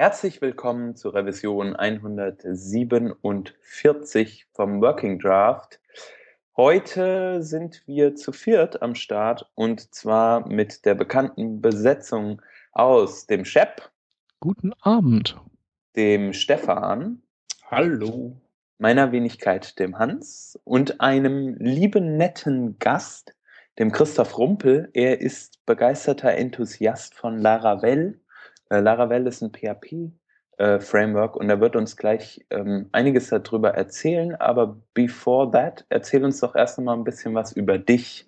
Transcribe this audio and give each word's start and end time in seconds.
Herzlich 0.00 0.40
willkommen 0.40 0.96
zur 0.96 1.14
Revision 1.14 1.76
147 1.76 4.46
vom 4.50 4.80
Working 4.80 5.18
Draft. 5.18 5.78
Heute 6.56 7.42
sind 7.42 7.82
wir 7.86 8.14
zu 8.14 8.32
viert 8.32 8.80
am 8.80 8.94
Start 8.94 9.52
und 9.56 9.94
zwar 9.94 10.48
mit 10.48 10.86
der 10.86 10.94
bekannten 10.94 11.60
Besetzung 11.60 12.40
aus 12.72 13.26
dem 13.26 13.44
Shep. 13.44 13.90
Guten 14.40 14.72
Abend. 14.80 15.36
Dem 15.96 16.32
Stefan. 16.32 17.20
Hallo. 17.70 18.40
Meiner 18.78 19.12
Wenigkeit, 19.12 19.78
dem 19.78 19.98
Hans 19.98 20.58
und 20.64 21.02
einem 21.02 21.56
lieben, 21.56 22.16
netten 22.16 22.78
Gast, 22.78 23.34
dem 23.78 23.92
Christoph 23.92 24.38
Rumpel. 24.38 24.88
Er 24.94 25.20
ist 25.20 25.62
begeisterter 25.66 26.32
Enthusiast 26.32 27.14
von 27.14 27.36
Laravel 27.36 28.18
äh, 28.70 28.80
Laravel 28.80 29.26
ist 29.26 29.42
ein 29.42 29.52
PHP-Framework 29.52 31.36
äh, 31.36 31.38
und 31.38 31.50
er 31.50 31.60
wird 31.60 31.76
uns 31.76 31.96
gleich 31.96 32.44
ähm, 32.50 32.88
einiges 32.92 33.28
darüber 33.28 33.74
erzählen. 33.74 34.34
Aber 34.36 34.80
before 34.94 35.50
that, 35.50 35.84
erzähl 35.90 36.24
uns 36.24 36.40
doch 36.40 36.54
erst 36.54 36.78
einmal 36.78 36.96
ein 36.96 37.04
bisschen 37.04 37.34
was 37.34 37.52
über 37.52 37.78
dich. 37.78 38.26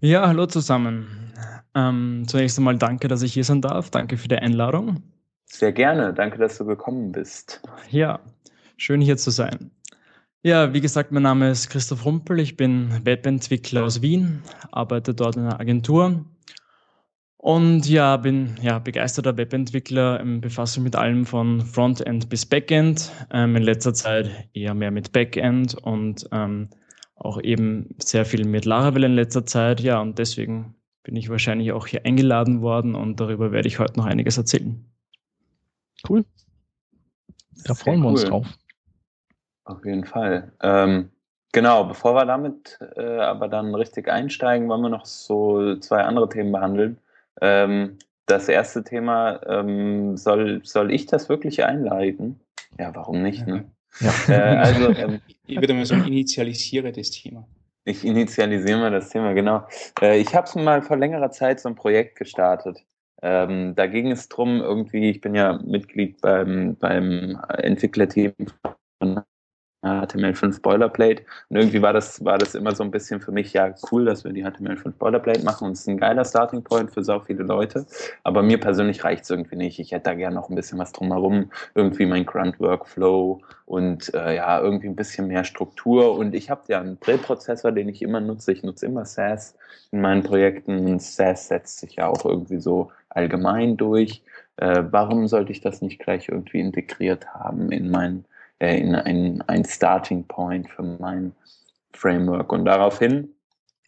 Ja, 0.00 0.26
hallo 0.28 0.46
zusammen. 0.46 1.32
Ähm, 1.74 2.24
zunächst 2.26 2.58
einmal 2.58 2.76
danke, 2.76 3.08
dass 3.08 3.22
ich 3.22 3.34
hier 3.34 3.44
sein 3.44 3.60
darf. 3.60 3.90
Danke 3.90 4.16
für 4.16 4.28
die 4.28 4.36
Einladung. 4.36 5.02
Sehr 5.46 5.72
gerne. 5.72 6.12
Danke, 6.14 6.38
dass 6.38 6.58
du 6.58 6.64
gekommen 6.64 7.12
bist. 7.12 7.62
Ja, 7.90 8.20
schön 8.76 9.00
hier 9.00 9.16
zu 9.16 9.30
sein. 9.30 9.70
Ja, 10.42 10.72
wie 10.72 10.80
gesagt, 10.80 11.10
mein 11.10 11.24
Name 11.24 11.50
ist 11.50 11.70
Christoph 11.70 12.04
Rumpel. 12.04 12.38
Ich 12.38 12.56
bin 12.56 13.04
Webentwickler 13.04 13.84
aus 13.84 14.00
Wien, 14.00 14.42
arbeite 14.70 15.12
dort 15.12 15.36
in 15.36 15.42
einer 15.42 15.58
Agentur 15.58 16.24
und 17.38 17.88
ja, 17.88 18.16
bin 18.16 18.56
ja 18.62 18.78
begeisterter 18.78 19.36
Webentwickler, 19.36 20.20
ähm, 20.20 20.40
befasse 20.40 20.80
mich 20.80 20.86
mit 20.86 20.96
allem 20.96 21.26
von 21.26 21.60
Frontend 21.60 22.28
bis 22.28 22.46
Backend. 22.46 23.12
Ähm, 23.30 23.56
in 23.56 23.62
letzter 23.62 23.94
Zeit 23.94 24.48
eher 24.54 24.74
mehr 24.74 24.90
mit 24.90 25.12
Backend 25.12 25.74
und 25.74 26.26
ähm, 26.32 26.70
auch 27.14 27.40
eben 27.40 27.94
sehr 27.98 28.24
viel 28.24 28.46
mit 28.46 28.64
Laravel 28.64 29.04
in 29.04 29.14
letzter 29.14 29.44
Zeit. 29.44 29.80
Ja, 29.80 30.00
und 30.00 30.18
deswegen 30.18 30.74
bin 31.02 31.14
ich 31.14 31.28
wahrscheinlich 31.28 31.72
auch 31.72 31.86
hier 31.86 32.04
eingeladen 32.04 32.62
worden 32.62 32.94
und 32.94 33.20
darüber 33.20 33.52
werde 33.52 33.68
ich 33.68 33.78
heute 33.78 33.98
noch 33.98 34.06
einiges 34.06 34.38
erzählen. 34.38 34.84
Cool. 36.08 36.24
Da 37.64 37.74
sehr 37.74 37.76
freuen 37.76 38.00
wir 38.00 38.06
cool. 38.06 38.12
uns 38.12 38.24
drauf. 38.24 38.46
Auf 39.64 39.84
jeden 39.84 40.04
Fall. 40.04 40.52
Ähm, 40.62 41.10
genau, 41.52 41.84
bevor 41.84 42.14
wir 42.14 42.24
damit 42.24 42.78
äh, 42.96 43.18
aber 43.18 43.48
dann 43.48 43.74
richtig 43.74 44.08
einsteigen, 44.08 44.68
wollen 44.68 44.82
wir 44.82 44.88
noch 44.88 45.06
so 45.06 45.76
zwei 45.76 46.02
andere 46.02 46.28
Themen 46.28 46.52
behandeln. 46.52 46.98
Ähm, 47.40 47.98
das 48.26 48.48
erste 48.48 48.82
Thema, 48.82 49.40
ähm, 49.46 50.16
soll, 50.16 50.60
soll 50.64 50.92
ich 50.92 51.06
das 51.06 51.28
wirklich 51.28 51.64
einleiten? 51.64 52.40
Ja, 52.78 52.94
warum 52.94 53.22
nicht? 53.22 53.46
Ne? 53.46 53.64
Ja. 54.00 54.12
Äh, 54.28 54.56
also, 54.56 54.90
ähm, 54.90 55.20
ich 55.46 55.60
würde 55.60 55.74
mal 55.74 55.86
sagen, 55.86 56.04
initialisiere 56.06 56.92
das 56.92 57.10
Thema. 57.10 57.46
Ich 57.84 58.04
initialisiere 58.04 58.80
mal 58.80 58.90
das 58.90 59.10
Thema, 59.10 59.32
genau. 59.32 59.66
Äh, 60.00 60.18
ich 60.18 60.34
habe 60.34 60.60
mal 60.60 60.82
vor 60.82 60.96
längerer 60.96 61.30
Zeit 61.30 61.60
so 61.60 61.68
ein 61.68 61.76
Projekt 61.76 62.18
gestartet. 62.18 62.84
Ähm, 63.22 63.74
da 63.76 63.86
ging 63.86 64.10
es 64.10 64.28
drum, 64.28 64.60
irgendwie, 64.60 65.08
ich 65.08 65.20
bin 65.20 65.34
ja 65.34 65.58
Mitglied 65.64 66.20
beim, 66.20 66.76
beim 66.76 67.40
Entwicklerteam 67.48 68.34
von 68.98 69.22
HTML5 69.86 70.62
Boilerplate. 70.62 71.22
Und 71.48 71.56
irgendwie 71.56 71.82
war 71.82 71.92
das, 71.92 72.24
war 72.24 72.38
das 72.38 72.54
immer 72.54 72.74
so 72.74 72.82
ein 72.82 72.90
bisschen 72.90 73.20
für 73.20 73.32
mich, 73.32 73.52
ja, 73.52 73.74
cool, 73.90 74.04
dass 74.04 74.24
wir 74.24 74.32
die 74.32 74.44
HTML5 74.44 74.92
Boilerplate 74.98 75.44
machen 75.44 75.66
und 75.66 75.72
es 75.72 75.80
ist 75.80 75.88
ein 75.88 75.98
geiler 75.98 76.24
Starting 76.24 76.62
Point 76.62 76.90
für 76.92 77.04
so 77.04 77.20
viele 77.20 77.44
Leute. 77.44 77.86
Aber 78.22 78.42
mir 78.42 78.58
persönlich 78.58 79.04
reicht 79.04 79.24
es 79.24 79.30
irgendwie 79.30 79.56
nicht. 79.56 79.78
Ich 79.78 79.92
hätte 79.92 80.04
da 80.04 80.14
gerne 80.14 80.36
noch 80.36 80.48
ein 80.48 80.56
bisschen 80.56 80.78
was 80.78 80.92
drumherum, 80.92 81.50
irgendwie 81.74 82.06
mein 82.06 82.26
Grunt 82.26 82.60
Workflow 82.60 83.42
und 83.66 84.14
äh, 84.14 84.36
ja, 84.36 84.60
irgendwie 84.60 84.88
ein 84.88 84.96
bisschen 84.96 85.26
mehr 85.26 85.44
Struktur. 85.44 86.16
Und 86.16 86.34
ich 86.34 86.50
habe 86.50 86.62
ja 86.68 86.80
einen 86.80 86.96
Präprozessor, 86.96 87.72
den 87.72 87.88
ich 87.88 88.02
immer 88.02 88.20
nutze. 88.20 88.52
Ich 88.52 88.62
nutze 88.62 88.86
immer 88.86 89.04
SAS 89.04 89.56
in 89.90 90.00
meinen 90.00 90.22
Projekten 90.22 90.86
und 90.86 91.02
SAS 91.02 91.48
setzt 91.48 91.78
sich 91.78 91.96
ja 91.96 92.06
auch 92.06 92.24
irgendwie 92.24 92.60
so 92.60 92.90
allgemein 93.08 93.76
durch. 93.76 94.22
Äh, 94.56 94.84
warum 94.90 95.28
sollte 95.28 95.52
ich 95.52 95.60
das 95.60 95.82
nicht 95.82 95.98
gleich 95.98 96.28
irgendwie 96.28 96.60
integriert 96.60 97.26
haben 97.34 97.70
in 97.72 97.90
meinen 97.90 98.24
äh, 98.58 98.78
in 98.78 98.94
ein, 98.94 99.42
ein 99.46 99.64
Starting 99.64 100.24
Point 100.24 100.68
für 100.70 100.82
mein 100.82 101.32
Framework. 101.92 102.52
Und 102.52 102.64
daraufhin 102.64 103.34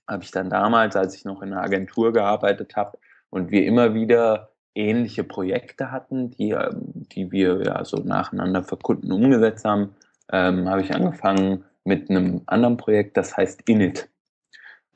habe 0.06 0.24
ich 0.24 0.30
dann 0.30 0.50
damals, 0.50 0.96
als 0.96 1.14
ich 1.14 1.24
noch 1.24 1.42
in 1.42 1.52
einer 1.52 1.62
Agentur 1.62 2.12
gearbeitet 2.12 2.76
habe 2.76 2.98
und 3.30 3.50
wir 3.50 3.64
immer 3.66 3.94
wieder 3.94 4.50
ähnliche 4.74 5.24
Projekte 5.24 5.90
hatten, 5.90 6.30
die, 6.30 6.50
ähm, 6.50 6.92
die 7.12 7.30
wir 7.32 7.62
ja 7.62 7.84
so 7.84 7.98
nacheinander 7.98 8.62
für 8.62 8.76
Kunden 8.76 9.12
umgesetzt 9.12 9.64
haben, 9.64 9.94
ähm, 10.32 10.68
habe 10.68 10.82
ich 10.82 10.94
angefangen 10.94 11.64
mit 11.84 12.10
einem 12.10 12.42
anderen 12.46 12.76
Projekt, 12.76 13.16
das 13.16 13.36
heißt 13.36 13.62
Init. 13.68 14.08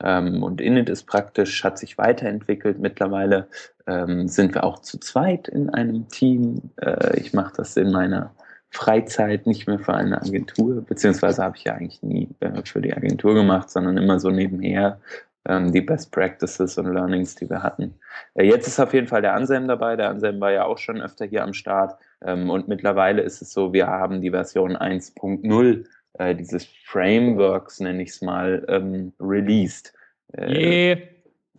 Ähm, 0.01 0.43
und 0.43 0.61
Init 0.61 0.89
ist 0.89 1.05
praktisch, 1.05 1.63
hat 1.63 1.77
sich 1.77 1.97
weiterentwickelt. 1.97 2.79
Mittlerweile 2.79 3.47
ähm, 3.87 4.27
sind 4.27 4.53
wir 4.53 4.63
auch 4.63 4.79
zu 4.79 4.99
zweit 4.99 5.47
in 5.47 5.69
einem 5.69 6.07
Team. 6.07 6.71
Äh, 6.77 7.19
ich 7.19 7.33
mache 7.33 7.53
das 7.57 7.77
in 7.77 7.91
meiner 7.91 8.33
Freizeit 8.73 9.45
nicht 9.45 9.67
mehr 9.67 9.79
für 9.79 9.93
eine 9.93 10.19
Agentur, 10.21 10.81
beziehungsweise 10.81 11.43
habe 11.43 11.55
ich 11.55 11.63
ja 11.63 11.75
eigentlich 11.75 12.01
nie 12.01 12.27
äh, 12.39 12.61
für 12.65 12.81
die 12.81 12.93
Agentur 12.93 13.35
gemacht, 13.35 13.69
sondern 13.69 13.97
immer 13.97 14.19
so 14.19 14.31
nebenher 14.31 14.99
ähm, 15.45 15.71
die 15.71 15.81
Best 15.81 16.11
Practices 16.11 16.77
und 16.79 16.91
Learnings, 16.91 17.35
die 17.35 17.49
wir 17.49 17.61
hatten. 17.61 17.93
Äh, 18.33 18.45
jetzt 18.45 18.67
ist 18.67 18.79
auf 18.79 18.93
jeden 18.93 19.07
Fall 19.07 19.21
der 19.21 19.35
Anselm 19.35 19.67
dabei. 19.67 19.95
Der 19.95 20.09
Anselm 20.09 20.41
war 20.41 20.51
ja 20.51 20.65
auch 20.65 20.79
schon 20.79 21.01
öfter 21.01 21.25
hier 21.25 21.43
am 21.43 21.53
Start 21.53 21.99
ähm, 22.25 22.49
und 22.49 22.67
mittlerweile 22.67 23.21
ist 23.21 23.41
es 23.41 23.53
so, 23.53 23.73
wir 23.73 23.87
haben 23.87 24.21
die 24.21 24.31
Version 24.31 24.75
1.0 24.75 25.85
äh, 26.13 26.35
dieses 26.35 26.65
Frameworks, 26.85 27.79
nenne 27.79 28.01
ich 28.01 28.09
es 28.09 28.21
mal, 28.21 28.65
ähm, 28.67 29.13
released. 29.19 29.93
Yeah. 30.35 30.97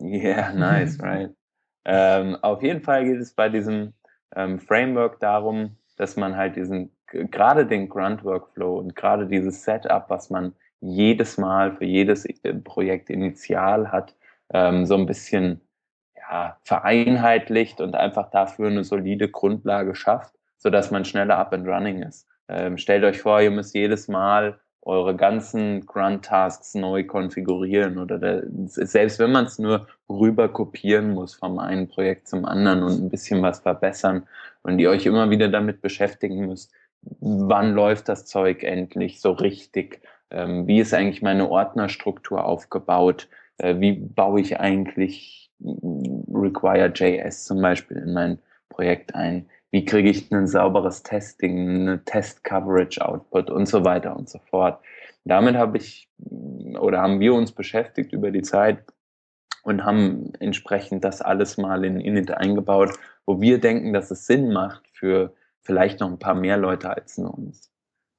Yeah, 0.01 0.51
nice, 0.51 0.99
right. 1.01 1.31
auf 2.43 2.61
jeden 2.61 2.81
Fall 2.81 3.05
geht 3.05 3.21
es 3.21 3.31
bei 3.31 3.47
diesem 3.47 3.93
Framework 4.33 5.21
darum, 5.21 5.77
dass 5.95 6.17
man 6.17 6.35
halt 6.35 6.57
diesen 6.57 6.94
gerade 7.07 7.65
den 7.65 7.89
Grunt-Workflow 7.89 8.77
und 8.77 8.95
gerade 8.95 9.27
dieses 9.27 9.63
Setup, 9.63 10.05
was 10.09 10.29
man 10.29 10.53
jedes 10.81 11.37
Mal 11.37 11.73
für 11.73 11.85
jedes 11.85 12.25
äh, 12.25 12.53
Projekt 12.53 13.09
initial 13.09 13.91
hat, 13.91 14.15
ähm, 14.53 14.85
so 14.85 14.95
ein 14.95 15.05
bisschen 15.05 15.61
ja, 16.17 16.57
vereinheitlicht 16.63 17.81
und 17.81 17.95
einfach 17.95 18.29
dafür 18.29 18.69
eine 18.69 18.83
solide 18.83 19.29
Grundlage 19.29 19.95
schafft, 19.95 20.35
sodass 20.57 20.91
man 20.91 21.05
schneller 21.05 21.37
up 21.37 21.53
and 21.53 21.67
running 21.67 22.01
ist. 22.01 22.27
Ähm, 22.47 22.77
stellt 22.77 23.03
euch 23.03 23.21
vor, 23.21 23.41
ihr 23.41 23.51
müsst 23.51 23.73
jedes 23.73 24.07
Mal 24.07 24.59
eure 24.85 25.15
ganzen 25.15 25.83
Grunt-Tasks 25.87 26.75
neu 26.75 27.03
konfigurieren 27.05 27.97
oder 27.97 28.19
der, 28.19 28.43
selbst 28.65 29.17
wenn 29.17 29.31
man 29.31 29.45
es 29.45 29.57
nur 29.57 29.87
rüber 30.07 30.47
kopieren 30.47 31.11
muss 31.11 31.33
vom 31.33 31.57
einen 31.57 31.87
Projekt 31.87 32.27
zum 32.27 32.45
anderen 32.45 32.83
und 32.83 33.01
ein 33.01 33.09
bisschen 33.09 33.41
was 33.41 33.61
verbessern 33.61 34.27
und 34.61 34.77
ihr 34.77 34.91
euch 34.91 35.07
immer 35.07 35.31
wieder 35.31 35.49
damit 35.49 35.81
beschäftigen 35.81 36.45
müsst, 36.45 36.71
wann 37.19 37.73
läuft 37.73 38.09
das 38.09 38.25
Zeug 38.25 38.63
endlich 38.63 39.21
so 39.21 39.31
richtig? 39.31 40.01
Ähm, 40.31 40.67
wie 40.67 40.79
ist 40.79 40.93
eigentlich 40.93 41.21
meine 41.21 41.49
Ordnerstruktur 41.49 42.43
aufgebaut? 42.43 43.27
Äh, 43.57 43.79
wie 43.79 43.93
baue 43.93 44.41
ich 44.41 44.59
eigentlich 44.59 45.51
Require.js 45.61 47.45
zum 47.45 47.61
Beispiel 47.61 47.97
in 47.97 48.13
mein 48.13 48.39
Projekt 48.69 49.15
ein? 49.15 49.49
Wie 49.71 49.85
kriege 49.85 50.09
ich 50.09 50.31
ein 50.31 50.47
sauberes 50.47 51.03
Testing, 51.03 51.81
eine 51.81 52.03
Test-Coverage-Output 52.05 53.49
und 53.49 53.67
so 53.67 53.83
weiter 53.83 54.15
und 54.15 54.29
so 54.29 54.39
fort. 54.49 54.79
Damit 55.25 55.55
habe 55.55 55.77
ich 55.77 56.07
oder 56.79 57.01
haben 57.01 57.19
wir 57.19 57.33
uns 57.33 57.51
beschäftigt 57.51 58.13
über 58.13 58.31
die 58.31 58.43
Zeit 58.43 58.77
und 59.63 59.83
haben 59.83 60.31
entsprechend 60.39 61.03
das 61.03 61.21
alles 61.21 61.57
mal 61.57 61.83
in 61.83 61.99
Init 61.99 62.31
eingebaut, 62.31 62.91
wo 63.25 63.41
wir 63.41 63.59
denken, 63.59 63.91
dass 63.91 64.11
es 64.11 64.27
Sinn 64.27 64.53
macht 64.53 64.87
für 64.93 65.33
vielleicht 65.65 65.99
noch 65.99 66.09
ein 66.09 66.19
paar 66.19 66.35
mehr 66.35 66.57
Leute 66.57 66.89
als 66.89 67.17
nur 67.17 67.33
uns. 67.33 67.71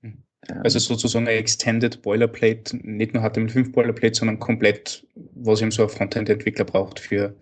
Hm. 0.02 0.22
Also 0.62 0.78
sozusagen 0.78 1.26
ein 1.26 1.36
Extended 1.36 2.02
Boilerplate, 2.02 2.76
nicht 2.76 3.14
nur 3.14 3.22
HTML5 3.22 3.72
Boilerplate, 3.72 4.14
sondern 4.14 4.38
komplett, 4.38 5.06
was 5.34 5.62
eben 5.62 5.70
so 5.70 5.82
ein 5.82 5.88
Frontend-Entwickler 5.88 6.64
braucht, 6.64 7.00
für 7.00 7.34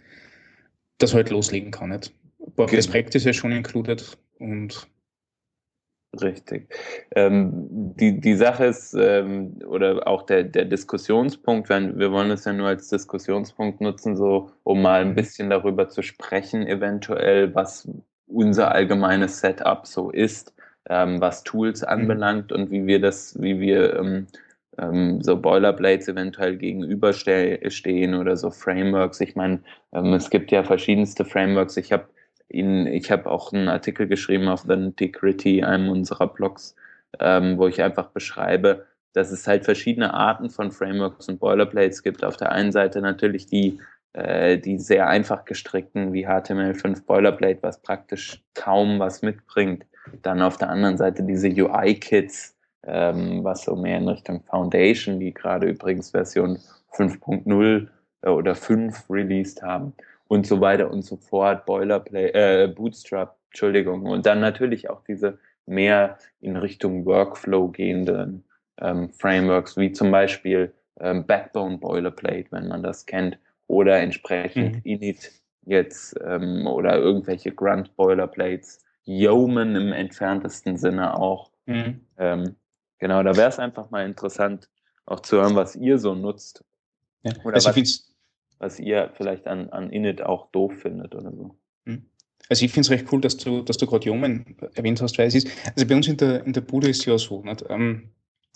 das 0.99 1.15
halt 1.15 1.31
loslegen 1.31 1.71
kann. 1.71 1.91
Nicht? 1.91 2.12
Paar 2.56 2.67
Best 2.67 2.91
Practices 2.91 3.25
ja 3.25 3.33
schon 3.33 3.53
included 3.53 4.17
und 4.39 4.87
Richtig. 6.23 6.73
Ähm, 7.15 7.51
die, 7.97 8.21
die 8.21 8.37
Sache 8.37 8.67
ist, 8.67 8.95
ähm, 8.95 9.59
oder 9.67 10.06
auch 10.06 10.23
der, 10.23 10.45
der 10.45 10.65
Diskussionspunkt, 10.65 11.69
wenn, 11.69 11.99
wir 11.99 12.12
wollen 12.12 12.31
es 12.31 12.45
ja 12.45 12.53
nur 12.53 12.69
als 12.69 12.89
Diskussionspunkt 12.89 13.81
nutzen, 13.81 14.17
so 14.17 14.51
um 14.62 14.83
mal 14.83 15.01
ein 15.01 15.11
mhm. 15.11 15.15
bisschen 15.17 15.51
darüber 15.51 15.89
zu 15.89 16.03
sprechen, 16.03 16.67
eventuell, 16.67 17.55
was 17.55 17.89
unser 18.26 18.73
allgemeines 18.73 19.41
Setup 19.41 19.87
so 19.87 20.11
ist, 20.11 20.55
ähm, 20.88 21.21
was 21.21 21.44
Tools 21.44 21.82
mhm. 21.82 21.88
anbelangt 21.88 22.53
und 22.53 22.71
wie 22.71 22.87
wir 22.87 23.00
das, 23.00 23.41
wie 23.41 23.61
wir 23.61 23.99
ähm, 23.99 24.26
ähm, 24.79 25.23
so 25.23 25.37
Boilerplates 25.41 26.09
eventuell 26.09 26.56
gegenüberstehen 26.56 28.15
oder 28.15 28.37
so 28.37 28.50
Frameworks. 28.50 29.21
Ich 29.21 29.37
meine, 29.37 29.61
ähm, 29.93 30.12
es 30.15 30.31
gibt 30.31 30.50
ja 30.50 30.62
verschiedenste 30.62 31.25
Frameworks. 31.25 31.76
Ich 31.76 31.93
habe 31.93 32.09
in, 32.49 32.87
ich 32.87 33.11
habe 33.11 33.31
auch 33.31 33.53
einen 33.53 33.69
Artikel 33.69 34.06
geschrieben 34.06 34.49
auf 34.49 34.65
The 34.69 34.77
Nitty 34.77 35.62
einem 35.65 35.88
unserer 35.88 36.29
Blogs, 36.29 36.77
ähm, 37.20 37.59
wo 37.59 37.67
ich 37.69 37.82
einfach 37.82 38.09
beschreibe, 38.09 38.87
dass 39.12 39.31
es 39.31 39.47
halt 39.47 39.65
verschiedene 39.65 40.12
Arten 40.12 40.50
von 40.50 40.70
Frameworks 40.70 41.29
und 41.29 41.41
Boilerplates 41.41 42.03
gibt. 42.03 42.25
Auf 42.25 42.37
der 42.37 42.53
einen 42.53 42.73
Seite 42.73 43.00
natürlich 43.00 43.47
die, 43.47 43.81
äh, 44.14 44.58
die 44.58 44.78
sehr 44.78 45.08
einfach 45.08 45.44
gestrickten 45.44 46.12
wie 46.12 46.26
HTML5 46.26 47.05
Boilerplate, 47.05 47.62
was 47.62 47.82
praktisch 47.82 48.43
kaum 48.55 48.99
was 49.00 49.22
mitbringt. 49.22 49.84
Dann 50.22 50.40
auf 50.40 50.56
der 50.56 50.70
anderen 50.70 50.96
Seite 50.96 51.25
diese 51.25 51.49
UI-Kits, 51.49 52.56
ähm, 52.87 53.43
was 53.43 53.64
so 53.64 53.75
mehr 53.75 53.99
in 53.99 54.08
Richtung 54.08 54.43
Foundation, 54.44 55.19
die 55.19 55.34
gerade 55.34 55.66
übrigens 55.66 56.11
Version 56.11 56.58
5.0 56.93 57.88
äh, 58.22 58.28
oder 58.28 58.55
5 58.55 59.11
released 59.11 59.62
haben 59.62 59.94
und 60.28 60.46
so 60.46 60.60
weiter 60.60 60.90
und 60.90 61.02
so 61.02 61.17
fort, 61.17 61.67
Boilerplate, 61.67 62.34
äh, 62.34 62.69
Bootstrap, 62.69 63.37
Entschuldigung. 63.50 64.06
Und 64.06 64.26
dann 64.26 64.40
natürlich 64.40 64.90
auch 64.90 65.02
diese 65.08 65.38
mehr 65.67 66.19
in 66.40 66.56
Richtung 66.56 67.05
Workflow 67.05 67.69
gehenden 67.69 68.44
ähm, 68.81 69.10
Frameworks, 69.10 69.76
wie 69.76 69.93
zum 69.93 70.10
Beispiel 70.10 70.72
ähm, 71.00 71.26
Backbone 71.26 71.78
Boilerplate, 71.78 72.46
wenn 72.50 72.69
man 72.69 72.82
das 72.82 73.06
kennt, 73.06 73.38
oder 73.66 73.99
entsprechend 73.99 74.76
mhm. 74.76 74.81
Init 74.84 75.32
jetzt 75.66 76.14
ähm, 76.25 76.66
oder 76.66 76.96
irgendwelche 76.96 77.52
Grunt 77.52 77.94
Boilerplates, 77.96 78.81
Yeoman 79.05 79.76
im 79.76 79.93
entferntesten 79.93 80.76
Sinne 80.76 81.19
auch. 81.19 81.50
Mhm. 81.66 82.00
Ähm, 82.19 82.56
genau, 82.99 83.22
da 83.22 83.37
wäre 83.37 83.49
es 83.49 83.58
einfach 83.58 83.90
mal 83.90 84.05
interessant, 84.05 84.69
auch 85.06 85.20
zu 85.20 85.37
hören, 85.37 85.55
was 85.55 85.76
ihr 85.76 85.99
so 85.99 86.14
nutzt. 86.14 86.64
Ja. 87.22 87.32
Oder 87.44 87.55
also 87.55 87.70
was, 87.70 88.14
was 88.58 88.78
ihr 88.78 89.11
vielleicht 89.14 89.46
an, 89.46 89.70
an 89.70 89.90
Init 89.90 90.22
auch 90.22 90.50
doof 90.50 90.72
findet 90.81 91.14
oder 91.14 91.32
so. 91.32 91.56
Mhm. 91.84 92.06
Also 92.49 92.64
ich 92.64 92.72
finde 92.72 92.87
es 92.87 92.90
recht 92.90 93.10
cool, 93.10 93.20
dass 93.20 93.37
du, 93.38 93.62
dass 93.62 93.78
du 93.78 93.87
gerade 93.87 94.05
Yeoman 94.05 94.44
erwähnt 94.75 95.00
hast, 95.00 95.17
weil 95.19 95.28
es 95.28 95.34
ist, 95.34 95.49
also 95.75 95.87
bei 95.87 95.94
uns 95.94 96.08
in 96.08 96.19
der, 96.19 96.44
in 96.44 96.52
der 96.52 96.60
Bude 96.60 96.88
ist 96.88 97.00
es 97.00 97.06
ja 97.06 97.17
so, 97.17 97.43
nicht? 97.43 97.64
Ähm, 97.70 98.10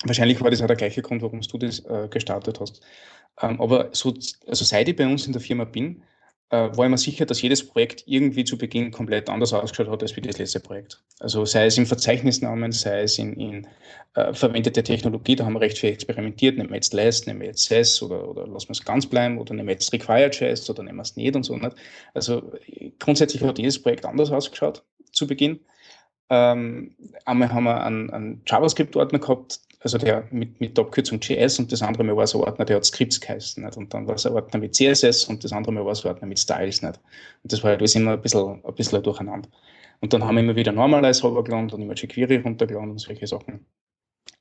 Wahrscheinlich 0.04 0.40
war 0.40 0.50
das 0.50 0.62
auch 0.62 0.66
der 0.66 0.76
gleiche 0.76 1.02
Grund, 1.02 1.22
warum 1.22 1.40
du 1.40 1.58
das 1.58 1.80
äh, 1.80 2.08
gestartet 2.08 2.60
hast. 2.60 2.80
Ähm, 3.40 3.60
aber 3.60 3.90
so, 3.92 4.14
also 4.46 4.64
seit 4.64 4.88
ich 4.88 4.96
bei 4.96 5.06
uns 5.06 5.26
in 5.26 5.32
der 5.32 5.42
Firma 5.42 5.64
bin, 5.64 6.02
äh, 6.50 6.76
war 6.76 6.86
ich 6.86 6.90
mir 6.90 6.98
sicher, 6.98 7.26
dass 7.26 7.42
jedes 7.42 7.66
Projekt 7.66 8.04
irgendwie 8.06 8.44
zu 8.44 8.56
Beginn 8.56 8.90
komplett 8.90 9.28
anders 9.28 9.52
ausgeschaut 9.52 9.88
hat 9.88 10.02
als 10.02 10.16
wie 10.16 10.20
das 10.20 10.38
letzte 10.38 10.60
Projekt. 10.60 11.02
Also 11.20 11.44
sei 11.44 11.66
es 11.66 11.76
im 11.76 11.86
Verzeichnisnamen, 11.86 12.72
sei 12.72 13.02
es 13.02 13.18
in, 13.18 13.34
in 13.34 13.66
äh, 14.14 14.32
verwendete 14.32 14.82
Technologie, 14.82 15.36
da 15.36 15.44
haben 15.44 15.52
wir 15.54 15.60
recht 15.60 15.78
viel 15.78 15.90
experimentiert, 15.90 16.56
nehmen 16.56 16.70
wir 16.70 16.76
jetzt 16.76 16.94
Less, 16.94 17.26
nehmen 17.26 17.40
wir 17.40 17.48
jetzt 17.48 17.64
SES 17.64 18.02
oder, 18.02 18.28
oder 18.28 18.46
lassen 18.46 18.68
wir 18.68 18.72
es 18.72 18.84
ganz 18.84 19.06
bleiben 19.06 19.38
oder 19.38 19.52
nehmen 19.52 19.68
wir 19.68 19.74
jetzt 19.74 19.92
Require.js 19.92 20.70
oder 20.70 20.82
nehmen 20.82 20.96
wir 20.96 21.02
es 21.02 21.16
nicht 21.16 21.36
und 21.36 21.42
so. 21.42 21.56
Nicht. 21.56 21.76
Also 22.14 22.52
grundsätzlich 22.98 23.42
hat 23.42 23.58
jedes 23.58 23.82
Projekt 23.82 24.06
anders 24.06 24.30
ausgeschaut 24.30 24.82
zu 25.12 25.26
Beginn. 25.26 25.60
Ähm, 26.30 26.94
einmal 27.24 27.52
haben 27.52 27.64
wir 27.64 27.82
einen, 27.82 28.10
einen 28.10 28.42
JavaScript-Ordner 28.46 29.18
gehabt, 29.18 29.60
also 29.80 29.96
der 29.96 30.26
mit, 30.30 30.60
mit 30.60 30.76
der 30.76 30.84
Abkürzung 30.84 31.20
JS 31.20 31.58
und 31.58 31.70
das 31.70 31.82
andere 31.82 32.04
Mal 32.04 32.16
war 32.16 32.24
es 32.24 32.34
ein 32.34 32.40
Ordner, 32.40 32.64
der 32.64 32.76
hat 32.76 32.84
Scripts 32.84 33.20
geheißen. 33.20 33.64
Nicht? 33.64 33.76
Und 33.76 33.94
dann 33.94 34.06
war 34.06 34.16
es 34.16 34.26
ein 34.26 34.32
Ordner 34.32 34.60
mit 34.60 34.74
CSS 34.74 35.24
und 35.24 35.44
das 35.44 35.52
andere 35.52 35.72
Mal 35.72 35.84
war 35.84 35.92
es 35.92 36.04
ein 36.04 36.08
Ordner 36.08 36.26
mit 36.26 36.38
Styles. 36.38 36.82
Nicht? 36.82 37.00
Und 37.42 37.52
das 37.52 37.62
war 37.62 37.70
halt 37.70 37.80
alles 37.80 37.94
immer 37.94 38.12
ein 38.12 38.22
bisschen, 38.22 38.64
ein 38.64 38.74
bisschen 38.74 39.02
durcheinander. 39.02 39.48
Und 40.00 40.12
dann 40.12 40.24
haben 40.24 40.34
wir 40.36 40.42
immer 40.42 40.56
wieder 40.56 40.72
Normalize 40.72 41.22
runtergeladen 41.22 41.70
und 41.70 41.82
immer 41.82 41.94
jQuery 41.94 42.36
runtergeladen 42.38 42.90
und 42.90 42.98
solche 42.98 43.26
Sachen. 43.26 43.64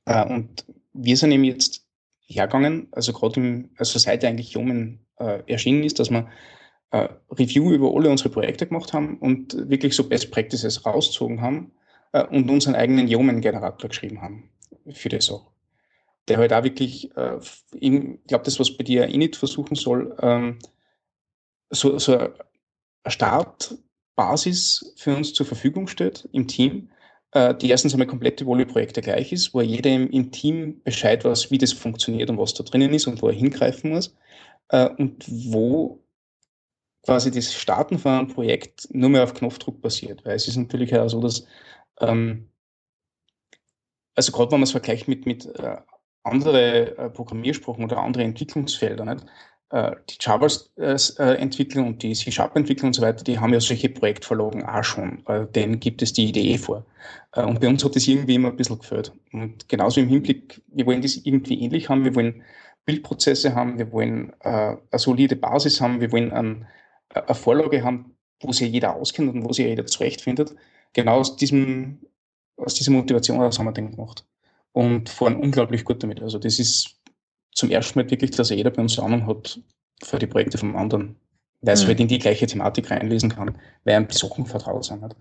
Äh, 0.05 0.25
und 0.25 0.65
wir 0.93 1.17
sind 1.17 1.31
eben 1.31 1.43
jetzt 1.43 1.85
hergegangen, 2.27 2.87
also 2.91 3.13
gerade 3.13 3.65
also 3.77 3.99
seit 3.99 4.25
eigentlich 4.25 4.53
Yeoman 4.53 4.99
äh, 5.19 5.41
erschienen 5.47 5.83
ist, 5.83 5.99
dass 5.99 6.09
wir 6.09 6.27
äh, 6.91 7.09
Review 7.31 7.71
über 7.71 7.93
alle 7.93 8.09
unsere 8.09 8.29
Projekte 8.29 8.67
gemacht 8.67 8.93
haben 8.93 9.17
und 9.19 9.69
wirklich 9.69 9.95
so 9.95 10.07
Best 10.07 10.31
Practices 10.31 10.85
rausgezogen 10.85 11.41
haben 11.41 11.71
äh, 12.13 12.23
und 12.25 12.49
unseren 12.49 12.75
eigenen 12.75 13.07
Yeoman-Generator 13.07 13.89
geschrieben 13.89 14.21
haben 14.21 14.49
für 14.91 15.09
das 15.09 15.29
auch. 15.29 15.51
Der 16.27 16.37
halt 16.37 16.53
auch 16.53 16.63
wirklich, 16.63 17.15
äh, 17.15 17.37
ich 17.73 17.91
glaube, 18.27 18.45
das, 18.45 18.59
was 18.59 18.75
bei 18.75 18.83
dir 18.83 19.07
Init 19.07 19.35
versuchen 19.35 19.75
soll, 19.75 20.15
ähm, 20.21 20.59
so, 21.69 21.97
so 21.99 22.17
eine 22.17 22.33
Startbasis 23.07 24.93
für 24.97 25.15
uns 25.15 25.33
zur 25.33 25.45
Verfügung 25.45 25.87
steht 25.87 26.27
im 26.31 26.47
Team, 26.47 26.89
äh, 27.31 27.53
die 27.55 27.69
erstens 27.69 27.93
einmal 27.93 28.07
komplette 28.07 28.45
Volley-Projekte 28.45 29.01
gleich 29.01 29.31
ist, 29.33 29.53
wo 29.53 29.61
jeder 29.61 29.89
im, 29.89 30.09
im, 30.09 30.31
Team 30.31 30.81
Bescheid 30.83 31.25
weiß, 31.25 31.51
wie 31.51 31.57
das 31.57 31.73
funktioniert 31.73 32.29
und 32.29 32.37
was 32.37 32.53
da 32.53 32.63
drinnen 32.63 32.93
ist 32.93 33.07
und 33.07 33.21
wo 33.21 33.27
er 33.27 33.33
hingreifen 33.33 33.91
muss. 33.91 34.15
Äh, 34.69 34.89
und 34.97 35.25
wo 35.27 36.01
quasi 37.07 37.31
das 37.31 37.53
Starten 37.53 37.97
von 37.97 38.11
einem 38.11 38.27
Projekt 38.27 38.89
nur 38.91 39.09
mehr 39.09 39.23
auf 39.23 39.33
Knopfdruck 39.33 39.81
passiert. 39.81 40.25
Weil 40.25 40.35
es 40.35 40.47
ist 40.47 40.57
natürlich 40.57 40.93
auch 40.93 41.07
so, 41.07 41.21
dass 41.21 41.47
ähm, 42.01 42.49
also 44.13 44.33
gerade 44.33 44.51
wenn 44.51 44.59
man 44.59 44.65
es 44.65 44.71
vergleicht 44.71 45.07
mit, 45.07 45.25
mit 45.25 45.45
äh, 45.45 45.77
andere 46.23 46.97
äh, 46.97 47.09
Programmiersprachen 47.09 47.85
oder 47.85 47.99
andere 47.99 48.23
Entwicklungsfelder, 48.23 49.05
nicht? 49.05 49.25
Äh, 49.69 49.91
die 50.09 50.17
Java-Entwicklung 50.19 51.85
äh, 51.85 51.87
und 51.87 52.03
die 52.03 52.13
C-Sharp-Entwicklung 52.13 52.89
und 52.89 52.93
so 52.93 53.01
weiter, 53.01 53.23
die 53.23 53.39
haben 53.39 53.53
ja 53.53 53.61
solche 53.61 53.87
Projektverlagen 53.87 54.65
auch 54.65 54.83
schon. 54.83 55.25
Äh, 55.27 55.45
denen 55.47 55.79
gibt 55.79 56.01
es 56.01 56.11
die 56.11 56.25
Idee 56.25 56.57
vor. 56.57 56.85
Äh, 57.33 57.43
und 57.43 57.61
bei 57.61 57.69
uns 57.69 57.85
hat 57.85 57.95
das 57.95 58.05
irgendwie 58.05 58.35
immer 58.35 58.49
ein 58.49 58.57
bisschen 58.57 58.79
gefällt. 58.79 59.13
Und 59.31 59.69
genauso 59.69 60.01
im 60.01 60.09
Hinblick, 60.09 60.61
wir 60.67 60.85
wollen 60.85 61.01
das 61.01 61.15
irgendwie 61.15 61.61
ähnlich 61.61 61.87
haben, 61.87 62.03
wir 62.03 62.15
wollen 62.15 62.43
Bildprozesse 62.85 63.55
haben, 63.55 63.77
wir 63.77 63.91
wollen 63.93 64.33
äh, 64.41 64.49
eine 64.49 64.79
solide 64.95 65.35
Basis 65.37 65.79
haben, 65.79 66.01
wir 66.01 66.11
wollen 66.11 66.31
ein, 66.31 66.67
eine 67.25 67.35
Vorlage 67.35 67.83
haben, 67.83 68.17
wo 68.41 68.51
sich 68.51 68.71
jeder 68.71 68.95
auskennt 68.95 69.33
und 69.33 69.43
wo 69.43 69.53
sich 69.53 69.65
jeder 69.65 69.85
zurechtfindet. 69.85 70.55
Genau 70.93 71.19
aus 71.19 71.35
diesem 71.35 71.99
aus 72.57 72.73
dieser 72.73 72.91
Motivation 72.91 73.37
heraus 73.37 73.59
haben 73.59 73.65
wir 73.65 73.71
den 73.71 73.91
gemacht. 73.91 74.25
Und 74.73 75.09
fahren 75.09 75.37
unglaublich 75.37 75.85
gut 75.85 76.03
damit. 76.03 76.21
Also 76.21 76.39
das 76.39 76.59
ist 76.59 76.99
zum 77.53 77.69
ersten 77.71 77.99
Mal 77.99 78.09
wirklich, 78.09 78.31
dass 78.31 78.49
jeder 78.49 78.71
bei 78.71 78.81
uns 78.81 78.99
Ahnung 78.99 79.25
hat 79.27 79.59
für 80.03 80.19
die 80.19 80.27
Projekte 80.27 80.57
vom 80.57 80.75
anderen. 80.75 81.15
Weil 81.61 81.73
es 81.73 81.83
mhm. 81.83 81.87
halt 81.87 81.99
in 82.01 82.07
die 82.07 82.19
gleiche 82.19 82.45
Thematik 82.45 82.91
reinlesen 82.91 83.29
kann, 83.29 83.57
weil 83.83 83.95
ein 83.95 84.09
Sachen 84.09 84.45
vertraut 84.45 84.85
sind. 84.85 85.01
Nicht? 85.01 85.15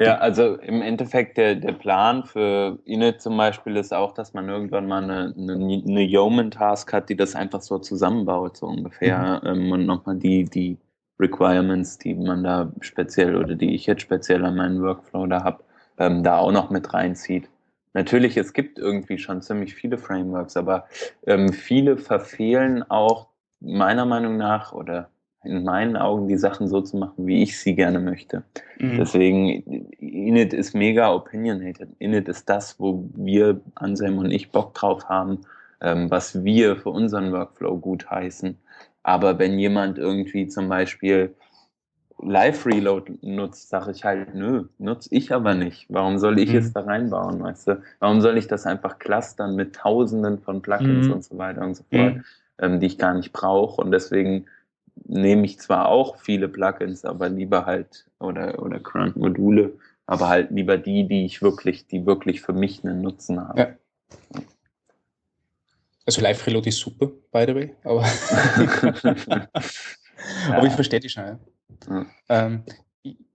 Ja, 0.00 0.18
also 0.18 0.54
im 0.56 0.80
Endeffekt 0.80 1.38
der, 1.38 1.56
der 1.56 1.72
Plan 1.72 2.24
für 2.24 2.78
Init 2.84 3.20
zum 3.20 3.36
Beispiel 3.36 3.76
ist 3.76 3.92
auch, 3.92 4.12
dass 4.12 4.32
man 4.32 4.48
irgendwann 4.48 4.86
mal 4.86 5.02
eine, 5.02 5.34
eine, 5.36 5.54
eine 5.54 6.02
Yeoman-Task 6.02 6.92
hat, 6.92 7.08
die 7.08 7.16
das 7.16 7.34
einfach 7.34 7.62
so 7.62 7.78
zusammenbaut, 7.78 8.56
so 8.56 8.66
ungefähr. 8.66 9.40
Mhm. 9.42 9.48
Ähm, 9.48 9.72
und 9.72 9.86
nochmal 9.86 10.16
die, 10.16 10.44
die 10.44 10.78
Requirements, 11.18 11.98
die 11.98 12.14
man 12.14 12.44
da 12.44 12.72
speziell 12.80 13.34
oder 13.34 13.56
die 13.56 13.74
ich 13.74 13.86
jetzt 13.86 14.02
speziell 14.02 14.44
an 14.44 14.54
meinen 14.54 14.80
Workflow 14.80 15.26
da 15.26 15.42
habe, 15.42 15.64
ähm, 15.98 16.22
da 16.22 16.38
auch 16.38 16.52
noch 16.52 16.70
mit 16.70 16.94
reinzieht. 16.94 17.48
Natürlich, 17.92 18.36
es 18.36 18.52
gibt 18.52 18.78
irgendwie 18.78 19.18
schon 19.18 19.42
ziemlich 19.42 19.74
viele 19.74 19.98
Frameworks, 19.98 20.56
aber 20.56 20.86
ähm, 21.26 21.52
viele 21.52 21.96
verfehlen 21.96 22.88
auch 22.88 23.28
meiner 23.58 24.06
Meinung 24.06 24.36
nach 24.36 24.72
oder 24.72 25.08
in 25.44 25.64
meinen 25.64 25.96
Augen 25.96 26.28
die 26.28 26.36
Sachen 26.36 26.68
so 26.68 26.80
zu 26.80 26.96
machen, 26.96 27.26
wie 27.26 27.42
ich 27.42 27.58
sie 27.58 27.74
gerne 27.74 28.00
möchte. 28.00 28.42
Mhm. 28.78 28.96
Deswegen, 28.98 29.48
Init 29.98 30.52
ist 30.52 30.74
mega 30.74 31.12
opinionated. 31.12 31.88
Init 31.98 32.28
ist 32.28 32.48
das, 32.48 32.78
wo 32.80 33.08
wir, 33.14 33.60
Anselm 33.74 34.18
und 34.18 34.30
ich, 34.30 34.50
Bock 34.50 34.74
drauf 34.74 35.08
haben, 35.08 35.40
ähm, 35.80 36.10
was 36.10 36.44
wir 36.44 36.76
für 36.76 36.90
unseren 36.90 37.32
Workflow 37.32 37.78
gut 37.78 38.10
heißen. 38.10 38.58
Aber 39.02 39.38
wenn 39.38 39.58
jemand 39.58 39.96
irgendwie 39.96 40.48
zum 40.48 40.68
Beispiel 40.68 41.34
Live 42.20 42.66
Reload 42.66 43.12
nutzt, 43.22 43.68
sage 43.68 43.92
ich 43.92 44.04
halt, 44.04 44.34
nö, 44.34 44.64
nutze 44.78 45.08
ich 45.12 45.32
aber 45.32 45.54
nicht. 45.54 45.86
Warum 45.88 46.18
soll 46.18 46.40
ich 46.40 46.50
mhm. 46.50 46.58
es 46.58 46.72
da 46.72 46.80
reinbauen, 46.80 47.40
weißt 47.40 47.68
du? 47.68 47.82
Warum 48.00 48.20
soll 48.20 48.36
ich 48.36 48.48
das 48.48 48.66
einfach 48.66 48.98
clustern 48.98 49.54
mit 49.54 49.76
Tausenden 49.76 50.40
von 50.40 50.60
Plugins 50.60 51.06
mhm. 51.06 51.12
und 51.12 51.24
so 51.24 51.38
weiter 51.38 51.62
und 51.62 51.74
so 51.74 51.84
fort, 51.84 52.16
mhm. 52.16 52.24
ähm, 52.58 52.80
die 52.80 52.86
ich 52.86 52.98
gar 52.98 53.14
nicht 53.14 53.32
brauche? 53.32 53.80
Und 53.80 53.92
deswegen 53.92 54.46
nehme 55.04 55.44
ich 55.46 55.58
zwar 55.58 55.88
auch 55.88 56.16
viele 56.18 56.48
Plugins, 56.48 57.04
aber 57.04 57.28
lieber 57.28 57.66
halt 57.66 58.06
oder 58.18 58.62
oder 58.62 58.80
Current 58.80 59.16
Module, 59.16 59.78
aber 60.06 60.28
halt 60.28 60.50
lieber 60.50 60.76
die, 60.78 61.06
die 61.06 61.24
ich 61.24 61.42
wirklich, 61.42 61.86
die 61.86 62.06
wirklich 62.06 62.40
für 62.40 62.52
mich 62.52 62.84
einen 62.84 63.02
Nutzen 63.02 63.40
haben. 63.40 63.58
Ja. 63.58 63.68
Also 66.06 66.22
Live 66.22 66.46
Reload 66.46 66.68
ist 66.68 66.78
super, 66.78 67.06
by 67.30 67.44
the 67.46 67.54
way, 67.54 67.74
aber, 67.84 68.02
aber 70.52 70.66
ich 70.66 70.72
verstehe 70.72 71.00
die 71.00 71.08
schon. 71.08 71.38
Ja. 71.88 72.06
Ähm, 72.28 72.64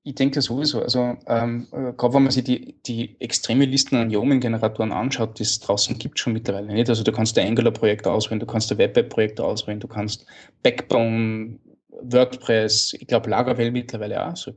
ich, 0.04 0.16
denke 0.16 0.42
sowieso, 0.42 0.82
also 0.82 1.18
ähm, 1.28 1.68
äh, 1.72 1.94
gerade 1.94 2.14
wenn 2.14 2.24
man 2.24 2.32
sich 2.32 2.44
die, 2.44 2.76
die 2.84 3.20
extreme 3.22 3.66
Listen 3.66 3.96
an 3.96 4.12
Yeoman-Generatoren 4.12 4.92
anschaut, 4.92 5.40
die 5.40 5.44
es 5.44 5.60
draußen 5.60 5.98
gibt 5.98 6.20
schon 6.20 6.34
mittlerweile 6.34 6.74
nicht. 6.74 6.90
Also 6.90 7.04
du 7.04 7.12
kannst 7.12 7.38
ein 7.38 7.48
Angular-Projekt 7.48 8.06
auswählen, 8.08 8.40
du 8.40 8.46
kannst 8.46 8.72
ein 8.72 8.78
Web-App-Projekt 8.78 9.40
auswählen, 9.40 9.80
du 9.80 9.88
kannst 9.88 10.26
Backbone, 10.62 11.60
WordPress, 11.90 12.94
ich 12.94 13.08
glaube 13.08 13.30
Laravel 13.30 13.72
mittlerweile 13.72 14.28
auch, 14.28 14.36
so 14.36 14.52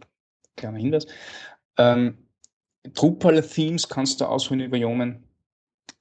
kleiner 0.57 0.79
Hinweis. 0.79 1.07
Ähm, 1.79 2.19
Drupal-Themes 2.95 3.89
kannst 3.89 4.21
du 4.21 4.25
auswählen 4.27 4.63
über 4.63 4.77
Yeoman. 4.77 5.25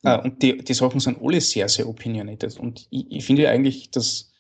Äh, 0.04 0.20
und 0.22 0.42
die, 0.42 0.58
die 0.58 0.74
Sachen 0.74 1.00
sind 1.00 1.22
alle 1.22 1.42
sehr, 1.42 1.68
sehr 1.70 1.88
opinionated. 1.88 2.60
Und 2.60 2.88
ich, 2.90 3.12
ich 3.12 3.26
finde 3.26 3.50
eigentlich, 3.50 3.92
dass 3.92 4.32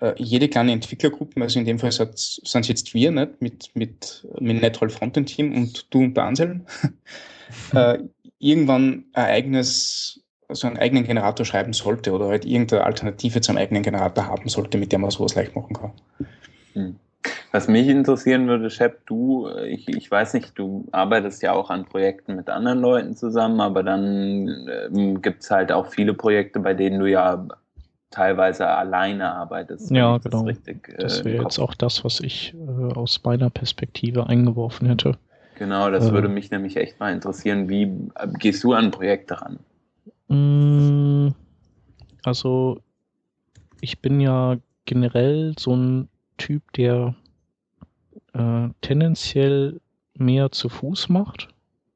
äh, 0.00 0.14
jede 0.16 0.48
kleine 0.48 0.72
Entwicklergruppe, 0.72 1.40
also 1.40 1.58
in 1.58 1.64
dem 1.64 1.78
Fall 1.78 1.92
sind 1.92 2.14
es 2.14 2.68
jetzt 2.68 2.94
wir, 2.94 3.10
nicht? 3.10 3.40
mit, 3.40 3.70
mit, 3.74 4.26
mit 4.40 4.60
NetHall 4.60 4.90
Frontend 4.90 5.28
Team 5.28 5.54
und 5.54 5.92
du 5.92 6.00
und 6.00 6.16
der 6.16 6.24
Anselm, 6.24 6.66
äh, 7.74 7.98
irgendwann 8.38 9.04
ein 9.12 9.24
eigenes, 9.24 10.20
also 10.48 10.66
einen 10.66 10.78
eigenen 10.78 11.04
Generator 11.04 11.44
schreiben 11.44 11.72
sollte 11.72 12.12
oder 12.12 12.28
halt 12.28 12.44
irgendeine 12.44 12.84
Alternative 12.84 13.40
zum 13.40 13.56
eigenen 13.56 13.82
Generator 13.82 14.26
haben 14.26 14.48
sollte, 14.48 14.78
mit 14.78 14.92
der 14.92 14.98
man 14.98 15.10
sowas 15.10 15.34
leicht 15.34 15.54
machen 15.54 15.76
kann. 15.76 15.92
Hm. 16.72 16.96
Was 17.52 17.68
mich 17.68 17.88
interessieren 17.88 18.46
würde, 18.46 18.70
Shep, 18.70 19.04
du, 19.06 19.48
ich, 19.66 19.88
ich 19.88 20.10
weiß 20.10 20.34
nicht, 20.34 20.58
du 20.58 20.86
arbeitest 20.92 21.42
ja 21.42 21.52
auch 21.52 21.68
an 21.68 21.84
Projekten 21.84 22.36
mit 22.36 22.48
anderen 22.48 22.80
Leuten 22.80 23.14
zusammen, 23.14 23.60
aber 23.60 23.82
dann 23.82 24.68
ähm, 24.94 25.20
gibt 25.20 25.42
es 25.42 25.50
halt 25.50 25.70
auch 25.72 25.88
viele 25.88 26.14
Projekte, 26.14 26.60
bei 26.60 26.72
denen 26.74 27.00
du 27.00 27.06
ja 27.06 27.46
teilweise 28.10 28.66
alleine 28.66 29.32
arbeitest. 29.34 29.90
Ja, 29.90 30.18
genau. 30.18 30.38
Das, 30.38 30.46
richtig, 30.46 30.88
äh, 30.88 30.98
das 30.98 31.24
wäre 31.24 31.42
jetzt 31.44 31.58
auch 31.58 31.74
das, 31.74 32.04
was 32.04 32.20
ich 32.20 32.54
äh, 32.54 32.92
aus 32.94 33.22
meiner 33.24 33.50
Perspektive 33.50 34.26
eingeworfen 34.26 34.88
hätte. 34.88 35.16
Genau, 35.56 35.90
das 35.90 36.08
äh, 36.08 36.12
würde 36.12 36.28
mich 36.28 36.50
nämlich 36.50 36.76
echt 36.76 36.98
mal 37.00 37.12
interessieren. 37.12 37.68
Wie 37.68 37.82
äh, 37.82 38.28
gehst 38.38 38.64
du 38.64 38.72
an 38.72 38.90
Projekte 38.90 39.40
ran? 39.40 39.58
Mm, 40.28 41.34
also, 42.24 42.80
ich 43.80 44.00
bin 44.00 44.20
ja 44.20 44.56
generell 44.86 45.54
so 45.58 45.76
ein 45.76 46.08
Typ, 46.36 46.72
der 46.72 47.14
äh, 48.32 48.68
tendenziell 48.80 49.80
mehr 50.14 50.50
zu 50.50 50.68
Fuß 50.68 51.08
macht, 51.10 51.48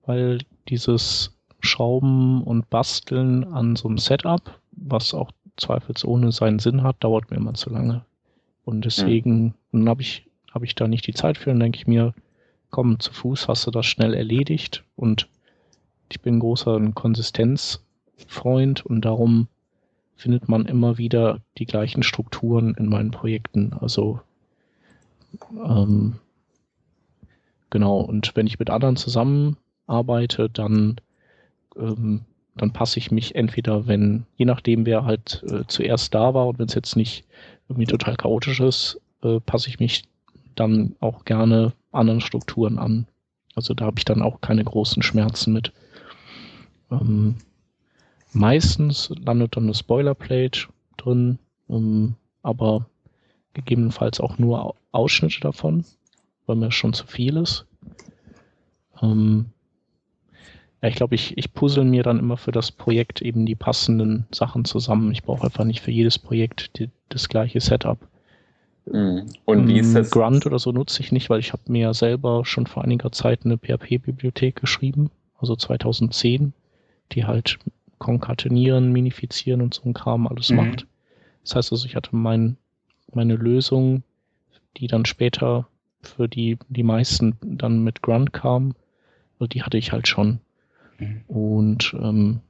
weil 0.06 0.38
dieses 0.68 1.36
Schrauben 1.60 2.42
und 2.42 2.68
Basteln 2.70 3.44
an 3.44 3.76
so 3.76 3.88
einem 3.88 3.98
Setup, 3.98 4.60
was 4.72 5.14
auch 5.14 5.30
zweifelsohne 5.56 6.32
seinen 6.32 6.58
Sinn 6.58 6.82
hat, 6.82 6.96
dauert 7.00 7.30
mir 7.30 7.36
immer 7.36 7.54
zu 7.54 7.70
lange. 7.70 8.04
Und 8.64 8.84
deswegen 8.84 9.54
mhm. 9.72 9.88
habe 9.88 10.02
ich, 10.02 10.26
hab 10.52 10.62
ich 10.62 10.74
da 10.74 10.88
nicht 10.88 11.06
die 11.06 11.14
Zeit 11.14 11.38
für 11.38 11.50
und 11.50 11.60
denke 11.60 11.78
ich 11.78 11.86
mir, 11.86 12.14
komm, 12.70 12.98
zu 12.98 13.12
Fuß 13.12 13.48
hast 13.48 13.66
du 13.66 13.70
das 13.70 13.86
schnell 13.86 14.14
erledigt 14.14 14.84
und 14.96 15.28
ich 16.10 16.20
bin 16.20 16.40
großer 16.40 16.80
Konsistenzfreund 16.92 18.84
und 18.84 19.04
darum 19.04 19.48
findet 20.16 20.48
man 20.48 20.66
immer 20.66 20.98
wieder 20.98 21.40
die 21.58 21.66
gleichen 21.66 22.02
Strukturen 22.02 22.74
in 22.74 22.88
meinen 22.88 23.10
Projekten. 23.10 23.72
Also 23.74 24.20
ähm, 25.52 26.16
genau, 27.70 28.00
und 28.00 28.34
wenn 28.34 28.46
ich 28.46 28.58
mit 28.58 28.70
anderen 28.70 28.96
zusammenarbeite, 28.96 30.48
dann 30.48 31.00
ähm, 31.76 32.22
dann 32.56 32.72
passe 32.72 32.98
ich 32.98 33.10
mich 33.10 33.34
entweder, 33.34 33.86
wenn, 33.86 34.26
je 34.36 34.44
nachdem, 34.44 34.86
wer 34.86 35.04
halt 35.04 35.42
äh, 35.48 35.64
zuerst 35.66 36.14
da 36.14 36.34
war 36.34 36.46
und 36.46 36.58
wenn 36.58 36.68
es 36.68 36.74
jetzt 36.74 36.96
nicht 36.96 37.24
irgendwie 37.68 37.86
total 37.86 38.16
chaotisch 38.16 38.60
ist, 38.60 39.00
äh, 39.22 39.40
passe 39.40 39.68
ich 39.68 39.80
mich 39.80 40.04
dann 40.54 40.94
auch 41.00 41.24
gerne 41.24 41.72
anderen 41.90 42.20
Strukturen 42.20 42.78
an. 42.78 43.06
Also 43.54 43.74
da 43.74 43.86
habe 43.86 43.98
ich 43.98 44.04
dann 44.04 44.22
auch 44.22 44.40
keine 44.40 44.64
großen 44.64 45.02
Schmerzen 45.02 45.52
mit. 45.52 45.72
Ähm, 46.90 47.36
meistens 48.32 49.10
landet 49.24 49.56
dann 49.56 49.64
eine 49.64 49.74
Spoilerplate 49.74 50.68
drin, 50.96 51.38
ähm, 51.68 52.14
aber 52.42 52.86
gegebenenfalls 53.54 54.20
auch 54.20 54.38
nur 54.38 54.74
Ausschnitte 54.92 55.40
davon, 55.40 55.84
weil 56.46 56.56
mir 56.56 56.72
schon 56.72 56.92
zu 56.92 57.06
viel 57.06 57.36
ist. 57.36 57.66
Ähm, 59.00 59.46
ja, 60.84 60.90
ich 60.90 60.96
glaube, 60.96 61.14
ich, 61.14 61.38
ich 61.38 61.54
puzzle 61.54 61.86
mir 61.86 62.02
dann 62.02 62.18
immer 62.18 62.36
für 62.36 62.52
das 62.52 62.70
Projekt 62.70 63.22
eben 63.22 63.46
die 63.46 63.54
passenden 63.54 64.26
Sachen 64.30 64.66
zusammen. 64.66 65.12
Ich 65.12 65.22
brauche 65.22 65.44
einfach 65.44 65.64
nicht 65.64 65.80
für 65.80 65.90
jedes 65.90 66.18
Projekt 66.18 66.78
die, 66.78 66.90
das 67.08 67.30
gleiche 67.30 67.58
Setup. 67.58 67.96
Mhm. 68.84 69.24
Und 69.46 69.66
wie 69.66 69.78
ist 69.78 69.88
ähm, 69.88 69.94
das? 69.94 70.10
Grunt 70.10 70.44
oder 70.44 70.58
so 70.58 70.72
nutze 70.72 71.00
ich 71.00 71.10
nicht, 71.10 71.30
weil 71.30 71.40
ich 71.40 71.54
habe 71.54 71.62
mir 71.68 71.94
selber 71.94 72.44
schon 72.44 72.66
vor 72.66 72.84
einiger 72.84 73.12
Zeit 73.12 73.46
eine 73.46 73.56
PHP-Bibliothek 73.56 74.56
geschrieben, 74.56 75.10
also 75.38 75.56
2010, 75.56 76.52
die 77.12 77.24
halt 77.24 77.58
konkatenieren, 77.96 78.92
minifizieren 78.92 79.62
und 79.62 79.72
so 79.72 79.84
ein 79.86 79.94
Kram 79.94 80.26
alles 80.26 80.50
mhm. 80.50 80.56
macht. 80.56 80.86
Das 81.44 81.56
heißt 81.56 81.72
also, 81.72 81.86
ich 81.86 81.96
hatte 81.96 82.14
mein, 82.14 82.58
meine 83.10 83.36
Lösung, 83.36 84.02
die 84.76 84.86
dann 84.86 85.06
später 85.06 85.66
für 86.02 86.28
die, 86.28 86.58
die 86.68 86.82
meisten 86.82 87.38
dann 87.40 87.82
mit 87.82 88.02
Grunt 88.02 88.34
kam, 88.34 88.74
also 89.38 89.46
die 89.46 89.62
hatte 89.62 89.78
ich 89.78 89.90
halt 89.90 90.08
schon. 90.08 90.40
Mhm. 91.04 91.20
Und 91.26 91.96
ähm, 92.00 92.40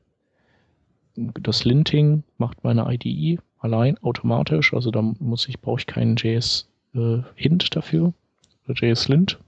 das 1.16 1.64
Linting 1.64 2.24
macht 2.38 2.64
meine 2.64 2.92
IDE 2.92 3.40
allein 3.58 3.98
automatisch. 3.98 4.74
Also 4.74 4.90
da 4.90 5.02
muss 5.02 5.48
ich, 5.48 5.60
brauche 5.60 5.80
ich 5.80 5.86
keinen 5.86 6.16
JS 6.16 6.68
äh, 6.94 7.18
Hint 7.34 7.74
dafür. 7.76 8.12
Oder 8.66 8.74
JS 8.74 9.08
Lint. 9.08 9.38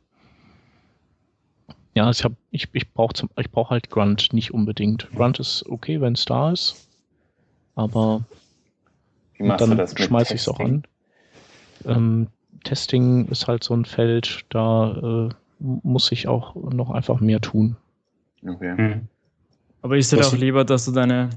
Ja, 1.94 2.10
ich, 2.10 2.24
hab, 2.24 2.32
ich, 2.50 2.68
ich 2.72 2.92
brauche 2.92 3.26
ich 3.38 3.50
brauch 3.50 3.70
halt 3.70 3.88
Grunt 3.88 4.32
nicht 4.32 4.52
unbedingt. 4.52 5.08
Grunt 5.14 5.40
ist 5.40 5.64
okay, 5.66 6.00
wenn 6.00 6.12
es 6.12 6.26
da 6.26 6.52
ist. 6.52 6.88
Aber 7.74 8.24
dann 9.38 9.86
schmeiße 9.96 10.34
ich 10.34 10.42
es 10.42 10.48
auch 10.48 10.60
an. 10.60 10.84
Ähm, 11.84 12.28
Testing 12.64 13.28
ist 13.28 13.48
halt 13.48 13.64
so 13.64 13.74
ein 13.74 13.84
Feld, 13.84 14.44
da 14.48 15.28
äh, 15.28 15.34
muss 15.58 16.12
ich 16.12 16.28
auch 16.28 16.54
noch 16.54 16.90
einfach 16.90 17.20
mehr 17.20 17.40
tun. 17.40 17.76
Okay. 18.46 18.74
Mhm. 18.76 19.08
Aber 19.82 19.96
ist 19.96 20.12
es 20.12 20.26
auch 20.26 20.36
lieber, 20.36 20.64
dass 20.64 20.84
du 20.84 20.92
deine 20.92 21.30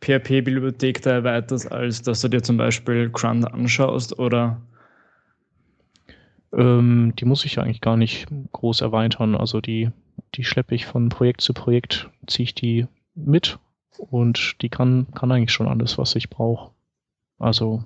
PHP-Bibliothek 0.00 1.02
da 1.02 1.12
erweiterst, 1.12 1.70
als 1.70 2.02
dass 2.02 2.20
du 2.20 2.28
dir 2.28 2.42
zum 2.42 2.56
Beispiel 2.56 3.10
Grunt 3.10 3.52
anschaust 3.52 4.18
oder? 4.18 4.60
Ähm, 6.52 7.14
die 7.18 7.24
muss 7.24 7.44
ich 7.44 7.58
eigentlich 7.58 7.80
gar 7.80 7.96
nicht 7.96 8.26
groß 8.52 8.80
erweitern. 8.80 9.34
Also 9.34 9.60
die, 9.60 9.90
die 10.34 10.44
schleppe 10.44 10.74
ich 10.74 10.86
von 10.86 11.08
Projekt 11.08 11.40
zu 11.40 11.54
Projekt, 11.54 12.10
ziehe 12.26 12.44
ich 12.44 12.54
die 12.54 12.86
mit 13.14 13.58
und 13.96 14.56
die 14.62 14.68
kann, 14.68 15.06
kann 15.14 15.30
eigentlich 15.30 15.52
schon 15.52 15.68
alles, 15.68 15.98
was 15.98 16.14
ich 16.16 16.28
brauche. 16.28 16.72
Also 17.38 17.84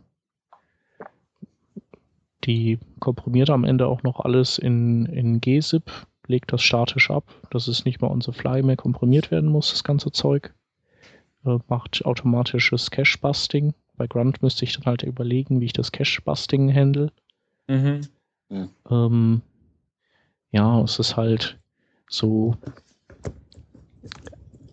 die 2.44 2.78
komprimiert 3.00 3.50
am 3.50 3.64
Ende 3.64 3.86
auch 3.86 4.02
noch 4.02 4.20
alles 4.20 4.58
in, 4.58 5.06
in 5.06 5.40
GZIP 5.40 5.90
legt 6.28 6.52
das 6.52 6.62
statisch 6.62 7.10
ab, 7.10 7.24
dass 7.50 7.68
es 7.68 7.84
nicht 7.84 8.00
mal 8.00 8.10
on 8.10 8.20
the 8.20 8.32
fly 8.32 8.62
mehr 8.62 8.76
komprimiert 8.76 9.30
werden 9.30 9.50
muss, 9.50 9.70
das 9.70 9.84
ganze 9.84 10.10
Zeug. 10.12 10.54
Äh, 11.44 11.58
macht 11.68 12.04
automatisches 12.04 12.90
Cache-Busting. 12.90 13.74
Bei 13.96 14.06
Grunt 14.06 14.42
müsste 14.42 14.64
ich 14.64 14.74
dann 14.74 14.84
halt 14.86 15.02
überlegen, 15.02 15.60
wie 15.60 15.66
ich 15.66 15.72
das 15.72 15.92
Cache-Busting 15.92 16.72
handle. 16.74 17.12
Mhm. 17.68 18.00
Ja. 18.50 18.68
Ähm, 18.90 19.42
ja, 20.50 20.82
es 20.82 20.98
ist 20.98 21.16
halt 21.16 21.58
so. 22.08 22.56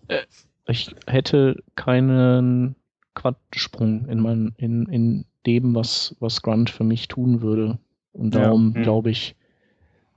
Äh, 0.08 0.22
ich 0.66 0.94
hätte 1.06 1.62
keinen 1.74 2.74
Quantensprung 3.14 4.06
in, 4.08 4.20
mein, 4.20 4.54
in, 4.56 4.86
in 4.86 5.24
dem, 5.46 5.74
was, 5.74 6.16
was 6.20 6.42
Grunt 6.42 6.70
für 6.70 6.84
mich 6.84 7.08
tun 7.08 7.42
würde. 7.42 7.78
Und 8.12 8.34
darum 8.34 8.72
ja. 8.72 8.80
Mhm. 8.80 8.82
glaube 8.84 9.10
ich, 9.10 9.36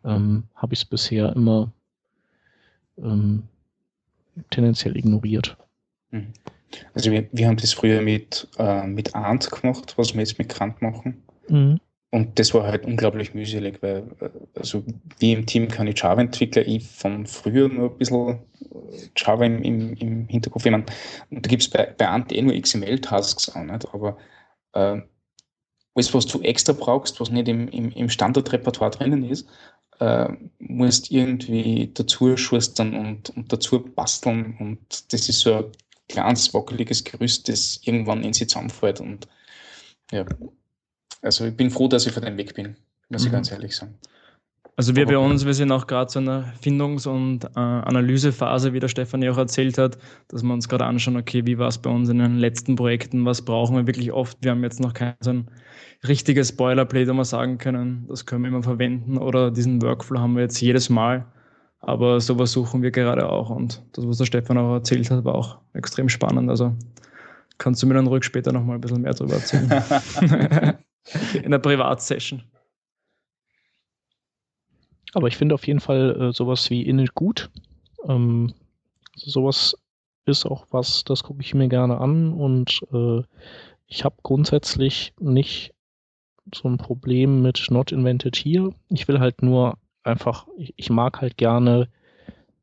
ähm, 0.07 0.43
habe 0.55 0.73
ich 0.73 0.79
es 0.79 0.85
bisher 0.85 1.35
immer 1.35 1.71
ähm, 2.97 3.43
tendenziell 4.49 4.97
ignoriert. 4.97 5.57
Mhm. 6.11 6.33
Also 6.93 7.11
wir, 7.11 7.27
wir 7.31 7.47
haben 7.47 7.57
das 7.57 7.73
früher 7.73 8.01
mit, 8.01 8.47
äh, 8.57 8.87
mit 8.87 9.15
Ant 9.15 9.49
gemacht, 9.51 9.97
was 9.97 10.13
wir 10.13 10.21
jetzt 10.21 10.37
mit 10.37 10.49
Kant 10.49 10.81
machen. 10.81 11.23
Mhm. 11.47 11.79
Und 12.09 12.39
das 12.39 12.53
war 12.53 12.63
halt 12.63 12.85
unglaublich 12.85 13.33
mühselig, 13.33 13.81
weil 13.81 14.03
äh, 14.21 14.29
also 14.55 14.83
wie 15.19 15.33
im 15.33 15.45
Team 15.45 15.67
kann 15.67 15.87
ich 15.87 15.99
Java-Entwickler, 15.99 16.65
ich 16.65 16.87
von 16.87 17.25
früher 17.25 17.67
nur 17.67 17.91
ein 17.91 17.97
bisschen 17.97 18.39
äh, 18.71 19.09
Java 19.15 19.45
im, 19.45 19.61
im, 19.61 19.93
im 19.93 20.27
Hinterkopf. 20.27 20.65
Ich 20.65 20.71
meine, 20.71 20.85
und 21.29 21.45
da 21.45 21.49
gibt 21.49 21.63
es 21.63 21.69
bei, 21.69 21.93
bei 21.97 22.07
Ant 22.07 22.31
eh 22.31 22.41
nur 22.41 22.59
XML-Tasks 22.59 23.55
auch 23.55 23.63
nicht, 23.63 23.93
aber 23.93 24.17
äh, 24.73 25.01
alles, 25.95 26.13
was 26.13 26.27
du 26.27 26.41
extra 26.41 26.73
brauchst, 26.73 27.19
was 27.19 27.31
nicht 27.31 27.47
im, 27.47 27.67
im, 27.69 27.91
im 27.91 28.09
Standardrepertoire 28.09 28.91
drinnen 28.91 29.23
ist, 29.23 29.49
äh, 29.99 30.29
musst 30.59 31.11
irgendwie 31.11 31.91
dazu 31.93 32.37
schustern 32.37 32.93
und, 32.95 33.29
und 33.31 33.51
dazu 33.51 33.79
basteln 33.79 34.55
und 34.59 35.13
das 35.13 35.29
ist 35.29 35.39
so 35.39 35.53
ein 35.53 35.65
kleines, 36.09 36.53
wackeliges 36.53 37.03
Gerüst, 37.03 37.49
das 37.49 37.79
irgendwann 37.83 38.23
in 38.23 38.33
sich 38.33 38.49
zusammenfällt 38.49 38.99
und 38.99 39.27
ja, 40.11 40.25
also 41.21 41.45
ich 41.45 41.55
bin 41.55 41.69
froh, 41.69 41.87
dass 41.87 42.05
ich 42.05 42.13
von 42.13 42.23
dem 42.23 42.37
weg 42.37 42.53
bin, 42.53 42.75
muss 43.09 43.21
mhm. 43.21 43.27
ich 43.27 43.31
ganz 43.33 43.51
ehrlich 43.51 43.75
sagen. 43.75 43.95
Also 44.79 44.95
wir 44.95 45.07
bei 45.07 45.17
uns, 45.17 45.43
wir 45.43 45.55
sind 45.55 45.71
auch 45.71 45.87
gerade 45.87 46.11
so 46.11 46.19
in 46.19 46.29
einer 46.29 46.53
Findungs- 46.61 47.07
und 47.07 47.45
äh, 47.45 47.49
Analysephase, 47.59 48.73
wie 48.73 48.79
der 48.79 48.89
Stefan 48.89 49.23
ja 49.23 49.31
auch 49.31 49.37
erzählt 49.39 49.79
hat, 49.79 49.97
dass 50.27 50.43
wir 50.43 50.53
uns 50.53 50.69
gerade 50.69 50.85
anschauen, 50.85 51.17
okay, 51.17 51.47
wie 51.47 51.57
war 51.57 51.69
es 51.69 51.79
bei 51.79 51.89
uns 51.89 52.09
in 52.09 52.19
den 52.19 52.37
letzten 52.37 52.75
Projekten, 52.75 53.25
was 53.25 53.41
brauchen 53.41 53.75
wir 53.75 53.87
wirklich 53.87 54.11
oft. 54.11 54.37
Wir 54.41 54.51
haben 54.51 54.61
jetzt 54.61 54.79
noch 54.79 54.93
kein 54.93 55.15
so 55.19 55.31
ein 55.31 55.49
richtiges 56.05 56.55
Boilerplate, 56.55 57.09
wo 57.09 57.13
wir 57.13 57.25
sagen 57.25 57.57
können, 57.57 58.05
das 58.07 58.25
können 58.25 58.43
wir 58.43 58.49
immer 58.49 58.63
verwenden 58.63 59.17
oder 59.17 59.51
diesen 59.51 59.81
Workflow 59.81 60.19
haben 60.19 60.35
wir 60.35 60.43
jetzt 60.43 60.59
jedes 60.61 60.89
Mal. 60.89 61.25
Aber 61.79 62.19
sowas 62.19 62.51
suchen 62.51 62.81
wir 62.81 62.91
gerade 62.91 63.29
auch 63.29 63.49
und 63.49 63.83
das, 63.93 64.07
was 64.07 64.17
der 64.17 64.25
Stefan 64.25 64.57
auch 64.57 64.73
erzählt 64.73 65.09
hat, 65.11 65.23
war 65.23 65.35
auch 65.35 65.59
extrem 65.73 66.09
spannend. 66.09 66.49
Also 66.49 66.75
kannst 67.57 67.81
du 67.81 67.87
mir 67.87 67.93
dann 67.93 68.07
ruhig 68.07 68.23
später 68.23 68.51
nochmal 68.51 68.77
ein 68.77 68.81
bisschen 68.81 69.01
mehr 69.01 69.13
darüber 69.13 69.35
erzählen. 69.35 69.69
in 71.43 71.51
der 71.51 71.59
Privatsession. 71.59 72.43
Aber 75.13 75.27
ich 75.27 75.37
finde 75.37 75.55
auf 75.55 75.65
jeden 75.65 75.79
Fall 75.79 76.29
äh, 76.29 76.33
sowas 76.33 76.69
wie 76.69 76.83
Init 76.83 77.15
gut. 77.15 77.49
Ähm, 78.07 78.53
sowas 79.15 79.75
ist 80.25 80.45
auch 80.45 80.67
was, 80.71 81.03
das 81.05 81.23
gucke 81.23 81.41
ich 81.41 81.53
mir 81.53 81.69
gerne 81.69 81.99
an 81.99 82.33
und 82.33 82.81
äh, 82.91 83.23
ich 83.87 84.03
habe 84.03 84.17
grundsätzlich 84.21 85.13
nicht 85.19 85.73
so 86.53 86.67
ein 86.67 86.77
Problem 86.77 87.41
mit 87.41 87.67
Not 87.69 87.91
Invented 87.91 88.35
Here. 88.35 88.71
Ich 88.89 89.07
will 89.07 89.19
halt 89.19 89.41
nur 89.41 89.77
einfach, 90.03 90.47
ich, 90.57 90.73
ich 90.77 90.89
mag 90.89 91.21
halt 91.21 91.37
gerne 91.37 91.89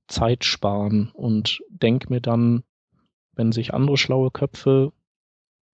Zeit 0.09 0.45
sparen 0.45 1.11
und 1.15 1.63
denke 1.69 2.13
mir 2.13 2.21
dann, 2.21 2.63
wenn 3.35 3.53
sich 3.53 3.75
andere 3.75 3.97
schlaue 3.97 4.31
Köpfe 4.31 4.93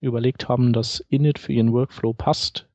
überlegt 0.00 0.48
haben, 0.48 0.72
dass 0.72 1.00
Init 1.08 1.38
für 1.38 1.52
ihren 1.52 1.72
Workflow 1.72 2.12
passt, 2.12 2.68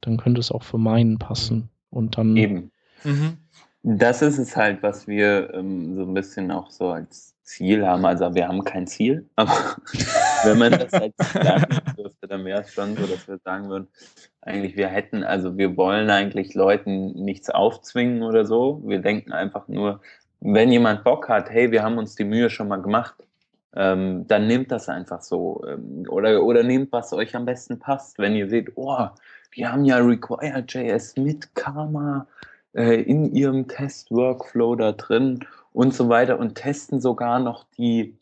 dann 0.00 0.16
könnte 0.16 0.40
es 0.40 0.52
auch 0.52 0.62
für 0.62 0.78
meinen 0.78 1.18
passen. 1.18 1.68
Und 1.90 2.16
dann. 2.16 2.36
Eben. 2.36 2.70
Mhm. 3.04 3.38
Das 3.82 4.22
ist 4.22 4.38
es 4.38 4.56
halt, 4.56 4.82
was 4.82 5.08
wir 5.08 5.54
ähm, 5.54 5.94
so 5.94 6.02
ein 6.02 6.14
bisschen 6.14 6.50
auch 6.50 6.70
so 6.70 6.90
als 6.90 7.34
Ziel 7.42 7.86
haben. 7.86 8.04
Also 8.04 8.34
wir 8.34 8.46
haben 8.46 8.62
kein 8.62 8.86
Ziel, 8.86 9.28
aber 9.36 9.76
wenn 10.44 10.58
man 10.58 10.72
das 10.72 10.90
Ziel 10.90 11.48
hat, 11.48 11.98
dürfte, 11.98 12.28
dann 12.28 12.44
wäre 12.44 12.60
es 12.60 12.72
schon 12.72 12.96
so, 12.96 13.06
dass 13.06 13.26
wir 13.28 13.38
sagen 13.38 13.68
würden, 13.68 13.88
eigentlich 14.42 14.76
wir 14.76 14.88
hätten, 14.88 15.24
also 15.24 15.56
wir 15.56 15.76
wollen 15.76 16.10
eigentlich 16.10 16.54
Leuten 16.54 17.12
nichts 17.12 17.50
aufzwingen 17.50 18.22
oder 18.22 18.44
so. 18.44 18.82
Wir 18.84 19.00
denken 19.00 19.32
einfach 19.32 19.68
nur, 19.68 20.00
wenn 20.40 20.72
jemand 20.72 21.04
Bock 21.04 21.28
hat, 21.28 21.50
hey, 21.50 21.70
wir 21.70 21.82
haben 21.82 21.98
uns 21.98 22.14
die 22.14 22.24
Mühe 22.24 22.50
schon 22.50 22.68
mal 22.68 22.80
gemacht, 22.80 23.14
ähm, 23.74 24.26
dann 24.26 24.46
nehmt 24.46 24.72
das 24.72 24.88
einfach 24.88 25.22
so. 25.22 25.62
Ähm, 25.68 26.06
oder, 26.08 26.42
oder 26.42 26.62
nehmt, 26.62 26.92
was 26.92 27.12
euch 27.12 27.36
am 27.36 27.44
besten 27.44 27.78
passt. 27.78 28.18
Wenn 28.18 28.34
ihr 28.34 28.48
seht, 28.48 28.72
oh, 28.76 29.08
die 29.56 29.66
haben 29.66 29.84
ja 29.84 29.98
Require.js 29.98 31.16
mit 31.16 31.54
Karma 31.54 32.26
äh, 32.72 33.02
in 33.02 33.34
ihrem 33.34 33.68
Test-Workflow 33.68 34.76
da 34.76 34.92
drin 34.92 35.40
und 35.72 35.94
so 35.94 36.08
weiter 36.08 36.38
und 36.38 36.54
testen 36.56 37.00
sogar 37.00 37.38
noch 37.38 37.64
die 37.76 38.16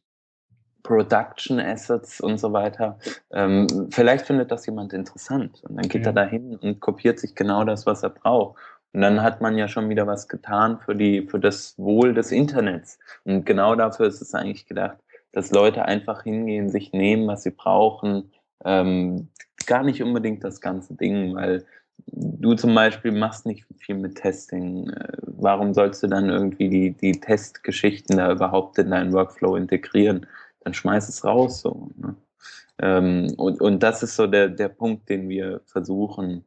Production 0.89 1.61
Assets 1.61 2.19
und 2.19 2.39
so 2.39 2.55
weiter. 2.55 2.99
Ähm, 3.31 3.67
vielleicht 3.91 4.27
findet 4.27 4.51
das 4.51 4.65
jemand 4.65 4.95
interessant 4.95 5.63
und 5.69 5.77
dann 5.77 5.87
geht 5.87 6.03
ja. 6.03 6.09
er 6.09 6.15
dahin 6.15 6.57
und 6.57 6.81
kopiert 6.81 7.21
sich 7.21 7.35
genau 7.35 7.65
das, 7.65 7.85
was 7.85 8.03
er 8.03 8.09
braucht. 8.09 8.59
Und 8.95 9.03
dann 9.03 9.23
hat 9.23 9.43
man 9.43 9.59
ja 9.59 9.69
schon 9.69 9.91
wieder 9.91 10.07
was 10.07 10.29
getan 10.29 10.79
für 10.79 10.95
die, 10.95 11.27
für 11.27 11.39
das 11.39 11.79
Wohl 11.79 12.15
des 12.15 12.33
Internets. 12.33 12.99
Und 13.25 13.45
genau 13.45 13.75
dafür 13.75 14.07
ist 14.07 14.23
es 14.23 14.35
eigentlich 14.35 14.67
gedacht, 14.67 14.97
dass 15.33 15.53
Leute 15.53 15.85
einfach 15.85 16.23
hingehen, 16.23 16.71
sich 16.71 16.93
nehmen, 16.95 17.29
was 17.29 17.43
sie 17.43 17.51
brauchen. 17.51 18.33
Ähm, 18.65 19.29
gar 19.67 19.83
nicht 19.83 20.03
unbedingt 20.03 20.43
das 20.43 20.63
ganze 20.63 20.95
Ding, 20.95 21.35
weil 21.35 21.67
du 22.07 22.55
zum 22.55 22.75
Beispiel 22.75 23.13
machst 23.13 23.45
nicht 23.45 23.67
viel 23.77 23.97
mit 23.97 24.15
Testing. 24.15 24.89
Äh, 24.89 25.19
warum 25.21 25.75
sollst 25.75 26.03
du 26.03 26.07
dann 26.07 26.31
irgendwie 26.31 26.71
die, 26.71 26.93
die 26.93 27.21
Testgeschichten 27.21 28.17
da 28.17 28.33
überhaupt 28.33 28.79
in 28.79 28.91
deinen 28.91 29.13
Workflow 29.13 29.55
integrieren? 29.57 30.27
Dann 30.69 30.75
schmeiß 30.75 31.09
es 31.09 31.25
raus 31.25 31.63
so. 31.63 31.89
Ne? 31.97 32.15
Ähm, 32.81 33.33
und, 33.39 33.61
und 33.61 33.83
das 33.83 34.03
ist 34.03 34.17
so 34.17 34.27
der, 34.27 34.49
der 34.49 34.69
Punkt, 34.69 35.09
den 35.09 35.29
wir 35.29 35.63
versuchen. 35.65 36.45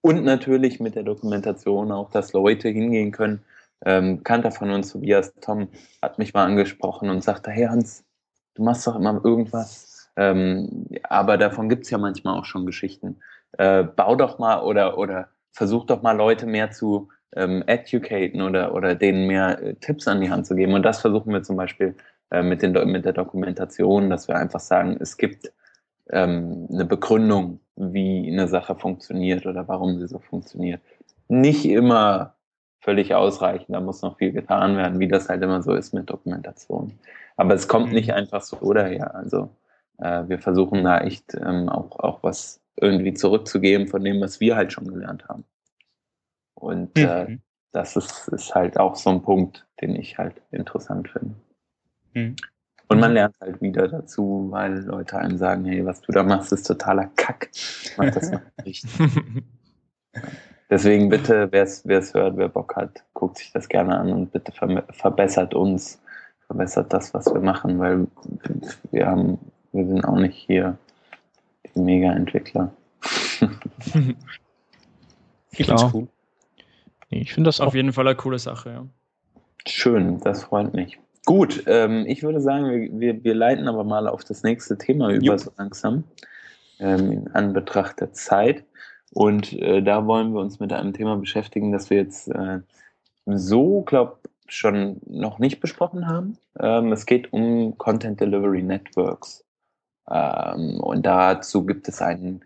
Und 0.00 0.24
natürlich 0.24 0.80
mit 0.80 0.96
der 0.96 1.04
Dokumentation 1.04 1.92
auch, 1.92 2.10
dass 2.10 2.32
Leute 2.32 2.68
hingehen 2.68 3.12
können. 3.12 3.44
Ähm, 3.84 4.24
Kanter 4.24 4.50
von 4.50 4.70
uns, 4.70 4.90
Tobias 4.90 5.32
Tom, 5.40 5.68
hat 6.02 6.18
mich 6.18 6.34
mal 6.34 6.44
angesprochen 6.44 7.08
und 7.08 7.22
sagte, 7.22 7.52
hey 7.52 7.66
Hans, 7.66 8.04
du 8.54 8.64
machst 8.64 8.84
doch 8.84 8.96
immer 8.96 9.20
irgendwas. 9.24 10.10
Ähm, 10.16 10.88
aber 11.04 11.38
davon 11.38 11.68
gibt 11.68 11.84
es 11.84 11.90
ja 11.90 11.98
manchmal 11.98 12.38
auch 12.38 12.44
schon 12.44 12.66
Geschichten 12.66 13.16
äh, 13.58 13.84
bau 13.84 14.16
doch 14.16 14.38
mal 14.38 14.62
oder, 14.62 14.98
oder 14.98 15.28
versuch 15.52 15.86
doch 15.86 16.02
mal 16.02 16.16
Leute 16.16 16.46
mehr 16.46 16.70
zu 16.70 17.08
ähm, 17.34 17.62
educaten 17.66 18.42
oder, 18.42 18.74
oder 18.74 18.94
denen 18.94 19.26
mehr 19.26 19.62
äh, 19.62 19.74
Tipps 19.74 20.08
an 20.08 20.20
die 20.20 20.30
Hand 20.30 20.46
zu 20.46 20.54
geben. 20.54 20.74
Und 20.74 20.82
das 20.82 21.00
versuchen 21.00 21.32
wir 21.32 21.42
zum 21.42 21.56
Beispiel 21.56 21.94
äh, 22.32 22.42
mit, 22.42 22.62
den, 22.62 22.72
mit 22.90 23.04
der 23.04 23.12
Dokumentation, 23.12 24.08
dass 24.08 24.26
wir 24.26 24.36
einfach 24.36 24.60
sagen, 24.60 24.96
es 25.00 25.18
gibt 25.18 25.52
ähm, 26.08 26.66
eine 26.72 26.86
Begründung, 26.86 27.60
wie 27.76 28.26
eine 28.26 28.48
Sache 28.48 28.74
funktioniert 28.74 29.44
oder 29.44 29.68
warum 29.68 29.98
sie 29.98 30.08
so 30.08 30.18
funktioniert. 30.18 30.80
Nicht 31.28 31.66
immer 31.66 32.34
völlig 32.80 33.14
ausreichend, 33.14 33.76
da 33.76 33.80
muss 33.80 34.00
noch 34.00 34.16
viel 34.16 34.32
getan 34.32 34.78
werden, 34.78 34.98
wie 34.98 35.08
das 35.08 35.28
halt 35.28 35.42
immer 35.42 35.62
so 35.62 35.74
ist 35.74 35.92
mit 35.92 36.08
Dokumentation. 36.08 36.98
Aber 37.36 37.52
es 37.52 37.68
kommt 37.68 37.92
nicht 37.92 38.08
mhm. 38.08 38.14
einfach 38.14 38.40
so 38.40 38.72
daher. 38.72 39.14
Also 39.14 39.50
äh, 39.98 40.22
wir 40.26 40.38
versuchen 40.38 40.84
da 40.84 41.00
echt 41.00 41.34
ähm, 41.34 41.68
auch, 41.68 41.98
auch 41.98 42.22
was 42.22 42.62
irgendwie 42.80 43.12
zurückzugeben 43.12 43.88
von 43.88 44.02
dem, 44.02 44.22
was 44.22 44.40
wir 44.40 44.56
halt 44.56 44.72
schon 44.72 44.88
gelernt 44.88 45.28
haben. 45.28 45.44
Und 46.54 46.98
äh, 46.98 47.26
mhm. 47.26 47.42
das 47.72 47.94
ist, 47.94 48.28
ist 48.28 48.54
halt 48.54 48.80
auch 48.80 48.96
so 48.96 49.10
ein 49.10 49.20
Punkt, 49.20 49.66
den 49.82 49.94
ich 49.94 50.16
halt 50.16 50.40
interessant 50.50 51.10
finde. 51.10 51.34
Mhm. 52.14 52.36
Und 52.88 53.00
man 53.00 53.14
lernt 53.14 53.36
halt 53.40 53.60
wieder 53.62 53.88
dazu, 53.88 54.48
weil 54.50 54.80
Leute 54.80 55.16
einem 55.16 55.38
sagen, 55.38 55.64
hey, 55.64 55.84
was 55.84 56.02
du 56.02 56.12
da 56.12 56.22
machst, 56.22 56.52
ist 56.52 56.64
totaler 56.64 57.10
Kack. 57.16 57.50
Mach 57.96 58.10
das 58.10 58.30
mal 58.30 58.42
nicht. 58.64 58.84
Deswegen 60.68 61.08
bitte, 61.08 61.48
wer 61.50 61.62
es 61.62 62.14
hört, 62.14 62.36
wer 62.36 62.48
Bock 62.48 62.76
hat, 62.76 63.02
guckt 63.14 63.38
sich 63.38 63.50
das 63.52 63.68
gerne 63.68 63.98
an 63.98 64.12
und 64.12 64.32
bitte 64.32 64.52
ver 64.52 64.84
verbessert 64.90 65.54
uns, 65.54 66.02
verbessert 66.46 66.92
das, 66.92 67.14
was 67.14 67.26
wir 67.32 67.40
machen, 67.40 67.78
weil 67.78 68.06
wir 68.90 69.06
haben, 69.06 69.38
wir 69.72 69.86
sind 69.86 70.04
auch 70.04 70.16
nicht 70.16 70.36
hier 70.36 70.76
Mega-Entwickler. 71.74 72.70
ich 75.50 75.66
finde 75.66 75.90
cool. 75.92 76.08
Ich 77.08 77.32
finde 77.34 77.48
das 77.48 77.60
auf 77.60 77.74
jeden 77.74 77.92
Fall 77.92 78.06
eine 78.06 78.16
coole 78.16 78.38
Sache, 78.38 78.70
ja. 78.70 78.86
Schön, 79.66 80.20
das 80.20 80.44
freut 80.44 80.74
mich. 80.74 80.98
Gut, 81.24 81.64
ähm, 81.66 82.04
ich 82.06 82.22
würde 82.22 82.40
sagen, 82.40 83.00
wir, 83.00 83.22
wir 83.22 83.34
leiten 83.34 83.68
aber 83.68 83.84
mal 83.84 84.08
auf 84.08 84.24
das 84.24 84.42
nächste 84.42 84.76
Thema 84.76 85.10
über 85.10 85.24
Jupp. 85.24 85.40
so 85.40 85.52
langsam, 85.56 86.04
ähm, 86.80 87.12
in 87.12 87.28
Anbetracht 87.28 88.00
der 88.00 88.12
Zeit. 88.12 88.64
Und 89.12 89.52
äh, 89.52 89.82
da 89.82 90.06
wollen 90.06 90.32
wir 90.32 90.40
uns 90.40 90.58
mit 90.58 90.72
einem 90.72 90.92
Thema 90.92 91.16
beschäftigen, 91.16 91.70
das 91.70 91.90
wir 91.90 91.98
jetzt 91.98 92.28
äh, 92.28 92.60
so, 93.26 93.82
glaube 93.82 94.18
schon 94.48 95.00
noch 95.06 95.38
nicht 95.38 95.60
besprochen 95.60 96.08
haben. 96.08 96.36
Ähm, 96.58 96.92
es 96.92 97.06
geht 97.06 97.32
um 97.32 97.78
Content 97.78 98.20
Delivery 98.20 98.62
Networks. 98.62 99.44
Ähm, 100.10 100.80
und 100.80 101.06
dazu 101.06 101.64
gibt 101.64 101.88
es 101.88 102.02
einen 102.02 102.44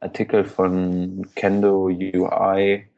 Artikel 0.00 0.44
von 0.44 1.26
Kendo 1.34 1.86
UI 1.86 2.88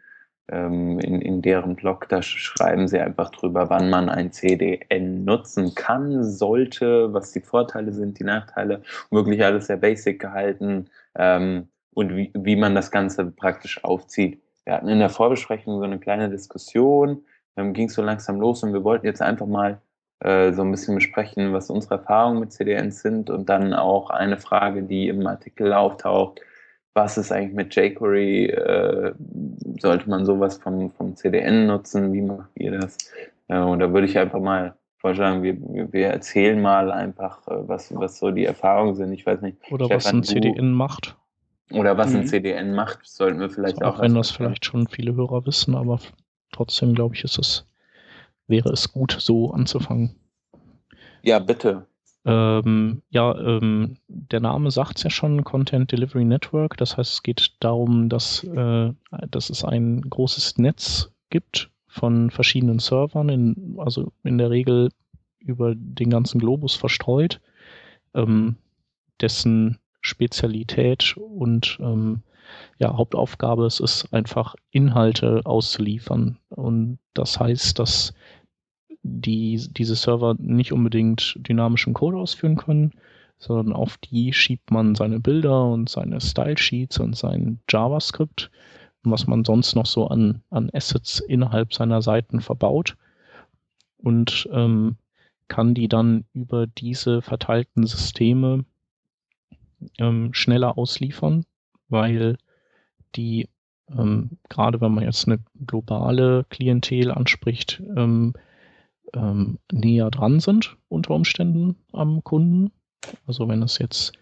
in, 0.48 1.20
in 1.20 1.42
deren 1.42 1.74
Blog. 1.74 2.09
Da 2.09 2.22
schreiben 2.22 2.88
sie 2.88 3.00
einfach 3.00 3.30
drüber, 3.30 3.68
wann 3.70 3.90
man 3.90 4.09
ein 4.09 4.32
CDN 4.32 5.24
nutzen 5.24 5.74
kann, 5.74 6.22
sollte, 6.22 7.12
was 7.12 7.32
die 7.32 7.40
Vorteile 7.40 7.92
sind, 7.92 8.18
die 8.18 8.24
Nachteile. 8.24 8.82
Wirklich 9.11 9.44
alles 9.44 9.66
sehr 9.66 9.76
basic 9.76 10.20
gehalten 10.20 10.88
ähm, 11.16 11.68
und 11.94 12.14
wie, 12.16 12.30
wie 12.35 12.56
man 12.56 12.74
das 12.74 12.90
Ganze 12.90 13.24
praktisch 13.24 13.82
aufzieht. 13.85 14.40
Wir 14.64 14.74
hatten 14.74 14.88
in 14.88 14.98
der 14.98 15.11
Vorbesprechung 15.11 15.78
so 15.78 15.85
eine 15.85 15.98
kleine 15.98 16.28
Diskussion, 16.28 17.24
ähm, 17.56 17.72
ging 17.72 17.88
so 17.88 18.02
langsam 18.02 18.40
los 18.40 18.62
und 18.62 18.72
wir 18.72 18.85
wollten 18.85 19.06
jetzt 19.06 19.22
einfach 19.22 19.46
mal 19.46 19.80
äh, 20.20 20.52
so 20.52 20.62
ein 20.62 20.70
bisschen 20.70 20.94
besprechen, 20.94 21.52
was 21.52 21.70
unsere 21.70 21.96
Erfahrungen 21.96 22.40
mit 22.40 22.52
CDNs 22.52 23.02
sind 23.02 23.30
und 23.30 23.48
dann 23.48 23.74
auch 23.74 24.11
eine 24.11 24.38
Frage, 24.38 24.82
die 24.82 25.09
im 25.09 25.26
Artikel 25.26 25.72
auftaucht, 25.72 26.40
was 26.96 27.18
ist 27.18 27.30
eigentlich 27.30 27.54
mit 27.54 27.76
jQuery, 27.76 28.46
äh, 28.46 29.12
sollte 29.80 30.09
man 30.09 30.24
sowas 30.24 30.56
vom, 30.59 30.90
vom 30.90 31.14
CDN 31.14 31.66
nutzen, 31.66 32.12
wie 32.12 32.22
macht 32.22 32.50
ihr 32.54 32.72
das? 32.72 32.96
Äh, 33.48 33.59
und 33.59 33.80
da 33.80 33.92
würde 33.92 34.06
ich 34.06 34.18
einfach 34.18 34.40
mal 34.40 34.74
vorschlagen, 34.96 35.42
wir, 35.42 35.56
wir 35.92 36.09
erzählen 36.09 36.61
mal 36.61 36.90
einfach, 36.90 37.46
äh, 37.46 37.68
was, 37.68 37.94
was 37.94 38.18
so 38.18 38.30
die 38.30 38.46
Erfahrungen 38.46 38.94
sind. 38.94 39.12
Ich 39.12 39.26
weiß 39.26 39.42
nicht. 39.42 39.59
Oder 39.70 39.85
Stefan, 39.85 39.98
was 39.98 40.06
ein 40.06 40.22
CDN 40.22 40.72
macht. 40.72 41.16
Oder 41.70 41.98
was 41.98 42.11
mhm. 42.11 42.20
ein 42.20 42.26
CDN 42.26 42.74
macht, 42.74 43.00
sollten 43.04 43.40
wir 43.40 43.50
vielleicht 43.50 43.82
also 43.82 43.92
auch. 43.92 43.98
Auch 43.98 44.02
wenn 44.02 44.14
das 44.14 44.30
vielleicht 44.30 44.64
schon 44.64 44.88
viele 44.88 45.14
Hörer 45.14 45.44
wissen, 45.46 45.74
aber 45.74 46.00
trotzdem 46.52 46.94
glaube 46.94 47.14
ich, 47.14 47.24
ist 47.24 47.38
es 47.38 47.66
wäre 48.48 48.70
es 48.70 48.92
gut, 48.92 49.16
so 49.18 49.50
anzufangen. 49.50 50.14
Ja, 51.22 51.38
bitte. 51.38 51.87
Ähm, 52.26 53.02
ja, 53.10 53.38
ähm, 53.38 53.98
der 54.08 54.40
Name 54.40 54.72
sagt 54.72 54.98
es 54.98 55.04
ja 55.04 55.10
schon, 55.10 55.44
Content 55.44 55.92
Delivery 55.92 56.24
Network. 56.24 56.76
Das 56.76 56.96
heißt, 56.96 57.12
es 57.12 57.22
geht 57.22 57.52
darum, 57.60 58.08
dass, 58.08 58.42
äh, 58.42 58.92
dass 59.30 59.48
es 59.48 59.64
ein 59.64 60.02
großes 60.02 60.58
Netz 60.58 61.12
gibt 61.30 61.70
von 61.86 62.30
verschiedenen 62.30 62.80
Servern, 62.80 63.28
in, 63.28 63.76
also 63.78 64.12
in 64.24 64.38
der 64.38 64.50
Regel 64.50 64.90
über 65.38 65.74
den 65.76 66.10
ganzen 66.10 66.40
Globus 66.40 66.74
verstreut, 66.74 67.40
ähm, 68.12 68.56
dessen 69.20 69.78
Spezialität 70.00 71.16
und 71.16 71.78
ähm, 71.80 72.22
ja, 72.78 72.96
Hauptaufgabe 72.96 73.66
es 73.66 73.80
ist 73.80 74.12
einfach 74.12 74.56
Inhalte 74.70 75.42
auszuliefern. 75.44 76.38
Und 76.48 76.98
das 77.14 77.38
heißt, 77.38 77.78
dass 77.78 78.14
die, 79.07 79.61
diese 79.71 79.95
Server 79.95 80.35
nicht 80.38 80.73
unbedingt 80.73 81.37
dynamischen 81.40 81.95
Code 81.95 82.19
ausführen 82.19 82.57
können, 82.57 82.92
sondern 83.38 83.73
auf 83.75 83.99
die 83.99 84.33
schiebt 84.33 84.71
man 84.71 84.95
seine 84.95 85.21
Bilder 85.21 85.66
und 85.66 85.88
seine 85.88 86.21
Style 86.21 86.59
Sheets 86.59 86.99
und 86.99 87.16
sein 87.16 87.61
JavaScript 87.69 88.51
und 89.05 89.11
was 89.12 89.27
man 89.27 89.45
sonst 89.45 89.75
noch 89.75 89.87
so 89.87 90.09
an, 90.09 90.42
an 90.51 90.71
Assets 90.73 91.21
innerhalb 91.21 91.75
seiner 91.75 92.03
Seiten 92.03 92.40
verbaut 92.40 92.97
und 93.99 94.49
ähm, 94.53 94.97
kann 95.49 95.75
die 95.75 95.88
dann 95.88 96.25
über 96.33 96.66
diese 96.66 97.23
verteilten 97.23 97.87
Systeme 97.87 98.64
ähm, 99.99 100.35
schneller 100.35 100.77
ausliefern, 100.77 101.45
weil 101.88 102.38
die 103.14 103.49
ähm, 103.90 104.31
gerade 104.49 104.81
wenn 104.81 104.92
man 104.92 105.05
jetzt 105.05 105.29
eine 105.29 105.38
globale 105.64 106.45
Klientel 106.51 107.12
anspricht, 107.12 107.83
ähm, 107.97 108.35
ähm, 109.16 109.59
näher 109.72 110.11
dran 110.11 110.40
sind 110.40 110.76
unter 110.88 111.14
Umständen 111.14 111.76
am 111.92 112.22
Kunden. 112.22 112.70
Also 113.26 113.48
wenn 113.48 113.62
es 113.62 113.79
jetzt, 113.79 114.12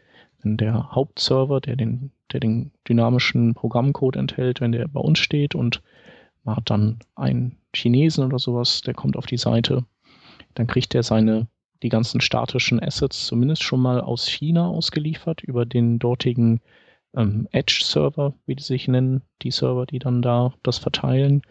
wenn 0.42 0.56
der 0.56 0.94
Hauptserver, 0.94 1.60
der 1.60 1.76
den, 1.76 2.12
der 2.32 2.40
den 2.40 2.72
dynamischen 2.88 3.54
Programmcode 3.54 4.16
enthält, 4.16 4.60
wenn 4.60 4.72
der 4.72 4.88
bei 4.88 5.00
uns 5.00 5.18
steht 5.18 5.54
und 5.54 5.82
man 6.44 6.56
hat 6.56 6.70
dann 6.70 6.98
einen 7.14 7.58
Chinesen 7.74 8.24
oder 8.24 8.38
sowas, 8.38 8.82
der 8.82 8.94
kommt 8.94 9.16
auf 9.16 9.26
die 9.26 9.38
Seite, 9.38 9.84
dann 10.54 10.66
kriegt 10.66 10.94
er 10.94 11.02
seine 11.02 11.48
die 11.82 11.88
ganzen 11.88 12.20
statischen 12.20 12.82
Assets 12.82 13.26
zumindest 13.26 13.62
schon 13.62 13.80
mal 13.80 14.00
aus 14.00 14.26
China 14.26 14.68
ausgeliefert 14.68 15.42
über 15.42 15.66
den 15.66 15.98
dortigen 15.98 16.60
ähm, 17.14 17.48
Edge-Server, 17.52 18.34
wie 18.46 18.54
die 18.54 18.62
sich 18.62 18.88
nennen, 18.88 19.22
die 19.42 19.50
Server, 19.50 19.86
die 19.86 19.98
dann 19.98 20.22
da 20.22 20.54
das 20.62 20.78
verteilen. 20.78 21.42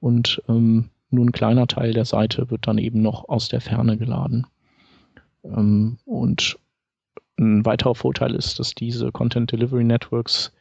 Und 0.00 0.42
ähm, 0.48 0.90
nur 1.10 1.24
ein 1.24 1.32
kleiner 1.32 1.66
Teil 1.66 1.92
der 1.92 2.04
Seite 2.04 2.50
wird 2.50 2.66
dann 2.66 2.78
eben 2.78 3.02
noch 3.02 3.28
aus 3.28 3.48
der 3.48 3.60
Ferne 3.60 3.96
geladen. 3.96 4.46
Ähm, 5.44 5.98
und 6.04 6.58
ein 7.38 7.64
weiterer 7.64 7.94
Vorteil 7.94 8.34
ist, 8.34 8.58
dass 8.58 8.74
diese 8.74 9.12
Content 9.12 9.52
Delivery 9.52 9.84
Networks 9.84 10.52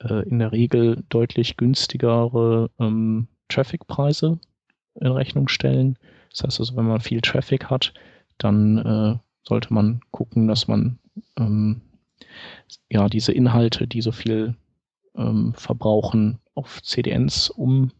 äh, 0.00 0.28
in 0.28 0.38
der 0.38 0.52
Regel 0.52 1.04
deutlich 1.08 1.56
günstigere 1.56 2.70
ähm, 2.78 3.26
Traffic-Preise 3.48 4.38
in 5.00 5.06
Rechnung 5.06 5.48
stellen. 5.48 5.98
Das 6.30 6.44
heißt 6.44 6.60
also, 6.60 6.76
wenn 6.76 6.86
man 6.86 7.00
viel 7.00 7.20
Traffic 7.20 7.70
hat, 7.70 7.92
dann 8.38 8.78
äh, 8.78 9.18
sollte 9.42 9.72
man 9.72 10.00
gucken, 10.10 10.48
dass 10.48 10.68
man 10.68 10.98
ähm, 11.38 11.80
ja 12.90 13.08
diese 13.08 13.32
Inhalte, 13.32 13.86
die 13.86 14.00
so 14.00 14.12
viel 14.12 14.54
ähm, 15.16 15.54
verbrauchen, 15.54 16.38
auf 16.54 16.82
CDNs 16.82 17.50
um, 17.50 17.90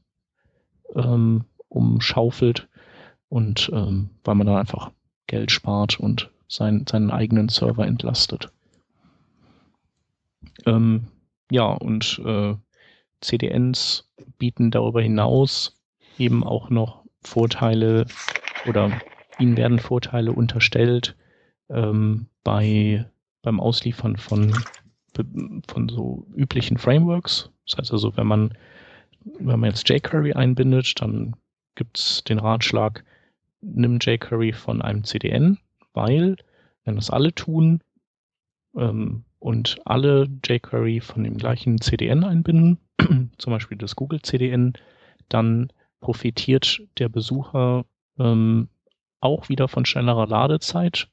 ähm, 0.94 1.44
umschaufelt 1.76 2.68
und 3.28 3.70
ähm, 3.72 4.10
weil 4.24 4.34
man 4.34 4.46
dann 4.46 4.56
einfach 4.56 4.90
Geld 5.26 5.50
spart 5.50 5.98
und 6.00 6.30
sein, 6.48 6.84
seinen 6.88 7.10
eigenen 7.10 7.48
Server 7.48 7.86
entlastet. 7.86 8.50
Ähm, 10.64 11.08
ja, 11.50 11.66
und 11.66 12.20
äh, 12.24 12.54
CDNs 13.20 14.08
bieten 14.38 14.70
darüber 14.70 15.02
hinaus 15.02 15.80
eben 16.18 16.44
auch 16.44 16.70
noch 16.70 17.04
Vorteile 17.22 18.06
oder 18.66 18.90
ihnen 19.38 19.56
werden 19.56 19.78
Vorteile 19.78 20.32
unterstellt 20.32 21.16
ähm, 21.68 22.26
bei, 22.44 23.04
beim 23.42 23.60
Ausliefern 23.60 24.16
von, 24.16 24.54
von 25.68 25.88
so 25.88 26.26
üblichen 26.34 26.78
Frameworks. 26.78 27.50
Das 27.68 27.78
heißt 27.78 27.92
also, 27.92 28.16
wenn 28.16 28.26
man, 28.26 28.54
wenn 29.38 29.60
man 29.60 29.70
jetzt 29.70 29.88
jQuery 29.88 30.34
einbindet, 30.34 31.00
dann 31.00 31.34
gibt 31.76 31.98
es 31.98 32.24
den 32.24 32.38
Ratschlag, 32.38 33.04
nimm 33.60 33.98
jQuery 34.00 34.52
von 34.52 34.82
einem 34.82 35.04
CDN, 35.04 35.58
weil, 35.92 36.36
wenn 36.84 36.96
das 36.96 37.10
alle 37.10 37.34
tun 37.34 37.82
ähm, 38.76 39.24
und 39.38 39.78
alle 39.84 40.26
jQuery 40.44 41.00
von 41.00 41.24
dem 41.24 41.36
gleichen 41.36 41.80
CDN 41.80 42.24
einbinden, 42.24 42.78
zum 43.38 43.52
Beispiel 43.52 43.78
das 43.78 43.96
Google 43.96 44.20
CDN, 44.22 44.74
dann 45.28 45.72
profitiert 46.00 46.82
der 46.98 47.08
Besucher 47.08 47.84
ähm, 48.18 48.68
auch 49.20 49.48
wieder 49.48 49.68
von 49.68 49.84
schnellerer 49.84 50.26
Ladezeit, 50.26 51.08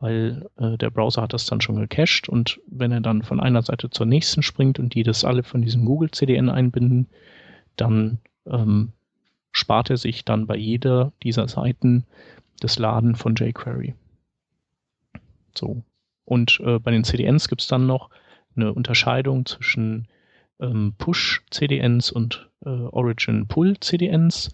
weil 0.00 0.46
äh, 0.56 0.76
der 0.76 0.90
Browser 0.90 1.22
hat 1.22 1.32
das 1.32 1.46
dann 1.46 1.60
schon 1.60 1.76
gecached 1.76 2.28
und 2.28 2.60
wenn 2.66 2.92
er 2.92 3.00
dann 3.00 3.22
von 3.22 3.40
einer 3.40 3.62
Seite 3.62 3.90
zur 3.90 4.06
nächsten 4.06 4.42
springt 4.42 4.78
und 4.78 4.94
die 4.94 5.02
das 5.02 5.24
alle 5.24 5.42
von 5.42 5.62
diesem 5.62 5.84
Google 5.84 6.10
CDN 6.10 6.50
einbinden, 6.50 7.08
dann 7.76 8.18
ähm, 8.46 8.92
spart 9.54 9.88
er 9.88 9.96
sich 9.96 10.24
dann 10.24 10.46
bei 10.46 10.56
jeder 10.56 11.12
dieser 11.22 11.48
Seiten 11.48 12.04
das 12.60 12.78
Laden 12.78 13.14
von 13.14 13.34
jQuery. 13.34 13.94
So. 15.56 15.82
Und 16.24 16.60
äh, 16.64 16.78
bei 16.78 16.90
den 16.90 17.04
CDNs 17.04 17.48
gibt 17.48 17.62
es 17.62 17.68
dann 17.68 17.86
noch 17.86 18.10
eine 18.56 18.72
Unterscheidung 18.72 19.46
zwischen 19.46 20.08
ähm, 20.60 20.94
Push-CDNs 20.98 22.10
und 22.10 22.50
äh, 22.64 22.68
Origin-Pull-CDNs. 22.68 24.50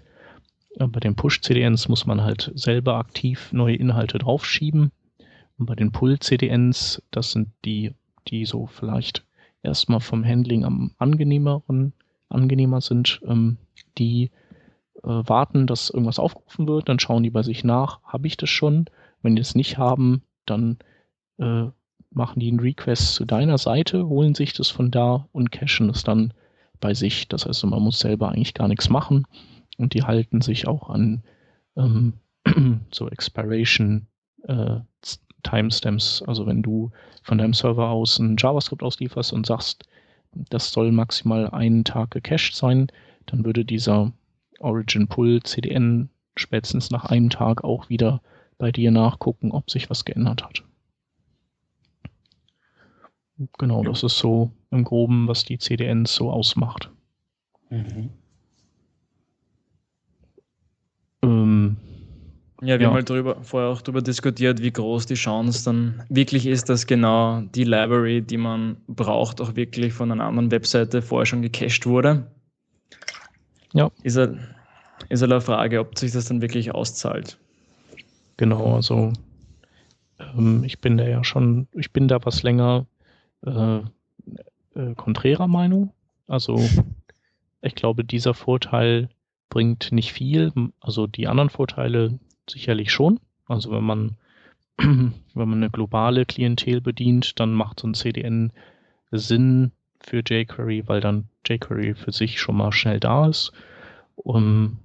Äh, 0.76 0.86
bei 0.86 1.00
den 1.00 1.16
Push-CDNs 1.16 1.88
muss 1.88 2.06
man 2.06 2.22
halt 2.22 2.52
selber 2.54 2.96
aktiv 2.96 3.52
neue 3.52 3.76
Inhalte 3.76 4.18
draufschieben. 4.18 4.92
Und 5.58 5.66
bei 5.66 5.74
den 5.74 5.92
Pull-CDNs, 5.92 7.02
das 7.10 7.32
sind 7.32 7.48
die, 7.64 7.94
die 8.28 8.44
so 8.44 8.66
vielleicht 8.66 9.24
erstmal 9.62 10.00
vom 10.00 10.24
Handling 10.24 10.64
am 10.64 10.92
angenehmeren, 10.98 11.92
angenehmer 12.28 12.80
sind, 12.80 13.20
ähm, 13.26 13.56
die 13.98 14.30
äh, 15.02 15.08
warten, 15.08 15.66
dass 15.66 15.90
irgendwas 15.90 16.18
aufgerufen 16.18 16.68
wird, 16.68 16.88
dann 16.88 16.98
schauen 16.98 17.22
die 17.22 17.30
bei 17.30 17.42
sich 17.42 17.64
nach, 17.64 18.02
habe 18.04 18.26
ich 18.26 18.36
das 18.36 18.50
schon? 18.50 18.86
Wenn 19.22 19.36
die 19.36 19.42
es 19.42 19.54
nicht 19.54 19.78
haben, 19.78 20.22
dann 20.46 20.78
äh, 21.38 21.66
machen 22.10 22.40
die 22.40 22.48
einen 22.48 22.60
Request 22.60 23.14
zu 23.14 23.24
deiner 23.24 23.58
Seite, 23.58 24.06
holen 24.06 24.34
sich 24.34 24.52
das 24.52 24.68
von 24.68 24.90
da 24.90 25.28
und 25.32 25.52
cachen 25.52 25.90
es 25.90 26.02
dann 26.02 26.32
bei 26.80 26.94
sich. 26.94 27.28
Das 27.28 27.46
heißt, 27.46 27.64
man 27.66 27.82
muss 27.82 28.00
selber 28.00 28.30
eigentlich 28.30 28.54
gar 28.54 28.68
nichts 28.68 28.88
machen 28.88 29.26
und 29.78 29.94
die 29.94 30.02
halten 30.02 30.40
sich 30.40 30.66
auch 30.66 30.90
an 30.90 31.22
ähm, 31.76 32.14
so 32.90 33.08
Expiration 33.08 34.06
äh, 34.44 34.80
Timestamps. 35.42 36.22
Also 36.26 36.46
wenn 36.46 36.62
du 36.62 36.90
von 37.22 37.38
deinem 37.38 37.54
Server 37.54 37.88
aus 37.88 38.18
ein 38.18 38.36
JavaScript 38.38 38.82
auslieferst 38.82 39.32
und 39.32 39.46
sagst, 39.46 39.84
das 40.32 40.72
soll 40.72 40.92
maximal 40.92 41.50
einen 41.50 41.84
Tag 41.84 42.10
gecached 42.10 42.54
sein, 42.54 42.88
dann 43.26 43.44
würde 43.44 43.64
dieser 43.64 44.12
Origin 44.60 45.08
Pull 45.08 45.42
CDN 45.42 46.08
spätestens 46.36 46.90
nach 46.90 47.06
einem 47.06 47.30
Tag 47.30 47.64
auch 47.64 47.88
wieder 47.88 48.22
bei 48.58 48.70
dir 48.70 48.90
nachgucken, 48.90 49.52
ob 49.52 49.70
sich 49.70 49.90
was 49.90 50.04
geändert 50.04 50.44
hat. 50.44 50.62
Genau, 53.58 53.82
das 53.82 54.02
ist 54.02 54.18
so 54.18 54.50
im 54.70 54.84
Groben, 54.84 55.26
was 55.26 55.44
die 55.44 55.58
CDNs 55.58 56.14
so 56.14 56.30
ausmacht. 56.30 56.90
Mhm. 57.70 58.10
Ähm, 61.22 61.76
ja, 62.60 62.78
wir 62.78 62.80
ja. 62.80 62.86
haben 62.88 62.94
halt 62.94 63.08
drüber, 63.08 63.42
vorher 63.42 63.70
auch 63.70 63.80
darüber 63.80 64.02
diskutiert, 64.02 64.60
wie 64.60 64.70
groß 64.70 65.06
die 65.06 65.14
Chance 65.14 65.64
dann 65.64 66.02
wirklich 66.10 66.46
ist, 66.46 66.68
dass 66.68 66.86
genau 66.86 67.40
die 67.54 67.64
Library, 67.64 68.20
die 68.20 68.36
man 68.36 68.76
braucht, 68.86 69.40
auch 69.40 69.56
wirklich 69.56 69.94
von 69.94 70.12
einer 70.12 70.24
anderen 70.24 70.50
Webseite 70.50 71.00
vorher 71.00 71.26
schon 71.26 71.40
gecached 71.40 71.86
wurde. 71.86 72.26
Ja. 73.72 73.90
Ist 74.02 74.16
halt, 74.16 74.38
ist 75.08 75.22
halt 75.22 75.32
eine 75.32 75.40
Frage, 75.40 75.80
ob 75.80 75.98
sich 75.98 76.12
das 76.12 76.26
dann 76.26 76.42
wirklich 76.42 76.74
auszahlt. 76.74 77.38
Genau, 78.36 78.76
also 78.76 79.12
ähm, 80.18 80.64
ich 80.64 80.80
bin 80.80 80.96
da 80.96 81.06
ja 81.06 81.24
schon, 81.24 81.68
ich 81.72 81.92
bin 81.92 82.08
da 82.08 82.24
was 82.24 82.42
länger 82.42 82.86
äh, 83.44 83.78
äh, 84.74 84.94
konträrer 84.96 85.48
Meinung. 85.48 85.92
Also 86.26 86.58
ich 87.62 87.74
glaube, 87.74 88.04
dieser 88.04 88.34
Vorteil 88.34 89.08
bringt 89.48 89.92
nicht 89.92 90.12
viel. 90.12 90.52
Also 90.80 91.06
die 91.06 91.28
anderen 91.28 91.50
Vorteile 91.50 92.18
sicherlich 92.48 92.92
schon. 92.92 93.20
Also 93.46 93.72
wenn 93.72 93.84
man, 93.84 94.16
wenn 94.78 95.12
man 95.34 95.54
eine 95.54 95.70
globale 95.70 96.24
Klientel 96.24 96.80
bedient, 96.80 97.38
dann 97.40 97.52
macht 97.52 97.80
so 97.80 97.88
ein 97.88 97.94
CDN 97.94 98.52
Sinn 99.10 99.72
für 100.00 100.22
jQuery, 100.26 100.84
weil 100.86 101.00
dann 101.00 101.28
jQuery 101.46 101.94
für 101.94 102.12
sich 102.12 102.40
schon 102.40 102.56
mal 102.56 102.72
schnell 102.72 103.00
da 103.00 103.28
ist. 103.28 103.52
Um, 104.16 104.78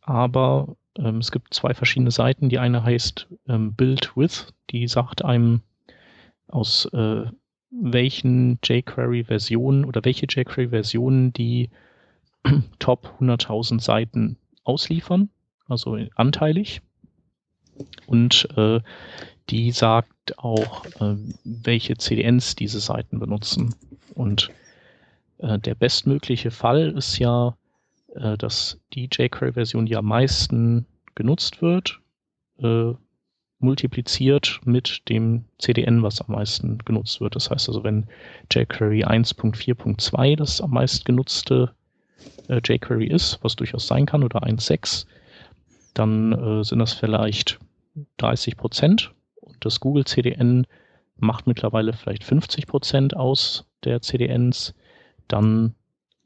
aber 0.00 0.76
ähm, 0.98 1.18
es 1.18 1.30
gibt 1.30 1.54
zwei 1.54 1.74
verschiedene 1.74 2.10
Seiten. 2.10 2.48
Die 2.48 2.58
eine 2.58 2.82
heißt 2.82 3.28
ähm, 3.48 3.74
Build 3.74 4.16
With, 4.16 4.52
die 4.70 4.88
sagt 4.88 5.24
einem 5.24 5.60
aus 6.48 6.86
äh, 6.92 7.24
welchen 7.70 8.58
jQuery-Versionen 8.62 9.84
oder 9.84 10.04
welche 10.04 10.26
jQuery-Versionen 10.26 11.32
die 11.32 11.70
Top 12.78 13.14
100.000 13.20 13.80
Seiten 13.80 14.36
ausliefern, 14.64 15.30
also 15.66 15.96
anteilig. 16.16 16.82
Und 18.06 18.48
äh, 18.56 18.80
die 19.48 19.70
sagt 19.70 20.38
auch, 20.38 20.84
äh, 21.00 21.16
welche 21.44 21.96
CDNs 21.96 22.54
diese 22.56 22.80
Seiten 22.80 23.18
benutzen. 23.18 23.74
Und 24.14 24.50
äh, 25.42 25.58
der 25.58 25.74
bestmögliche 25.74 26.50
Fall 26.50 26.90
ist 26.96 27.18
ja, 27.18 27.56
äh, 28.14 28.38
dass 28.38 28.80
die 28.94 29.08
jQuery-Version, 29.12 29.86
die 29.86 29.96
am 29.96 30.06
meisten 30.06 30.86
genutzt 31.14 31.60
wird, 31.60 32.00
äh, 32.58 32.92
multipliziert 33.58 34.60
mit 34.64 35.08
dem 35.08 35.44
CDN, 35.58 36.02
was 36.02 36.20
am 36.20 36.34
meisten 36.34 36.78
genutzt 36.78 37.20
wird. 37.20 37.36
Das 37.36 37.50
heißt 37.50 37.68
also, 37.68 37.84
wenn 37.84 38.06
jQuery 38.50 39.04
1.4.2 39.04 40.36
das 40.36 40.60
am 40.60 40.70
meisten 40.70 41.04
genutzte 41.04 41.72
äh, 42.48 42.60
jQuery 42.64 43.06
ist, 43.06 43.38
was 43.42 43.56
durchaus 43.56 43.86
sein 43.86 44.06
kann, 44.06 44.24
oder 44.24 44.42
1.6, 44.42 45.06
dann 45.94 46.64
sind 46.64 46.78
das 46.78 46.94
vielleicht 46.94 47.58
30 48.16 48.56
Prozent. 48.56 49.12
Und 49.42 49.62
das 49.62 49.78
Google 49.78 50.06
CDN 50.06 50.66
macht 51.16 51.46
mittlerweile 51.46 51.92
vielleicht 51.92 52.24
50 52.24 52.66
Prozent 52.66 53.14
aus 53.14 53.66
der 53.84 54.00
CDNs. 54.00 54.74
Dann 55.32 55.74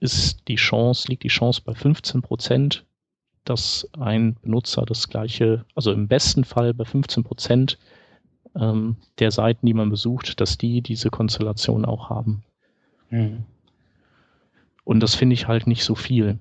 ist 0.01 0.49
die 0.49 0.57
Chance, 0.57 1.07
liegt 1.09 1.23
die 1.23 1.29
Chance 1.29 1.63
bei 1.65 1.75
15 1.75 2.23
Prozent, 2.23 2.85
dass 3.45 3.89
ein 3.99 4.35
Benutzer 4.43 4.85
das 4.85 5.09
gleiche, 5.09 5.65
also 5.77 5.93
im 5.93 6.09
besten 6.09 6.43
Fall 6.43 6.75
bei 6.75 6.85
15 6.85 7.23
Prozent 7.23 7.79
ähm, 8.57 8.97
der 9.21 9.31
Seiten, 9.31 9.65
die 9.65 9.75
man 9.75 9.91
besucht, 9.91 10.41
dass 10.41 10.59
die 10.59 10.83
diese 10.83 11.11
Konstellation 11.11 11.85
auch 11.85 12.11
haben. 12.11 12.43
Mhm. 13.11 13.45
Und 14.83 15.01
das 15.01 15.15
finde 15.15 15.35
ich 15.35 15.47
halt 15.47 15.69
nicht 15.69 15.85
so 15.85 15.95
viel. 15.95 16.41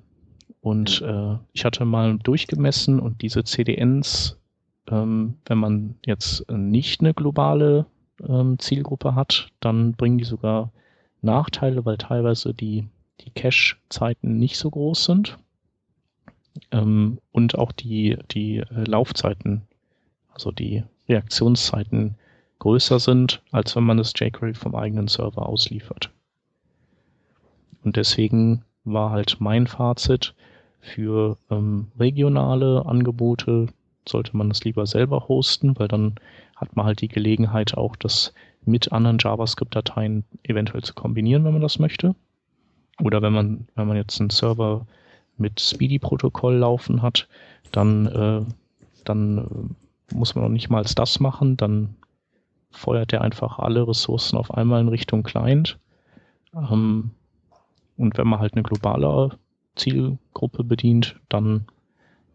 Und 0.61 1.03
äh, 1.03 1.37
ich 1.53 1.65
hatte 1.65 1.85
mal 1.85 2.17
durchgemessen 2.17 2.99
und 2.99 3.21
diese 3.21 3.43
CDNs, 3.43 4.39
ähm, 4.89 5.35
wenn 5.45 5.59
man 5.59 5.95
jetzt 6.03 6.49
nicht 6.51 7.01
eine 7.01 7.13
globale 7.13 7.85
ähm, 8.27 8.57
Zielgruppe 8.57 9.13
hat, 9.13 9.49
dann 9.59 9.93
bringen 9.93 10.17
die 10.17 10.23
sogar 10.23 10.71
Nachteile, 11.25 11.85
weil 11.85 11.97
teilweise 11.97 12.53
die, 12.53 12.87
die 13.21 13.31
Cache-Zeiten 13.31 14.37
nicht 14.37 14.57
so 14.57 14.69
groß 14.69 15.05
sind 15.05 15.37
ähm, 16.71 17.19
und 17.31 17.57
auch 17.57 17.71
die, 17.71 18.17
die 18.31 18.57
äh, 18.57 18.83
Laufzeiten, 18.85 19.63
also 20.33 20.51
die 20.51 20.83
Reaktionszeiten 21.09 22.15
größer 22.59 22.99
sind, 22.99 23.41
als 23.51 23.75
wenn 23.75 23.83
man 23.83 23.97
das 23.97 24.13
jQuery 24.15 24.53
vom 24.53 24.75
eigenen 24.75 25.07
Server 25.07 25.47
ausliefert. 25.47 26.09
Und 27.83 27.97
deswegen 27.97 28.63
war 28.83 29.11
halt 29.11 29.37
mein 29.39 29.67
Fazit, 29.67 30.33
für 30.85 31.37
ähm, 31.49 31.87
regionale 31.99 32.85
Angebote 32.85 33.67
sollte 34.07 34.37
man 34.37 34.49
das 34.49 34.63
lieber 34.63 34.85
selber 34.85 35.27
hosten, 35.27 35.77
weil 35.79 35.87
dann 35.87 36.15
hat 36.55 36.75
man 36.75 36.85
halt 36.85 37.01
die 37.01 37.07
Gelegenheit 37.07 37.75
auch, 37.75 37.95
das 37.95 38.33
mit 38.65 38.91
anderen 38.91 39.17
JavaScript-Dateien 39.19 40.23
eventuell 40.43 40.83
zu 40.83 40.93
kombinieren, 40.93 41.43
wenn 41.45 41.53
man 41.53 41.61
das 41.61 41.79
möchte. 41.79 42.15
Oder 43.01 43.21
wenn 43.21 43.33
man, 43.33 43.67
wenn 43.75 43.87
man 43.87 43.97
jetzt 43.97 44.19
einen 44.19 44.29
Server 44.29 44.85
mit 45.37 45.59
Speedy-Protokoll 45.59 46.55
laufen 46.55 47.01
hat, 47.01 47.27
dann, 47.71 48.05
äh, 48.07 48.45
dann 49.03 49.37
äh, 49.37 50.15
muss 50.15 50.35
man 50.35 50.45
noch 50.45 50.51
nicht 50.51 50.69
mal 50.69 50.83
das 50.83 51.19
machen, 51.19 51.57
dann 51.57 51.95
feuert 52.71 53.13
er 53.13 53.21
einfach 53.21 53.59
alle 53.59 53.87
Ressourcen 53.87 54.37
auf 54.37 54.53
einmal 54.53 54.81
in 54.81 54.87
Richtung 54.87 55.23
Client. 55.23 55.77
Ähm, 56.53 57.11
und 57.97 58.17
wenn 58.17 58.27
man 58.27 58.39
halt 58.39 58.53
eine 58.53 58.63
globale 58.63 59.37
Zielgruppe 59.75 60.63
bedient, 60.63 61.19
dann 61.29 61.65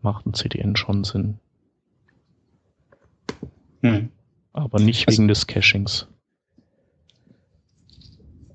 macht 0.03 0.27
ein 0.27 0.35
CDN 0.35 0.77
schon 0.77 1.05
Sinn. 1.05 1.39
Hm. 3.83 4.11
Aber 4.53 4.81
nicht 4.81 5.07
also, 5.09 5.19
wegen 5.19 5.29
des 5.29 5.47
Cachings. 5.47 6.09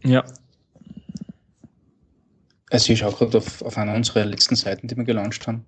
Ja, 0.05 0.23
also 2.75 2.91
ich 2.91 2.99
schaue 2.99 3.13
gerade 3.13 3.37
auf, 3.37 3.61
auf 3.61 3.77
einer 3.77 3.93
unserer 3.93 4.25
letzten 4.25 4.55
Seiten, 4.55 4.87
die 4.87 4.97
wir 4.97 5.03
gelauncht 5.03 5.47
haben. 5.47 5.65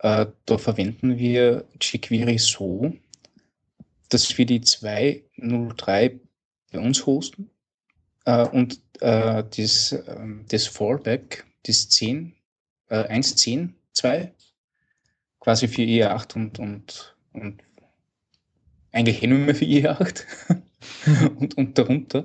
Äh, 0.00 0.26
da 0.46 0.58
verwenden 0.58 1.18
wir 1.18 1.64
jQuery 1.80 2.38
so, 2.38 2.92
dass 4.08 4.36
wir 4.36 4.46
die 4.46 4.60
2.03 4.60 6.20
bei 6.72 6.78
uns 6.78 7.06
hosten. 7.06 7.50
Äh, 8.24 8.46
und 8.48 8.80
äh, 9.00 9.44
das, 9.56 9.92
ähm, 10.06 10.44
das 10.48 10.66
Fallback, 10.66 11.46
das 11.64 11.88
10, 11.88 12.34
äh, 12.88 12.96
1.10.2 12.96 14.30
quasi 15.38 15.68
für 15.68 15.82
IE8 15.82 16.34
und, 16.34 16.58
und, 16.58 17.16
und 17.32 17.62
eigentlich 18.92 19.22
eh 19.22 19.26
nur 19.26 19.38
mehr 19.38 19.54
für 19.54 19.64
IE8 19.64 20.24
und, 21.38 21.56
und 21.56 21.78
darunter, 21.78 22.24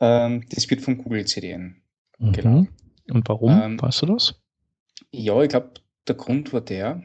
ähm, 0.00 0.44
das 0.50 0.68
wird 0.70 0.80
von 0.80 0.98
Google 0.98 1.26
CDN 1.26 1.82
mhm. 2.18 2.32
geladen. 2.32 2.68
Und 3.10 3.28
warum? 3.28 3.50
Ähm, 3.50 3.82
weißt 3.82 4.02
du 4.02 4.06
das? 4.06 4.34
Ja, 5.10 5.42
ich 5.42 5.48
glaube, 5.48 5.72
der 6.06 6.14
Grund 6.14 6.52
war 6.52 6.60
der, 6.60 7.02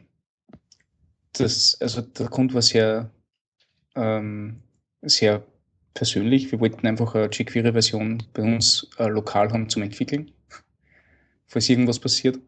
dass, 1.32 1.76
also 1.80 2.00
der 2.02 2.26
Grund 2.26 2.54
war 2.54 2.62
sehr, 2.62 3.10
ähm, 3.94 4.62
sehr 5.02 5.44
persönlich. 5.94 6.50
Wir 6.52 6.60
wollten 6.60 6.86
einfach 6.86 7.14
eine 7.14 7.30
jQuery-Version 7.30 8.22
bei 8.32 8.42
uns 8.42 8.88
äh, 8.98 9.06
lokal 9.06 9.52
haben 9.52 9.68
zum 9.68 9.82
Entwickeln, 9.82 10.30
falls 11.46 11.68
irgendwas 11.68 11.98
passiert. 11.98 12.38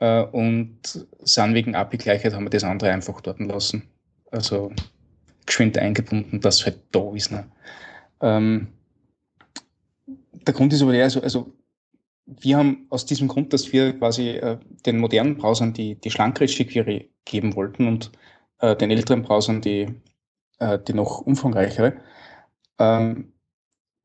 Äh, 0.00 0.22
und 0.22 1.06
sind 1.20 1.54
wegen 1.54 1.74
API-Gleichheit 1.74 2.34
haben 2.34 2.44
wir 2.44 2.50
das 2.50 2.64
andere 2.64 2.90
einfach 2.90 3.20
dort 3.20 3.40
lassen. 3.40 3.88
Also 4.30 4.72
geschwind 5.46 5.78
eingebunden, 5.78 6.40
dass 6.40 6.60
es 6.60 6.66
halt 6.66 6.80
da 6.92 7.14
ist. 7.14 7.32
Ne? 7.32 7.50
Ähm, 8.20 8.68
der 10.48 10.54
Grund 10.54 10.72
ist 10.72 10.82
aber 10.82 10.92
der, 10.92 11.04
also, 11.04 11.20
also 11.20 11.52
wir 12.26 12.56
haben 12.56 12.86
aus 12.90 13.06
diesem 13.06 13.28
Grund, 13.28 13.52
dass 13.52 13.72
wir 13.72 13.92
quasi 13.98 14.30
äh, 14.30 14.58
den 14.86 14.98
modernen 14.98 15.36
Browsern 15.36 15.74
die, 15.74 15.94
die 15.94 16.10
schlankere 16.10 16.46
jQuery 16.46 17.10
geben 17.24 17.54
wollten 17.54 17.86
und 17.86 18.10
äh, 18.58 18.74
den 18.74 18.90
älteren 18.90 19.22
Browsern 19.22 19.60
die, 19.60 19.88
äh, 20.58 20.78
die 20.78 20.94
noch 20.94 21.20
umfangreichere, 21.20 21.98
ähm, 22.78 23.32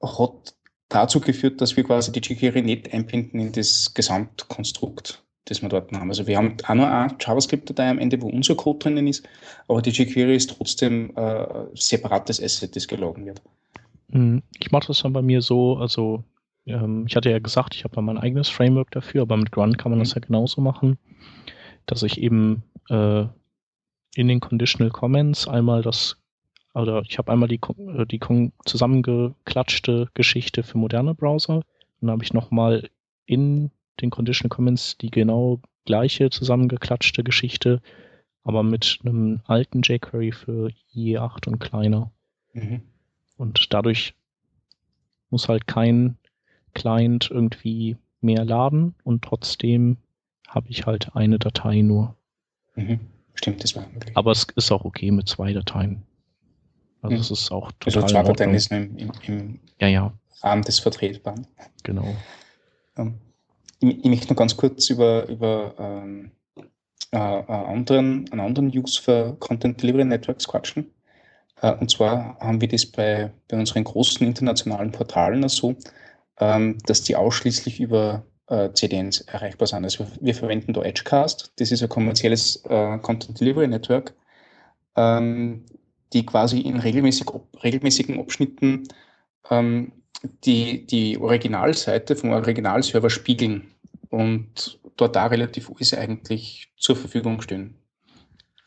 hat 0.01 0.55
dazu 0.89 1.21
geführt, 1.21 1.61
dass 1.61 1.77
wir 1.77 1.85
quasi 1.85 2.11
die 2.11 2.19
jQuery 2.19 2.61
nicht 2.61 2.93
einbinden 2.93 3.39
in 3.39 3.51
das 3.53 3.93
Gesamtkonstrukt, 3.93 5.23
das 5.45 5.61
wir 5.61 5.69
dort 5.69 5.91
haben. 5.93 6.09
Also 6.09 6.27
wir 6.27 6.37
haben 6.37 6.57
auch 6.67 6.75
nur 6.75 6.89
eine 6.89 7.15
JavaScript-Datei 7.19 7.89
am 7.89 7.99
Ende, 7.99 8.21
wo 8.21 8.27
unser 8.27 8.55
Code 8.55 8.79
drinnen 8.79 9.07
ist, 9.07 9.25
aber 9.69 9.81
die 9.81 9.91
jQuery 9.91 10.35
ist 10.35 10.55
trotzdem 10.57 11.15
äh, 11.15 11.45
separates 11.73 12.41
Asset, 12.43 12.75
das 12.75 12.87
geladen 12.87 13.25
wird. 13.25 13.41
Hm, 14.11 14.43
ich 14.59 14.71
mache 14.71 14.87
das 14.87 15.01
dann 15.01 15.13
bei 15.13 15.21
mir 15.21 15.41
so, 15.41 15.77
also 15.77 16.23
ähm, 16.65 17.05
ich 17.07 17.15
hatte 17.15 17.29
ja 17.29 17.39
gesagt, 17.39 17.75
ich 17.75 17.83
habe 17.83 18.01
mein 18.01 18.17
eigenes 18.17 18.49
Framework 18.49 18.91
dafür, 18.91 19.23
aber 19.23 19.37
mit 19.37 19.51
Grunt 19.51 19.77
kann 19.77 19.91
man 19.91 19.99
das 19.99 20.15
mhm. 20.15 20.21
ja 20.21 20.27
genauso 20.27 20.61
machen, 20.61 20.97
dass 21.85 22.03
ich 22.03 22.19
eben 22.19 22.63
äh, 22.89 23.25
in 24.15 24.27
den 24.27 24.39
Conditional 24.39 24.91
Comments 24.91 25.47
einmal 25.47 25.81
das, 25.81 26.17
oder 26.73 27.01
ich 27.07 27.17
habe 27.17 27.31
einmal 27.31 27.49
die, 27.49 27.59
äh, 27.97 28.05
die 28.05 28.19
zusammengeklatschte 28.65 30.09
Geschichte 30.13 30.63
für 30.63 30.77
moderne 30.77 31.15
Browser 31.15 31.63
dann 32.03 32.11
habe 32.11 32.23
ich 32.23 32.33
nochmal 32.33 32.89
in 33.25 33.71
den 34.01 34.09
Conditional 34.09 34.49
Comments 34.49 34.97
die 34.97 35.09
genau 35.09 35.61
gleiche 35.85 36.29
zusammengeklatschte 36.29 37.23
Geschichte, 37.23 37.81
aber 38.43 38.61
mit 38.61 38.99
einem 39.05 39.39
alten 39.45 39.81
jQuery 39.83 40.33
für 40.33 40.69
IE8 40.93 41.47
und 41.47 41.59
kleiner. 41.59 42.11
Mhm. 42.51 42.81
Und 43.37 43.73
dadurch 43.73 44.15
muss 45.29 45.47
halt 45.47 45.65
kein 45.65 46.17
Client 46.73 47.29
irgendwie 47.31 47.97
mehr 48.21 48.45
laden 48.45 48.95
und 49.03 49.23
trotzdem 49.23 49.97
habe 50.47 50.67
ich 50.69 50.85
halt 50.85 51.15
eine 51.15 51.39
Datei 51.39 51.81
nur. 51.81 52.15
Mhm. 52.75 52.99
Stimmt, 53.35 53.63
das 53.63 53.75
war 53.75 53.87
möglich. 53.87 54.15
Aber 54.15 54.31
es 54.31 54.45
ist 54.55 54.71
auch 54.71 54.85
okay 54.85 55.11
mit 55.11 55.27
zwei 55.27 55.53
Dateien. 55.53 56.03
Also 57.01 57.15
mhm. 57.15 57.21
es 57.21 57.31
ist 57.31 57.51
auch 57.51 57.65
also 57.65 57.75
total. 57.79 58.03
Also 58.03 58.15
zwei 58.15 58.23
Dateien 58.23 58.53
ist 58.53 58.71
im, 58.71 58.97
im, 58.97 59.11
im 59.27 59.59
ja, 59.79 59.87
ja. 59.87 60.13
Rahmen 60.41 60.63
des 60.63 60.79
Vertretbaren. 60.79 61.47
Genau. 61.83 62.15
Ähm, 62.97 63.15
ich, 63.79 63.99
ich, 63.99 64.05
möchte 64.05 64.29
noch 64.29 64.37
ganz 64.37 64.55
kurz 64.55 64.89
über, 64.89 65.27
über 65.27 65.73
ähm, 65.79 66.31
äh, 67.11 67.17
einen, 67.17 67.47
anderen, 67.49 68.31
einen 68.31 68.41
anderen 68.41 68.67
Use 68.67 69.01
für 69.01 69.35
Content 69.39 69.81
Delivery 69.81 70.05
Networks 70.05 70.47
quatschen. 70.47 70.91
Äh, 71.61 71.73
und 71.75 71.89
zwar 71.89 72.37
haben 72.39 72.61
wir 72.61 72.67
das 72.67 72.85
bei, 72.85 73.31
bei 73.47 73.57
unseren 73.57 73.83
großen 73.83 74.25
internationalen 74.25 74.91
Portalen 74.91 75.47
so, 75.49 75.75
ähm, 76.39 76.77
dass 76.85 77.03
die 77.03 77.15
ausschließlich 77.15 77.79
über 77.79 78.25
äh, 78.47 78.71
CDNs 78.73 79.21
erreichbar 79.21 79.67
sind. 79.67 79.83
Also 79.83 80.05
wir 80.19 80.35
verwenden 80.35 80.73
da 80.73 80.81
Edgecast, 80.81 81.51
das 81.57 81.71
ist 81.71 81.83
ein 81.83 81.89
kommerzielles 81.89 82.57
äh, 82.65 82.97
Content 82.99 83.39
Delivery 83.39 83.67
Network, 83.67 84.13
ähm, 84.95 85.65
die 86.11 86.25
quasi 86.25 86.61
in 86.61 86.79
regelmäßig, 86.79 87.27
regelmäßigen 87.63 88.19
Abschnitten 88.19 88.87
ähm, 89.49 89.91
die, 90.45 90.85
die 90.85 91.17
Originalseite 91.17 92.15
vom 92.15 92.31
Originalserver 92.31 93.09
spiegeln 93.09 93.71
und 94.09 94.79
dort 94.97 95.15
da 95.15 95.25
relativ 95.25 95.69
alles 95.69 95.93
eigentlich 95.93 96.69
zur 96.77 96.95
Verfügung 96.95 97.41
stehen. 97.41 97.75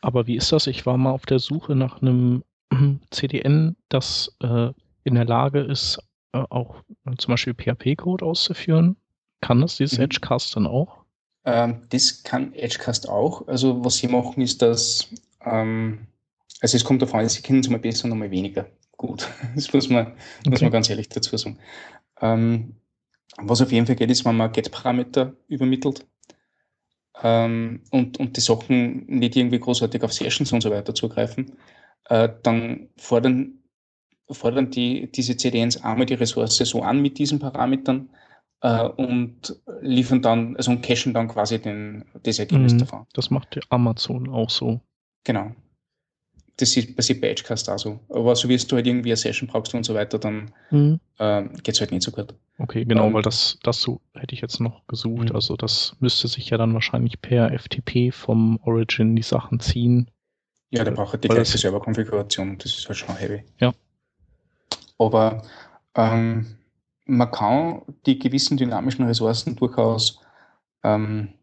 Aber 0.01 0.27
wie 0.27 0.35
ist 0.35 0.51
das? 0.51 0.67
Ich 0.67 0.85
war 0.85 0.97
mal 0.97 1.11
auf 1.11 1.25
der 1.25 1.39
Suche 1.39 1.75
nach 1.75 2.01
einem 2.01 2.43
CDN, 3.11 3.75
das 3.89 4.35
äh, 4.41 4.69
in 5.03 5.15
der 5.15 5.25
Lage 5.25 5.61
ist, 5.61 5.99
auch 6.45 6.83
äh, 7.05 7.15
zum 7.17 7.33
Beispiel 7.33 7.53
PHP-Code 7.53 8.25
auszuführen? 8.25 8.97
Kann 9.41 9.61
das 9.61 9.77
dieses 9.77 9.97
mhm. 9.97 10.05
Edgecast 10.05 10.55
dann 10.55 10.67
auch? 10.67 11.05
Ähm, 11.45 11.83
das 11.89 12.23
kann 12.23 12.53
Edgecast 12.53 13.07
auch. 13.07 13.47
Also 13.47 13.83
was 13.83 13.97
sie 13.97 14.07
machen 14.07 14.41
ist, 14.41 14.61
dass 14.61 15.07
ähm, 15.45 16.07
Also 16.61 16.77
es 16.77 16.83
kommt 16.83 17.01
davon, 17.01 17.27
sie 17.29 17.41
kennen 17.41 17.59
es 17.59 17.69
mal 17.69 17.79
besser 17.79 18.11
und 18.11 18.17
mal 18.17 18.31
weniger 18.31 18.67
gut. 18.97 19.27
Das 19.55 19.71
muss 19.73 19.89
man, 19.89 20.07
okay. 20.07 20.49
muss 20.49 20.61
man 20.61 20.71
ganz 20.71 20.89
ehrlich 20.89 21.09
dazu 21.09 21.37
sagen. 21.37 21.59
Ähm, 22.19 22.75
was 23.37 23.61
auf 23.61 23.71
jeden 23.71 23.85
Fall 23.85 23.95
geht, 23.95 24.09
ist, 24.09 24.25
wenn 24.25 24.35
man 24.35 24.51
Get-Parameter 24.51 25.33
übermittelt 25.47 26.05
ähm, 27.21 27.81
und, 27.91 28.19
und 28.19 28.35
die 28.35 28.41
Sachen 28.41 29.05
nicht 29.05 29.35
irgendwie 29.35 29.59
großartig 29.59 30.03
auf 30.03 30.13
Sessions 30.13 30.51
und 30.51 30.61
so 30.61 30.71
weiter 30.71 30.95
zugreifen, 30.95 31.53
äh, 32.05 32.29
dann 32.43 32.89
fordern, 32.97 33.56
fordern 34.29 34.71
die, 34.71 35.11
diese 35.11 35.37
CDNs 35.37 35.83
einmal 35.83 36.05
die 36.05 36.15
Ressource 36.15 36.57
so 36.57 36.81
an 36.81 37.01
mit 37.01 37.17
diesen 37.17 37.39
Parametern 37.39 38.09
äh, 38.61 38.83
und 38.83 39.55
liefern 39.81 40.21
dann, 40.21 40.55
also 40.57 40.71
und 40.71 40.81
cachen 40.81 41.13
dann 41.13 41.27
quasi 41.27 41.59
den, 41.59 42.05
das 42.23 42.39
Ergebnis 42.39 42.73
mhm, 42.73 42.79
davon. 42.79 43.05
Das 43.13 43.29
macht 43.29 43.59
Amazon 43.69 44.29
auch 44.29 44.49
so. 44.49 44.81
Genau 45.23 45.51
das 46.57 46.75
ist 46.75 46.95
passiert 46.95 47.21
bei 47.21 47.29
Edgecast 47.29 47.69
auch 47.69 47.77
so. 47.77 47.99
Aber 48.09 48.35
so 48.35 48.49
wie 48.49 48.57
du 48.57 48.75
halt 48.75 48.87
irgendwie 48.87 49.09
eine 49.09 49.17
Session 49.17 49.47
brauchst 49.47 49.73
und 49.75 49.85
so 49.85 49.93
weiter, 49.93 50.17
dann 50.17 50.51
mhm. 50.71 50.99
ähm, 51.19 51.53
geht 51.63 51.75
es 51.75 51.79
halt 51.79 51.91
nicht 51.91 52.03
so 52.03 52.11
gut. 52.11 52.33
Okay, 52.57 52.83
genau, 52.83 53.07
ähm, 53.07 53.13
weil 53.13 53.21
das, 53.21 53.59
das 53.61 53.81
so 53.81 54.01
hätte 54.15 54.33
ich 54.33 54.41
jetzt 54.41 54.59
noch 54.59 54.85
gesucht. 54.87 55.29
Mhm. 55.29 55.35
Also 55.35 55.55
das 55.55 55.95
müsste 55.99 56.27
sich 56.27 56.49
ja 56.49 56.57
dann 56.57 56.73
wahrscheinlich 56.73 57.21
per 57.21 57.57
FTP 57.57 58.11
vom 58.11 58.59
Origin 58.63 59.15
die 59.15 59.21
Sachen 59.21 59.59
ziehen. 59.59 60.09
Ja, 60.71 60.83
der 60.83 60.91
braucht 60.91 61.13
halt 61.13 61.23
die 61.23 61.29
gleiche 61.29 61.57
Serverkonfiguration. 61.57 62.57
Das 62.57 62.77
ist 62.77 62.87
halt 62.87 62.97
schon 62.97 63.15
heavy. 63.15 63.43
Ja. 63.59 63.73
Aber 64.97 65.43
ähm, 65.95 66.57
man 67.05 67.31
kann 67.31 67.81
die 68.05 68.19
gewissen 68.19 68.57
dynamischen 68.57 69.05
Ressourcen 69.05 69.55
durchaus 69.55 70.19
ähm, 70.83 71.33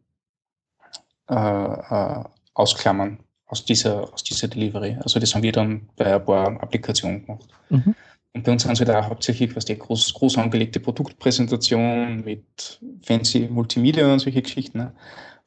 äh, 1.28 1.34
äh, 1.34 2.24
ausklammern 2.54 3.18
aus 3.46 3.64
dieser, 3.64 4.12
aus 4.12 4.22
dieser 4.22 4.48
Delivery. 4.48 4.96
Also 5.02 5.20
das 5.20 5.34
haben 5.34 5.42
wir 5.42 5.52
dann 5.52 5.88
bei 5.96 6.14
ein 6.14 6.24
paar 6.24 6.62
Applikationen 6.62 7.24
gemacht. 7.24 7.48
Mhm. 7.70 7.94
Und 8.32 8.44
bei 8.44 8.52
uns 8.52 8.66
haben 8.66 8.74
sie 8.74 8.84
da 8.84 9.08
hauptsächlich 9.08 9.54
was 9.54 9.64
die 9.64 9.78
groß, 9.78 10.12
groß 10.14 10.38
angelegte 10.38 10.80
Produktpräsentation 10.80 12.24
mit 12.24 12.80
fancy 13.02 13.48
Multimedia 13.48 14.12
und 14.12 14.18
solche 14.18 14.42
Geschichten. 14.42 14.78
Ne? 14.78 14.94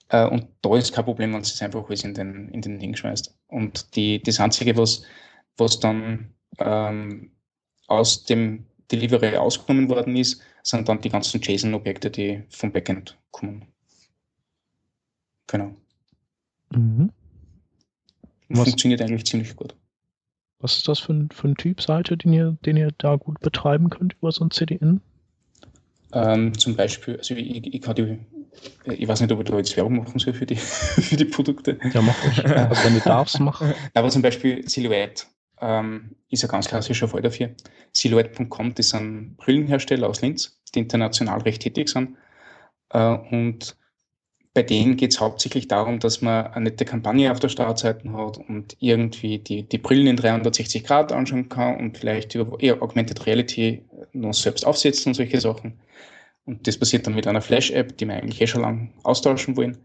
Äh, 0.10 0.26
und 0.26 0.48
da 0.62 0.76
ist 0.78 0.93
kein 0.93 1.06
Problem, 1.06 1.34
wenn 1.34 1.41
es 1.41 1.62
einfach 1.62 1.86
alles 1.86 2.04
in 2.04 2.13
den, 2.13 2.50
in 2.50 2.62
den 2.62 2.80
Ding 2.80 2.96
schmeißt. 2.96 3.36
Und 3.48 3.96
die, 3.96 4.22
das 4.24 4.39
Einzige, 4.39 4.78
was, 4.78 5.04
was 5.58 5.80
dann 5.80 6.34
ähm, 6.60 7.32
aus 7.88 8.23
dem 8.23 8.65
Delivery 8.91 9.36
ausgenommen 9.36 9.89
worden 9.89 10.15
ist, 10.15 10.41
sind 10.63 10.88
dann 10.88 11.02
die 11.02 11.10
ganzen 11.10 11.41
JSON-Objekte, 11.41 12.12
die 12.12 12.43
vom 12.50 12.71
Backend 12.71 13.17
kommen. 13.32 13.65
Genau. 15.47 15.76
Mhm. 16.71 17.12
Funktioniert 18.52 19.02
eigentlich 19.02 19.26
ziemlich 19.26 19.56
gut. 19.56 19.76
Was 20.60 20.78
ist 20.78 20.88
das 20.88 21.00
für 21.00 21.13
ein, 21.13 21.30
für 21.32 21.47
ein 21.47 21.56
Typ 21.56 21.82
Seite, 21.82 22.17
den 22.17 22.34
ihr, 22.34 22.58
den 22.65 22.78
ihr 22.78 22.89
da 22.97 23.15
gut 23.15 23.39
betreiben 23.39 23.89
könnt 23.89 24.13
über 24.13 24.32
so 24.32 24.43
ein 24.43 24.52
CDN? 24.52 25.02
Ähm, 26.13 26.58
zum 26.58 26.76
Beispiel, 26.76 27.17
also 27.17 27.36
ich, 27.36 27.73
ich, 27.73 27.82
kann 27.82 27.95
die, 27.95 28.17
ich 28.86 29.08
weiß 29.08 29.21
nicht, 29.21 29.32
ob 29.32 29.39
ich 29.39 29.45
da 29.45 29.58
jetzt 29.58 29.76
Werbung 29.76 29.97
machen 29.97 30.19
soll 30.19 30.34
für 30.34 30.45
die, 30.45 30.56
für 30.56 31.15
die 31.15 31.26
Produkte. 31.26 31.78
Ja, 31.93 32.02
mach 32.02 32.23
ruhig. 32.23 32.43
Also 32.45 32.84
wenn 32.84 32.93
du 32.95 33.02
darfst, 33.02 33.39
mach. 33.39 33.62
Aber 33.93 34.10
zum 34.10 34.21
Beispiel 34.21 34.67
Silhouette 34.67 35.26
ähm, 35.62 36.15
ist 36.30 36.43
ein 36.43 36.50
ganz 36.50 36.67
klassischer 36.67 37.08
Fall 37.08 37.22
dafür. 37.22 37.52
Silhouette.com, 37.93 38.76
das 38.76 38.89
sind 38.89 39.38
Brillenhersteller 39.38 40.08
aus 40.08 40.22
Linz, 40.22 40.60
die 40.74 40.80
international 40.80 41.41
recht 41.41 41.62
tätig 41.62 41.89
sind. 41.89 42.17
Äh, 42.89 43.17
und 43.32 43.78
bei 44.54 44.63
denen 44.63 44.98
geht 44.98 45.13
es 45.13 45.20
hauptsächlich 45.20 45.67
darum, 45.67 46.00
dass 46.00 46.22
man 46.22 46.48
eine 46.48 46.72
nette 46.72 46.84
Kampagne 46.84 47.32
auf 47.32 47.39
der 47.39 47.50
Startseite 47.50 48.12
hat 48.12 48.39
und 48.39 48.76
irgendwie 48.80 49.38
die, 49.38 49.62
die 49.62 49.78
Brillen 49.78 50.08
in 50.08 50.15
360 50.15 50.84
Grad 50.84 51.12
anschauen 51.12 51.48
kann 51.48 51.78
und 51.78 51.98
vielleicht 51.98 52.34
über 52.34 52.60
eher 52.60 52.82
Augmented 52.82 53.24
Reality 53.28 53.86
noch 54.13 54.34
selbst 54.34 54.65
aufsetzen 54.65 55.12
und 55.12 55.13
solche 55.13 55.39
Sachen. 55.39 55.80
Und 56.46 56.65
das 56.65 56.78
passiert 56.78 57.06
dann 57.06 57.13
mit 57.13 57.28
einer 57.28 57.41
Flash-App, 57.41 57.98
die 57.98 58.08
wir 58.08 58.15
eigentlich 58.15 58.41
eh 58.41 58.48
schon 58.48 58.62
lange 58.62 58.89
austauschen 59.04 59.58
wollen. 59.58 59.78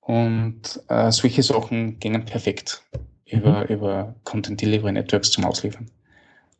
Und 0.00 0.80
äh, 0.88 1.12
solche 1.12 1.44
Sachen 1.44 2.00
gehen 2.00 2.24
perfekt 2.24 2.82
über, 3.26 3.64
mhm. 3.64 3.74
über 3.74 4.14
Content 4.24 4.60
Delivery 4.60 4.92
Networks 4.92 5.30
zum 5.30 5.44
Ausliefern. 5.44 5.90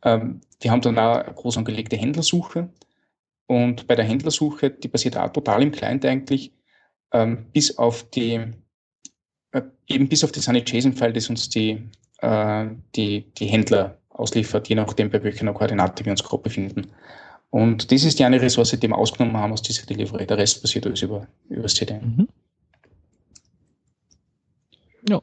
Ähm, 0.03 0.41
wir 0.61 0.71
haben 0.71 0.81
dann 0.81 0.99
auch 0.99 1.17
eine 1.17 1.33
groß 1.33 1.57
angelegte 1.57 1.95
Händlersuche. 1.95 2.69
Und 3.47 3.87
bei 3.87 3.95
der 3.95 4.05
Händlersuche, 4.05 4.69
die 4.71 4.89
passiert 4.89 5.17
auch 5.17 5.31
total 5.31 5.63
im 5.63 5.71
Client 5.71 6.05
eigentlich, 6.05 6.51
ähm, 7.13 7.45
bis 7.53 7.77
auf 7.77 8.09
die, 8.09 8.41
äh, 9.51 9.61
eben 9.87 10.09
bis 10.09 10.23
auf 10.23 10.33
das 10.33 10.49
eine 10.49 10.63
JSON-File, 10.65 11.13
das 11.13 11.29
uns 11.29 11.49
die, 11.49 11.89
äh, 12.19 12.65
die, 12.95 13.31
die 13.33 13.45
Händler 13.45 13.97
ausliefert, 14.09 14.67
je 14.67 14.75
nachdem, 14.75 15.09
bei 15.09 15.23
welcher 15.23 15.51
Koordinate 15.53 16.03
wir 16.03 16.11
uns 16.11 16.23
grob 16.23 16.43
befinden. 16.43 16.87
Und 17.49 17.91
das 17.91 18.03
ist 18.03 18.19
die 18.19 18.25
eine 18.25 18.41
Ressource, 18.41 18.71
die 18.71 18.87
wir 18.87 18.97
ausgenommen 18.97 19.37
haben 19.37 19.53
aus 19.53 19.61
dieser 19.61 19.85
Delivery. 19.85 20.27
Der 20.27 20.37
Rest 20.37 20.61
passiert 20.61 20.85
alles 20.85 21.01
über, 21.01 21.27
über 21.49 21.63
das 21.63 21.75
CDN. 21.75 22.15
Mhm. 22.17 22.27
Ja. 25.07 25.21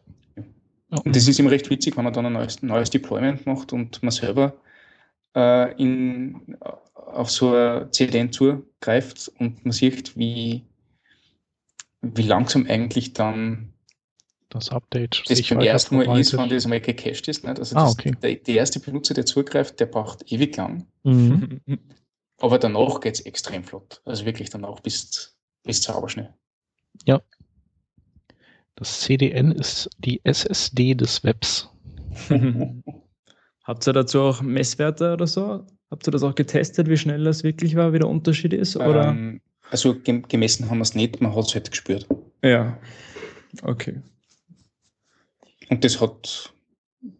Und 1.03 1.17
das 1.17 1.29
ist 1.29 1.41
immer 1.41 1.51
recht 1.51 1.71
witzig, 1.71 1.97
wenn 1.97 2.05
man 2.05 2.13
dann 2.13 2.27
ein 2.27 2.33
neues, 2.33 2.63
neues 2.63 2.91
Deployment 2.91 3.47
macht 3.47 3.73
und 3.73 4.03
man 4.03 4.13
selber 4.13 4.55
äh, 5.35 5.73
in, 5.81 6.57
auf 6.95 7.31
so 7.31 7.55
ein 7.55 7.93
CDN 7.93 8.33
zugreift 8.33 9.31
und 9.39 9.65
man 9.65 9.73
sieht, 9.73 10.17
wie, 10.17 10.65
wie 12.03 12.23
langsam 12.23 12.67
eigentlich 12.67 13.13
dann 13.13 13.73
das 14.51 14.69
Update 14.69 15.23
das 15.29 15.43
beim 15.49 15.61
ersten 15.61 15.97
Mal 15.97 16.21
ist, 16.21 16.37
wenn 16.37 16.49
das 16.49 16.67
mal 16.67 16.81
gecached 16.81 17.27
ist. 17.27 17.45
Nicht? 17.45 17.59
Also 17.59 17.77
ah, 17.77 17.91
okay. 17.91 18.13
der, 18.23 18.37
der, 18.37 18.55
erste 18.55 18.79
Benutzer, 18.79 19.13
der 19.13 19.27
zugreift, 19.27 19.81
der 19.81 19.87
braucht 19.87 20.31
ewig 20.31 20.57
lang. 20.57 20.87
Mhm. 21.03 21.61
Aber 22.39 22.59
danach 22.59 23.01
geht 23.01 23.15
es 23.15 23.21
extrem 23.23 23.65
flott. 23.65 24.01
Also 24.05 24.25
wirklich 24.25 24.51
danach 24.51 24.79
bis, 24.79 25.37
bis 25.65 25.83
zauberschnell. 25.83 26.33
Ja. 27.05 27.21
Das 28.77 29.01
CDN 29.01 29.53
ist 29.53 29.89
die 29.99 30.21
SSD 30.25 30.95
des 30.95 31.23
Webs. 31.25 31.71
Habt 33.65 33.87
ihr 33.87 33.93
dazu 33.93 34.21
auch 34.21 34.43
Messwerte 34.43 35.13
oder 35.13 35.27
so? 35.27 35.67
Habt 35.91 36.07
ihr 36.07 36.11
das 36.11 36.23
auch 36.23 36.35
getestet, 36.35 36.89
wie 36.89 36.97
schnell 36.97 37.25
das 37.25 37.45
wirklich 37.45 37.77
war, 37.77 37.93
wie 37.93 37.99
der 37.99 38.09
Unterschied 38.09 38.53
ist? 38.53 38.77
Oder? 38.77 39.09
Ähm, 39.09 39.41
also 39.71 39.97
gemessen 40.03 40.69
haben 40.69 40.79
wir 40.79 40.83
es 40.83 40.95
nicht, 40.95 41.21
man 41.21 41.35
hat 41.35 41.47
es 41.47 41.55
halt 41.55 41.71
gespürt. 41.71 42.07
Ja, 42.43 42.79
okay. 43.63 44.03
Und 45.71 45.85
das 45.85 46.01
hat 46.01 46.53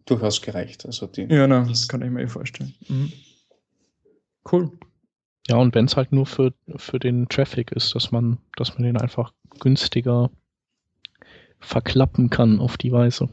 durchaus 0.05 0.41
gereicht. 0.41 0.85
Also 0.85 1.07
die, 1.07 1.23
ja, 1.23 1.47
na, 1.47 1.65
das 1.65 1.87
kann 1.87 2.01
ich 2.01 2.11
mir 2.11 2.23
eh 2.23 2.27
vorstellen. 2.27 2.73
Mhm. 2.87 3.11
Cool. 4.51 4.71
Ja, 5.47 5.57
und 5.57 5.73
wenn 5.75 5.85
es 5.85 5.95
halt 5.95 6.11
nur 6.11 6.25
für, 6.25 6.53
für 6.75 6.99
den 6.99 7.27
Traffic 7.29 7.71
ist, 7.71 7.95
dass 7.95 8.11
man, 8.11 8.37
dass 8.55 8.73
man 8.75 8.83
den 8.83 8.97
einfach 8.97 9.33
günstiger 9.59 10.29
verklappen 11.65 12.29
kann 12.29 12.59
auf 12.59 12.77
die 12.77 12.91
Weise. 12.91 13.29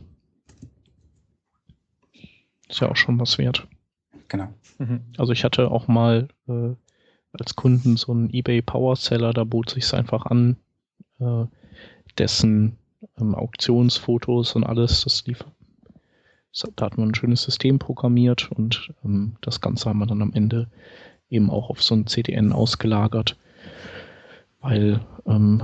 Ist 2.69 2.81
ja 2.81 2.91
auch 2.91 2.97
schon 2.97 3.21
was 3.21 3.39
wert. 3.39 3.67
Genau. 4.29 4.49
Mhm. 4.79 5.03
Also 5.19 5.33
ich 5.33 5.45
hatte 5.45 5.71
auch 5.71 5.89
mal 5.89 6.29
äh, 6.49 6.75
als 7.33 7.55
Kunden 7.55 7.97
so 7.97 8.13
einen 8.13 8.31
eBay 8.33 8.63
Power 8.63 8.97
Seller, 8.97 9.33
da 9.33 9.45
bot 9.45 9.71
sich 9.71 9.93
einfach 9.93 10.27
an, 10.27 10.57
äh, 11.21 11.45
dessen 12.19 12.79
ähm, 13.19 13.35
Auktionsfotos 13.35 14.55
und 14.57 14.65
alles, 14.65 15.05
das 15.05 15.27
lief. 15.27 15.45
Da 16.77 16.87
hat 16.87 16.99
man 16.99 17.09
ein 17.09 17.15
schönes 17.15 17.43
System 17.43 17.79
programmiert 17.79 18.51
und 18.53 18.93
ähm, 19.05 19.37
das 19.41 19.61
Ganze 19.61 19.89
haben 19.89 19.99
wir 19.99 20.07
dann 20.07 20.23
am 20.23 20.33
Ende 20.33 20.69
eben 21.31 21.51
auch 21.51 21.71
auf 21.71 21.83
so 21.83 21.95
ein 21.95 22.07
CDN 22.07 22.53
ausgelagert, 22.53 23.39
weil 24.61 25.01
ähm, 25.27 25.63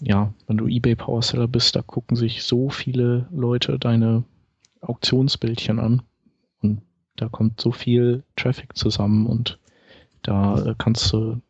ja, 0.00 0.32
wenn 0.46 0.56
du 0.56 0.66
eBay 0.66 0.94
Power 0.94 1.22
Seller 1.22 1.48
bist, 1.48 1.74
da 1.74 1.82
gucken 1.82 2.16
sich 2.16 2.42
so 2.42 2.70
viele 2.70 3.28
Leute 3.32 3.78
deine 3.78 4.24
Auktionsbildchen 4.80 5.78
an 5.80 6.02
und 6.60 6.82
da 7.16 7.28
kommt 7.28 7.60
so 7.60 7.72
viel 7.72 8.22
Traffic 8.36 8.76
zusammen 8.76 9.26
und 9.26 9.58
da 10.22 10.64
äh, 10.64 10.74
kannst 10.78 11.12
du 11.12 11.40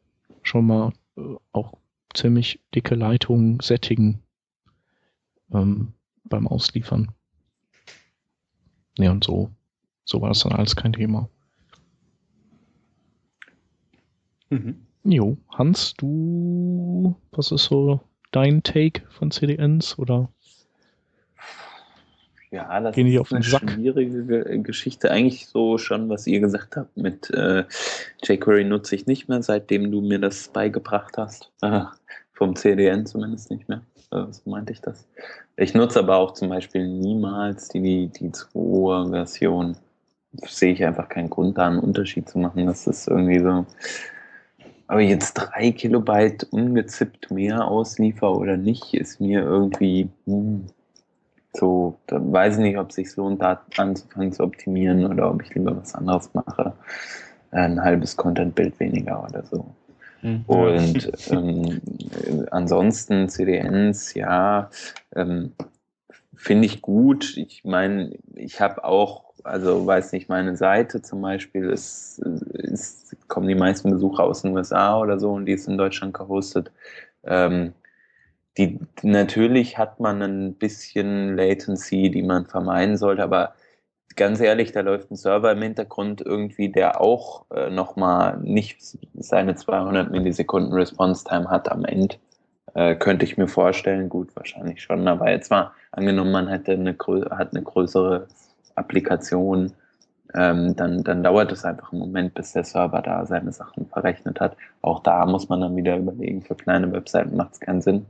schon 0.42 0.66
mal 0.66 0.92
äh, 1.16 1.34
auch 1.52 1.74
ziemlich 2.14 2.60
dicke 2.74 2.94
Leitungen 2.94 3.60
sättigen 3.60 4.22
ähm, 5.52 5.92
beim 6.24 6.46
Ausliefern. 6.48 7.12
Ne, 8.98 9.10
und 9.10 9.24
so, 9.24 9.50
so 10.04 10.20
war 10.20 10.30
das 10.30 10.40
dann 10.40 10.52
alles 10.52 10.74
kein 10.74 10.94
Thema. 10.94 11.28
Mhm. 14.50 14.86
Jo, 15.04 15.36
Hans, 15.50 15.94
du, 15.94 17.14
was 17.30 17.52
ist 17.52 17.64
so 17.64 18.00
dein 18.30 18.62
Take 18.62 19.02
von 19.08 19.30
CDNs 19.30 19.98
oder? 19.98 20.28
Ja, 22.50 22.80
das 22.80 22.94
Gehen 22.94 23.06
ist 23.06 23.18
auf 23.18 23.32
eine 23.32 23.42
Sack. 23.42 23.70
schwierige 23.70 24.62
Geschichte. 24.62 25.10
Eigentlich 25.10 25.48
so 25.48 25.76
schon, 25.76 26.08
was 26.08 26.26
ihr 26.26 26.40
gesagt 26.40 26.76
habt 26.76 26.96
mit 26.96 27.30
äh, 27.30 27.64
jQuery 28.24 28.64
nutze 28.64 28.94
ich 28.94 29.06
nicht 29.06 29.28
mehr, 29.28 29.42
seitdem 29.42 29.90
du 29.90 30.00
mir 30.00 30.18
das 30.18 30.48
beigebracht 30.48 31.16
hast. 31.18 31.52
Ah, 31.60 31.92
vom 32.32 32.54
CDN 32.54 33.04
zumindest 33.04 33.50
nicht 33.50 33.68
mehr. 33.68 33.82
Äh, 34.12 34.24
so 34.30 34.48
meinte 34.48 34.72
ich 34.72 34.80
das. 34.80 35.06
Ich 35.56 35.74
nutze 35.74 35.98
aber 35.98 36.16
auch 36.16 36.32
zum 36.32 36.48
Beispiel 36.48 36.86
niemals 36.86 37.68
die, 37.68 38.06
die 38.08 38.30
2-Version. 38.30 39.76
Sehe 40.46 40.72
ich 40.72 40.84
einfach 40.84 41.08
keinen 41.08 41.30
Grund, 41.30 41.58
da 41.58 41.66
einen 41.66 41.80
Unterschied 41.80 42.28
zu 42.28 42.38
machen. 42.38 42.66
Das 42.66 42.86
ist 42.86 43.08
irgendwie 43.08 43.40
so. 43.40 43.66
Aber 44.88 45.00
jetzt 45.00 45.34
drei 45.34 45.70
Kilobyte 45.70 46.46
ungezippt 46.50 47.30
mehr 47.30 47.68
ausliefer 47.68 48.34
oder 48.34 48.56
nicht, 48.56 48.94
ist 48.94 49.20
mir 49.20 49.42
irgendwie 49.42 50.08
hm, 50.24 50.66
so, 51.52 51.98
da 52.06 52.20
weiß 52.20 52.56
ich 52.56 52.62
nicht, 52.62 52.78
ob 52.78 52.90
es 52.90 52.96
sich 52.96 53.16
lohnt, 53.16 53.42
da 53.42 53.60
anzufangen 53.76 54.32
zu 54.32 54.42
optimieren 54.42 55.06
oder 55.06 55.30
ob 55.30 55.42
ich 55.42 55.54
lieber 55.54 55.76
was 55.76 55.94
anderes 55.94 56.32
mache. 56.34 56.72
Ein 57.50 57.82
halbes 57.82 58.16
Content-Bild 58.16 58.78
weniger 58.78 59.24
oder 59.24 59.44
so. 59.44 59.74
Mhm. 60.22 60.44
Und 60.46 61.12
ähm, 61.30 61.80
ansonsten 62.50 63.28
CDNs, 63.28 64.14
ja, 64.14 64.70
ähm, 65.14 65.52
finde 66.38 66.66
ich 66.66 66.80
gut. 66.80 67.36
Ich 67.36 67.64
meine, 67.64 68.16
ich 68.34 68.60
habe 68.60 68.84
auch, 68.84 69.34
also 69.44 69.86
weiß 69.86 70.12
nicht, 70.12 70.28
meine 70.28 70.56
Seite 70.56 71.02
zum 71.02 71.20
Beispiel 71.20 71.68
ist, 71.68 72.18
ist, 72.18 73.16
kommen 73.28 73.48
die 73.48 73.54
meisten 73.54 73.90
Besucher 73.90 74.24
aus 74.24 74.42
den 74.42 74.56
USA 74.56 74.98
oder 74.98 75.18
so 75.18 75.32
und 75.32 75.46
die 75.46 75.52
ist 75.52 75.68
in 75.68 75.76
Deutschland 75.76 76.14
gehostet. 76.14 76.70
Ähm, 77.24 77.74
die, 78.56 78.78
natürlich 79.02 79.78
hat 79.78 80.00
man 80.00 80.22
ein 80.22 80.54
bisschen 80.54 81.36
Latency, 81.36 82.10
die 82.10 82.22
man 82.22 82.46
vermeiden 82.46 82.96
sollte, 82.96 83.22
aber 83.22 83.54
ganz 84.16 84.40
ehrlich, 84.40 84.72
da 84.72 84.80
läuft 84.80 85.10
ein 85.10 85.16
Server 85.16 85.52
im 85.52 85.62
Hintergrund 85.62 86.20
irgendwie, 86.20 86.68
der 86.70 87.00
auch 87.00 87.46
äh, 87.50 87.70
nochmal 87.70 88.38
nicht 88.42 88.78
seine 89.14 89.56
200 89.56 90.10
Millisekunden 90.10 90.72
Response 90.72 91.24
Time 91.24 91.50
hat 91.50 91.70
am 91.70 91.84
Ende. 91.84 92.16
Äh, 92.78 92.94
könnte 92.94 93.24
ich 93.24 93.36
mir 93.36 93.48
vorstellen, 93.48 94.08
gut, 94.08 94.36
wahrscheinlich 94.36 94.80
schon, 94.80 95.08
aber 95.08 95.28
jetzt 95.32 95.50
mal 95.50 95.72
angenommen, 95.90 96.30
man 96.30 96.46
hätte 96.46 96.74
eine, 96.74 96.96
hat 97.30 97.52
eine 97.52 97.62
größere 97.64 98.28
Applikation, 98.76 99.72
ähm, 100.34 100.76
dann, 100.76 101.02
dann 101.02 101.24
dauert 101.24 101.50
es 101.50 101.64
einfach 101.64 101.90
einen 101.90 102.02
Moment, 102.02 102.34
bis 102.34 102.52
der 102.52 102.62
Server 102.62 103.02
da 103.02 103.26
seine 103.26 103.50
Sachen 103.50 103.86
verrechnet 103.86 104.38
hat. 104.38 104.56
Auch 104.80 105.02
da 105.02 105.26
muss 105.26 105.48
man 105.48 105.60
dann 105.60 105.74
wieder 105.74 105.96
überlegen, 105.96 106.40
für 106.40 106.54
kleine 106.54 106.92
Webseiten 106.92 107.36
macht 107.36 107.54
es 107.54 107.60
keinen 107.60 107.80
Sinn. 107.80 108.06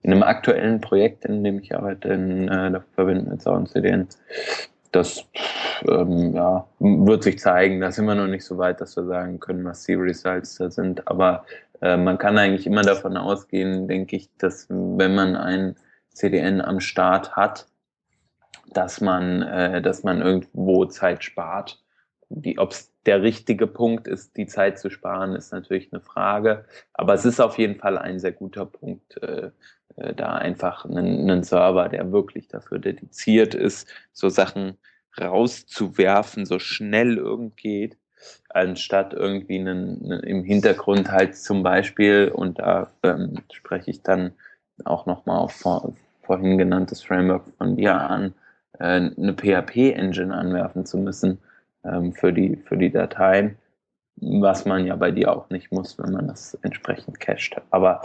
In 0.00 0.14
einem 0.14 0.22
aktuellen 0.22 0.80
Projekt, 0.80 1.26
in 1.26 1.44
dem 1.44 1.58
ich 1.58 1.76
arbeite, 1.76 2.08
in 2.08 2.48
äh, 2.48 2.70
der 2.70 2.84
Verbindung 2.94 3.28
mit 3.28 3.42
Sound 3.42 3.68
CDN, 3.68 4.08
das 4.92 5.26
ähm, 5.86 6.34
ja, 6.34 6.66
wird 6.78 7.22
sich 7.22 7.38
zeigen. 7.38 7.80
Da 7.80 7.92
sind 7.92 8.06
wir 8.06 8.14
noch 8.14 8.26
nicht 8.26 8.44
so 8.44 8.56
weit, 8.56 8.80
dass 8.80 8.96
wir 8.96 9.04
sagen 9.04 9.40
können, 9.40 9.64
was 9.64 9.84
die 9.84 9.94
Results 9.94 10.56
da 10.56 10.70
sind. 10.70 11.06
Aber 11.06 11.44
äh, 11.80 11.96
man 11.96 12.18
kann 12.18 12.38
eigentlich 12.38 12.66
immer 12.66 12.82
davon 12.82 13.16
ausgehen, 13.16 13.88
denke 13.88 14.16
ich, 14.16 14.30
dass 14.38 14.66
wenn 14.68 15.14
man 15.14 15.36
ein 15.36 15.76
CDN 16.12 16.60
am 16.60 16.80
Start 16.80 17.36
hat, 17.36 17.66
dass 18.72 19.00
man, 19.00 19.42
äh, 19.42 19.82
dass 19.82 20.02
man 20.02 20.20
irgendwo 20.20 20.84
Zeit 20.86 21.24
spart. 21.24 21.82
Ob 22.56 22.72
es 22.72 22.92
der 23.06 23.22
richtige 23.22 23.68
Punkt 23.68 24.08
ist, 24.08 24.36
die 24.36 24.46
Zeit 24.46 24.78
zu 24.78 24.90
sparen, 24.90 25.36
ist 25.36 25.52
natürlich 25.52 25.92
eine 25.92 26.02
Frage. 26.02 26.64
Aber 26.92 27.14
es 27.14 27.24
ist 27.24 27.40
auf 27.40 27.56
jeden 27.58 27.76
Fall 27.76 27.98
ein 27.98 28.18
sehr 28.18 28.32
guter 28.32 28.66
Punkt, 28.66 29.22
äh, 29.22 29.50
äh, 29.96 30.14
da 30.14 30.34
einfach 30.34 30.84
einen, 30.84 31.30
einen 31.30 31.42
Server, 31.44 31.88
der 31.88 32.10
wirklich 32.10 32.48
dafür 32.48 32.78
dediziert 32.78 33.54
ist, 33.54 33.88
so 34.12 34.28
Sachen 34.28 34.76
rauszuwerfen, 35.20 36.44
so 36.44 36.58
schnell 36.58 37.16
irgend 37.16 37.56
geht, 37.56 37.96
anstatt 38.50 39.12
irgendwie 39.12 39.58
einen, 39.58 40.04
einen, 40.04 40.20
im 40.20 40.44
Hintergrund 40.44 41.10
halt 41.10 41.36
zum 41.36 41.62
Beispiel, 41.62 42.30
und 42.34 42.58
da 42.58 42.88
ähm, 43.02 43.36
spreche 43.52 43.90
ich 43.90 44.02
dann 44.02 44.32
auch 44.84 45.06
nochmal 45.06 45.38
auf 45.38 45.52
vor, 45.52 45.94
vorhin 46.22 46.58
genanntes 46.58 47.02
Framework 47.02 47.44
von 47.58 47.76
dir 47.76 47.94
an, 47.94 48.34
äh, 48.78 48.84
eine 48.84 49.34
PHP-Engine 49.34 50.34
anwerfen 50.34 50.86
zu 50.86 50.98
müssen 50.98 51.38
ähm, 51.84 52.12
für, 52.12 52.32
die, 52.32 52.56
für 52.56 52.76
die 52.76 52.90
Dateien, 52.90 53.56
was 54.16 54.64
man 54.64 54.86
ja 54.86 54.96
bei 54.96 55.10
dir 55.10 55.32
auch 55.32 55.50
nicht 55.50 55.70
muss, 55.72 55.98
wenn 55.98 56.12
man 56.12 56.28
das 56.28 56.54
entsprechend 56.62 57.20
cached. 57.20 57.60
Aber 57.70 58.02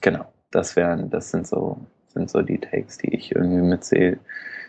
genau, 0.00 0.32
das 0.50 0.76
wären, 0.76 1.10
das 1.10 1.30
sind 1.30 1.46
so, 1.46 1.78
sind 2.08 2.30
so 2.30 2.42
die 2.42 2.58
Takes, 2.58 2.98
die 2.98 3.14
ich 3.14 3.34
irgendwie 3.34 3.62
mit 3.62 3.84
C, 3.84 4.18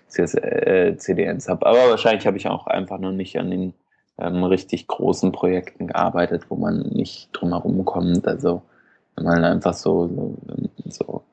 CS, 0.09 0.35
äh, 0.35 0.95
CDNs 0.97 1.47
habe. 1.47 1.65
Aber 1.65 1.89
wahrscheinlich 1.89 2.27
habe 2.27 2.37
ich 2.37 2.47
auch 2.47 2.67
einfach 2.67 2.99
noch 2.99 3.11
nicht 3.11 3.37
an 3.37 3.51
den 3.51 3.73
ähm, 4.19 4.43
richtig 4.43 4.87
großen 4.87 5.31
Projekten 5.31 5.87
gearbeitet, 5.87 6.45
wo 6.49 6.55
man 6.55 6.79
nicht 6.89 7.29
drum 7.33 7.49
herum 7.49 7.85
kommt. 7.85 8.27
Also 8.27 8.61
wenn 9.15 9.25
man 9.25 9.43
einfach 9.43 9.73
so, 9.73 10.07
so, 10.07 10.35
so 10.85 11.23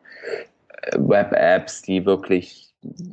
äh, 0.68 0.96
Web-Apps, 0.98 1.82
die 1.82 2.04
wirklich 2.04 2.66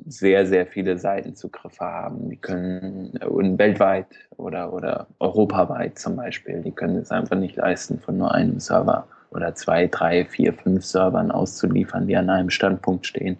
sehr, 0.06 0.46
sehr 0.46 0.68
viele 0.68 0.98
Seitenzugriffe 0.98 1.84
haben. 1.84 2.30
Die 2.30 2.38
können 2.38 3.16
äh, 3.16 3.58
weltweit 3.58 4.08
oder, 4.38 4.72
oder 4.74 5.08
europaweit 5.20 5.98
zum 5.98 6.16
Beispiel, 6.16 6.62
die 6.62 6.72
können 6.72 6.98
es 6.98 7.12
einfach 7.12 7.38
nicht 7.38 7.56
leisten, 7.56 8.00
von 8.00 8.18
nur 8.18 8.34
einem 8.34 8.60
Server 8.60 9.08
oder 9.32 9.56
zwei, 9.56 9.88
drei, 9.88 10.26
vier, 10.26 10.54
fünf 10.54 10.86
Servern 10.86 11.32
auszuliefern, 11.32 12.08
die 12.08 12.16
an 12.16 12.30
einem 12.30 12.52
Standpunkt 12.52 13.08
stehen. 13.08 13.38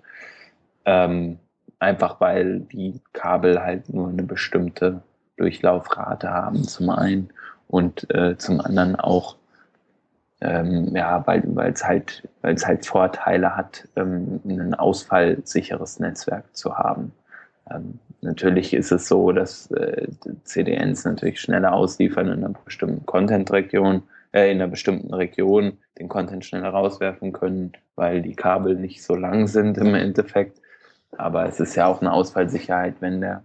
Ähm, 0.86 1.38
einfach 1.80 2.20
weil 2.20 2.62
die 2.62 3.00
Kabel 3.14 3.62
halt 3.62 3.94
nur 3.94 4.10
eine 4.10 4.24
bestimmte 4.24 5.02
Durchlaufrate 5.38 6.30
haben, 6.30 6.64
zum 6.64 6.90
einen 6.90 7.30
und 7.68 8.10
äh, 8.14 8.38
zum 8.38 8.62
anderen 8.62 8.96
auch, 8.96 9.36
ähm, 10.42 10.96
ja, 10.96 11.26
weil 11.26 11.44
es 11.74 11.86
halt, 11.86 12.28
halt 12.44 12.86
Vorteile 12.86 13.56
hat, 13.56 13.88
ähm, 13.96 14.42
ein 14.46 14.74
ausfallsicheres 14.74 16.00
Netzwerk 16.00 16.56
zu 16.56 16.78
haben. 16.78 17.14
Ähm, 17.72 18.00
natürlich 18.22 18.74
ist 18.74 18.92
es 18.92 19.08
so, 19.08 19.32
dass 19.32 19.72
äh, 19.72 20.08
CDNs 20.44 21.06
natürlich 21.06 21.40
schneller 21.42 21.74
ausliefern 21.74 22.28
in 22.28 22.44
einer 22.44 22.54
bestimmten 22.66 23.06
Content-Region, 23.06 24.04
äh, 24.34 24.52
in 24.52 24.62
einer 24.62 24.70
bestimmten 24.70 25.14
Region 25.14 25.78
den 26.00 26.10
Content 26.10 26.46
schneller 26.46 26.70
rauswerfen 26.70 27.34
können, 27.34 27.74
weil 27.96 28.22
die 28.22 28.36
Kabel 28.36 28.76
nicht 28.76 29.04
so 29.04 29.16
lang 29.16 29.48
sind 29.48 29.78
im 29.78 29.96
Endeffekt. 29.96 30.60
Aber 31.18 31.46
es 31.46 31.60
ist 31.60 31.76
ja 31.76 31.86
auch 31.88 32.02
eine 32.02 32.12
Ausfallsicherheit, 32.12 32.96
wenn 33.00 33.22
der, 33.22 33.44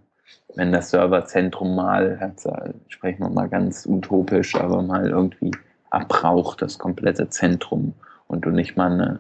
wenn 0.55 0.73
das 0.73 0.91
Serverzentrum 0.91 1.75
mal, 1.75 2.19
äh, 2.21 2.71
sprechen 2.89 3.23
wir 3.23 3.31
mal 3.31 3.49
ganz 3.49 3.87
utopisch, 3.87 4.55
aber 4.57 4.83
mal 4.83 5.09
irgendwie 5.09 5.53
abbraucht, 5.91 6.63
das 6.63 6.79
komplette 6.79 7.29
Zentrum 7.29 7.95
und 8.27 8.45
du 8.45 8.51
nicht 8.51 8.77
mal 8.77 8.93
eine, 8.93 9.19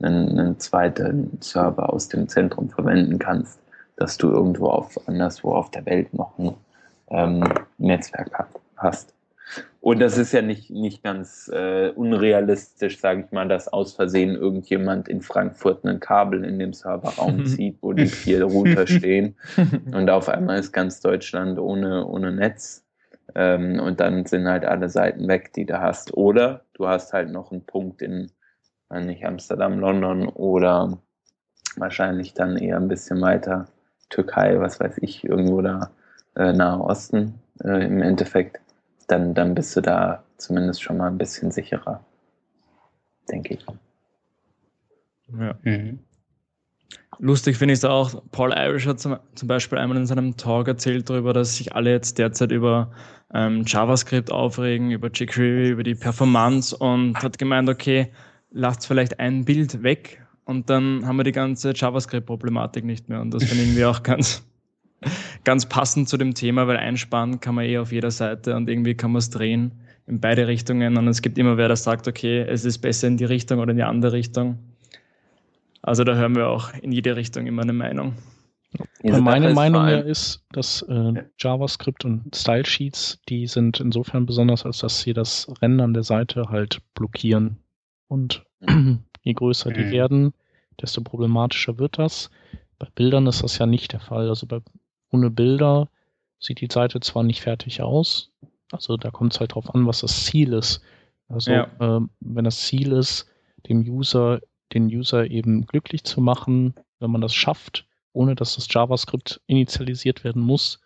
einen, 0.00 0.38
einen 0.38 0.58
zweiten 0.58 1.38
Server 1.40 1.92
aus 1.92 2.08
dem 2.08 2.28
Zentrum 2.28 2.68
verwenden 2.70 3.18
kannst, 3.18 3.60
dass 3.96 4.16
du 4.16 4.30
irgendwo 4.30 4.68
auf 4.68 5.08
anderswo 5.08 5.54
auf 5.54 5.70
der 5.70 5.86
Welt 5.86 6.12
noch 6.14 6.38
ein 6.38 6.54
ähm, 7.10 7.44
Netzwerk 7.78 8.48
hast. 8.76 9.14
Und 9.80 10.00
das 10.00 10.18
ist 10.18 10.32
ja 10.32 10.42
nicht, 10.42 10.70
nicht 10.70 11.04
ganz 11.04 11.48
äh, 11.54 11.90
unrealistisch, 11.90 12.98
sage 12.98 13.24
ich 13.24 13.32
mal, 13.32 13.46
dass 13.46 13.68
aus 13.68 13.94
Versehen 13.94 14.34
irgendjemand 14.34 15.08
in 15.08 15.22
Frankfurt 15.22 15.84
ein 15.84 16.00
Kabel 16.00 16.44
in 16.44 16.58
dem 16.58 16.72
Serverraum 16.72 17.46
zieht, 17.46 17.78
wo 17.80 17.92
die 17.92 18.06
vier 18.06 18.42
Router 18.44 18.86
stehen. 18.86 19.36
Und 19.92 20.10
auf 20.10 20.28
einmal 20.28 20.58
ist 20.58 20.72
ganz 20.72 21.00
Deutschland 21.00 21.58
ohne, 21.58 22.06
ohne 22.06 22.32
Netz. 22.32 22.84
Ähm, 23.34 23.78
und 23.78 24.00
dann 24.00 24.24
sind 24.24 24.48
halt 24.48 24.64
alle 24.64 24.88
Seiten 24.88 25.28
weg, 25.28 25.52
die 25.52 25.66
du 25.66 25.78
hast. 25.78 26.14
Oder 26.14 26.64
du 26.72 26.88
hast 26.88 27.12
halt 27.12 27.30
noch 27.30 27.52
einen 27.52 27.64
Punkt 27.64 28.00
in, 28.00 28.32
nicht 28.90 29.24
Amsterdam, 29.26 29.78
London 29.78 30.28
oder 30.28 30.98
wahrscheinlich 31.76 32.32
dann 32.32 32.56
eher 32.56 32.78
ein 32.78 32.88
bisschen 32.88 33.20
weiter 33.20 33.68
Türkei, 34.08 34.58
was 34.58 34.80
weiß 34.80 34.98
ich, 35.02 35.24
irgendwo 35.24 35.60
da 35.60 35.90
äh, 36.36 36.52
Nahe 36.52 36.80
Osten 36.80 37.34
äh, 37.62 37.84
im 37.84 38.00
Endeffekt 38.00 38.60
dann, 39.08 39.34
dann 39.34 39.54
bist 39.54 39.76
du 39.76 39.80
da 39.80 40.22
zumindest 40.36 40.82
schon 40.82 40.98
mal 40.98 41.08
ein 41.08 41.18
bisschen 41.18 41.50
sicherer, 41.50 42.04
denke 43.28 43.54
ich. 43.54 43.66
Ja. 45.38 45.54
Mhm. 45.62 45.98
Lustig 47.18 47.56
finde 47.56 47.74
ich 47.74 47.80
es 47.80 47.84
auch, 47.84 48.22
Paul 48.30 48.52
Irish 48.52 48.86
hat 48.86 49.00
zum, 49.00 49.16
zum, 49.34 49.48
Beispiel 49.48 49.78
einmal 49.78 49.98
in 49.98 50.06
seinem 50.06 50.36
Talk 50.36 50.68
erzählt 50.68 51.10
darüber, 51.10 51.32
dass 51.32 51.56
sich 51.56 51.74
alle 51.74 51.90
jetzt 51.90 52.16
derzeit 52.18 52.52
über 52.52 52.92
ähm, 53.34 53.64
JavaScript 53.66 54.30
aufregen, 54.30 54.92
über 54.92 55.10
jQuery, 55.10 55.70
über 55.70 55.82
die 55.82 55.96
Performance 55.96 56.76
und 56.76 57.20
hat 57.20 57.38
gemeint, 57.38 57.68
okay, 57.68 58.12
lasst 58.50 58.86
vielleicht 58.86 59.18
ein 59.20 59.44
Bild 59.44 59.82
weg 59.82 60.24
und 60.44 60.70
dann 60.70 61.06
haben 61.06 61.16
wir 61.16 61.24
die 61.24 61.32
ganze 61.32 61.72
JavaScript-Problematik 61.74 62.84
nicht 62.84 63.08
mehr. 63.08 63.20
Und 63.20 63.32
das 63.32 63.44
finde 63.44 63.62
ich 63.62 63.68
irgendwie 63.68 63.84
auch 63.84 64.02
ganz, 64.02 64.46
ganz 65.48 65.64
passend 65.64 66.10
zu 66.10 66.18
dem 66.18 66.34
Thema, 66.34 66.66
weil 66.66 66.76
einsparen 66.76 67.40
kann 67.40 67.54
man 67.54 67.64
eh 67.64 67.78
auf 67.78 67.90
jeder 67.90 68.10
Seite 68.10 68.54
und 68.54 68.68
irgendwie 68.68 68.94
kann 68.94 69.12
man 69.12 69.20
es 69.20 69.30
drehen 69.30 69.72
in 70.06 70.20
beide 70.20 70.46
Richtungen. 70.46 70.98
Und 70.98 71.08
es 71.08 71.22
gibt 71.22 71.38
immer 71.38 71.56
wer, 71.56 71.68
der 71.68 71.76
sagt, 71.78 72.06
okay, 72.06 72.40
es 72.40 72.66
ist 72.66 72.80
besser 72.80 73.08
in 73.08 73.16
die 73.16 73.24
Richtung 73.24 73.58
oder 73.58 73.70
in 73.70 73.78
die 73.78 73.82
andere 73.82 74.12
Richtung. 74.12 74.58
Also 75.80 76.04
da 76.04 76.16
hören 76.16 76.36
wir 76.36 76.48
auch 76.48 76.74
in 76.74 76.92
jede 76.92 77.16
Richtung 77.16 77.46
immer 77.46 77.62
eine 77.62 77.72
Meinung. 77.72 78.12
Ja, 79.02 79.18
meine 79.22 79.54
Meinung 79.54 79.88
ja 79.88 80.00
ist, 80.00 80.44
dass 80.52 80.82
äh, 80.82 81.14
JavaScript 81.38 82.04
und 82.04 82.36
Style 82.36 82.66
Sheets, 82.66 83.18
die 83.30 83.46
sind 83.46 83.80
insofern 83.80 84.26
besonders, 84.26 84.66
als 84.66 84.80
dass 84.80 85.00
sie 85.00 85.14
das 85.14 85.50
Rendern 85.62 85.94
der 85.94 86.02
Seite 86.02 86.50
halt 86.50 86.82
blockieren. 86.92 87.56
Und 88.06 88.44
Je 89.22 89.32
größer 89.32 89.70
die 89.70 89.84
Mhm. 89.84 89.90
werden, 89.92 90.34
desto 90.82 91.00
problematischer 91.00 91.78
wird 91.78 91.98
das. 91.98 92.28
Bei 92.78 92.88
Bildern 92.94 93.26
ist 93.26 93.42
das 93.42 93.56
ja 93.56 93.64
nicht 93.64 93.94
der 93.94 94.00
Fall. 94.00 94.28
Also 94.28 94.46
bei, 94.46 94.60
ohne 95.10 95.30
Bilder 95.30 95.88
sieht 96.38 96.60
die 96.60 96.68
Seite 96.70 97.00
zwar 97.00 97.22
nicht 97.22 97.40
fertig 97.42 97.82
aus, 97.82 98.30
also 98.70 98.96
da 98.96 99.10
kommt 99.10 99.34
es 99.34 99.40
halt 99.40 99.54
drauf 99.54 99.74
an, 99.74 99.86
was 99.86 100.00
das 100.00 100.24
Ziel 100.24 100.52
ist. 100.52 100.80
Also 101.28 101.50
Ja. 101.50 101.68
ähm, 101.80 102.10
wenn 102.20 102.44
das 102.44 102.60
Ziel 102.62 102.92
ist, 102.92 103.26
dem 103.68 103.80
User, 103.80 104.40
den 104.72 104.86
User 104.86 105.30
eben 105.30 105.66
glücklich 105.66 106.04
zu 106.04 106.20
machen, 106.20 106.74
wenn 107.00 107.10
man 107.10 107.20
das 107.20 107.34
schafft, 107.34 107.86
ohne 108.12 108.34
dass 108.34 108.54
das 108.54 108.66
JavaScript 108.70 109.40
initialisiert 109.46 110.24
werden 110.24 110.42
muss 110.42 110.80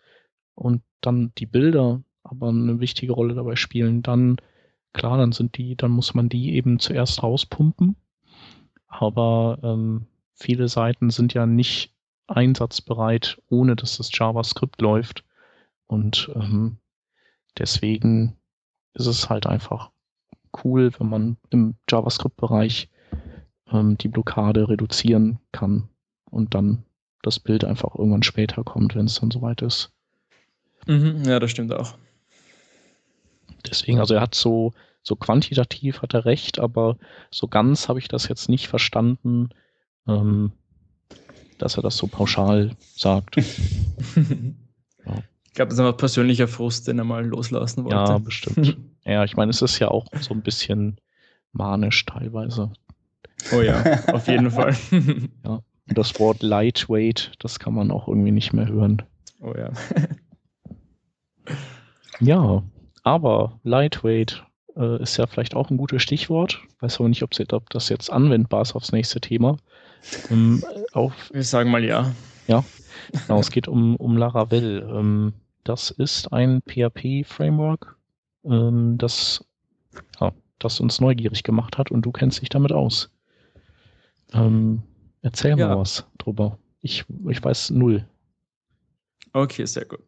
und 0.55 0.81
dann 1.01 1.33
die 1.37 1.45
Bilder 1.45 2.01
aber 2.23 2.49
eine 2.49 2.79
wichtige 2.79 3.13
Rolle 3.13 3.33
dabei 3.35 3.55
spielen, 3.55 4.01
dann 4.01 4.37
klar, 4.93 5.17
dann 5.17 5.31
sind 5.33 5.57
die, 5.57 5.75
dann 5.75 5.91
muss 5.91 6.13
man 6.13 6.29
die 6.29 6.53
eben 6.53 6.79
zuerst 6.79 7.21
rauspumpen. 7.21 7.95
Aber 8.87 9.57
ähm, 9.63 10.07
viele 10.33 10.67
Seiten 10.67 11.09
sind 11.09 11.33
ja 11.33 11.45
nicht 11.45 11.92
einsatzbereit, 12.33 13.41
ohne 13.49 13.75
dass 13.75 13.97
das 13.97 14.09
JavaScript 14.11 14.81
läuft. 14.81 15.23
Und 15.87 16.31
ähm, 16.35 16.77
deswegen 17.57 18.37
ist 18.93 19.07
es 19.07 19.29
halt 19.29 19.47
einfach 19.47 19.91
cool, 20.63 20.91
wenn 20.97 21.09
man 21.09 21.37
im 21.49 21.75
JavaScript-Bereich 21.89 22.89
ähm, 23.71 23.97
die 23.97 24.07
Blockade 24.07 24.69
reduzieren 24.69 25.39
kann 25.51 25.89
und 26.29 26.53
dann 26.53 26.83
das 27.21 27.39
Bild 27.39 27.63
einfach 27.63 27.95
irgendwann 27.95 28.23
später 28.23 28.63
kommt, 28.63 28.95
wenn 28.95 29.05
es 29.05 29.19
dann 29.19 29.31
soweit 29.31 29.61
ist. 29.61 29.91
Mhm, 30.87 31.23
ja, 31.25 31.39
das 31.39 31.51
stimmt 31.51 31.73
auch. 31.73 31.95
Deswegen, 33.65 33.99
also 33.99 34.13
er 34.13 34.21
hat 34.21 34.35
so, 34.35 34.73
so 35.01 35.15
quantitativ 35.15 36.01
hat 36.01 36.13
er 36.13 36.25
recht, 36.25 36.59
aber 36.59 36.97
so 37.31 37.47
ganz 37.47 37.87
habe 37.87 37.99
ich 37.99 38.09
das 38.09 38.27
jetzt 38.27 38.49
nicht 38.49 38.67
verstanden, 38.67 39.49
ähm, 40.05 40.51
dass 41.63 41.77
er 41.77 41.83
das 41.83 41.97
so 41.97 42.07
pauschal 42.07 42.71
sagt. 42.95 43.37
Ich 45.45 45.55
glaube, 45.55 45.69
das 45.69 45.75
ist 45.77 45.85
einfach 45.85 45.97
persönlicher 45.97 46.47
Frust, 46.47 46.87
den 46.87 46.97
er 46.97 47.03
mal 47.03 47.23
loslassen 47.23 47.83
wollte. 47.83 47.95
Ja, 47.95 48.17
bestimmt. 48.17 48.75
Ja, 49.05 49.23
ich 49.23 49.35
meine, 49.35 49.51
es 49.51 49.61
ist 49.61 49.77
ja 49.77 49.89
auch 49.89 50.07
so 50.19 50.33
ein 50.33 50.41
bisschen 50.41 50.97
manisch 51.51 52.05
teilweise. 52.05 52.71
Oh 53.51 53.61
ja, 53.61 54.01
auf 54.13 54.27
jeden 54.27 54.49
Fall. 54.57 54.75
Und 55.43 55.61
das 55.87 56.17
Wort 56.19 56.41
lightweight, 56.41 57.33
das 57.37 57.59
kann 57.59 57.75
man 57.75 57.91
auch 57.91 58.07
irgendwie 58.07 58.31
nicht 58.31 58.51
mehr 58.53 58.67
hören. 58.67 59.03
oh 59.41 59.53
ja. 59.55 59.71
Ja, 62.19 62.63
aber 63.03 63.59
lightweight 63.63 64.43
äh, 64.75 65.03
ist 65.03 65.17
ja 65.17 65.27
vielleicht 65.27 65.55
auch 65.55 65.69
ein 65.69 65.77
gutes 65.77 66.01
Stichwort. 66.01 66.61
Weiß 66.79 66.99
aber 66.99 67.09
nicht, 67.09 67.21
ob 67.23 67.69
das 67.69 67.89
jetzt 67.89 68.11
anwendbar 68.11 68.63
ist 68.63 68.75
aufs 68.75 68.91
nächste 68.91 69.21
Thema. 69.21 69.57
Ähm, 70.29 70.63
auf, 70.93 71.31
Wir 71.33 71.43
sagen 71.43 71.71
mal 71.71 71.83
ja. 71.83 72.13
genau, 73.11 73.39
es 73.39 73.51
geht 73.51 73.67
um, 73.67 73.95
um 73.95 74.17
Laravel. 74.17 74.87
Ähm, 74.89 75.33
das 75.63 75.91
ist 75.91 76.31
ein 76.33 76.61
PHP-Framework, 76.67 77.95
ähm, 78.45 78.97
das, 78.97 79.45
ja, 80.19 80.33
das 80.59 80.79
uns 80.79 80.99
neugierig 80.99 81.43
gemacht 81.43 81.77
hat 81.77 81.91
und 81.91 82.03
du 82.03 82.11
kennst 82.11 82.41
dich 82.41 82.49
damit 82.49 82.71
aus. 82.71 83.09
Ähm, 84.33 84.83
erzähl 85.21 85.57
Ja. 85.57 85.69
mal 85.69 85.79
was 85.79 86.05
drüber. 86.17 86.57
Ich, 86.81 87.05
ich 87.29 87.43
weiß 87.43 87.71
null. 87.71 88.05
Okay, 89.31 89.65
sehr 89.65 89.85
gut. 89.85 90.01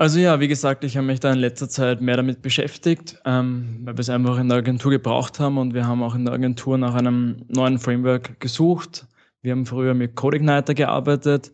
Also 0.00 0.20
ja, 0.20 0.38
wie 0.38 0.46
gesagt, 0.46 0.84
ich 0.84 0.96
habe 0.96 1.08
mich 1.08 1.18
da 1.18 1.32
in 1.32 1.40
letzter 1.40 1.68
Zeit 1.68 2.00
mehr 2.00 2.16
damit 2.16 2.40
beschäftigt, 2.40 3.20
ähm, 3.24 3.80
weil 3.82 3.96
wir 3.96 4.00
es 4.00 4.08
einfach 4.08 4.38
in 4.38 4.48
der 4.48 4.58
Agentur 4.58 4.92
gebraucht 4.92 5.40
haben 5.40 5.58
und 5.58 5.74
wir 5.74 5.88
haben 5.88 6.04
auch 6.04 6.14
in 6.14 6.24
der 6.24 6.34
Agentur 6.34 6.78
nach 6.78 6.94
einem 6.94 7.44
neuen 7.48 7.80
Framework 7.80 8.38
gesucht. 8.38 9.08
Wir 9.42 9.50
haben 9.50 9.66
früher 9.66 9.94
mit 9.94 10.14
CodeIgniter 10.14 10.74
gearbeitet 10.74 11.50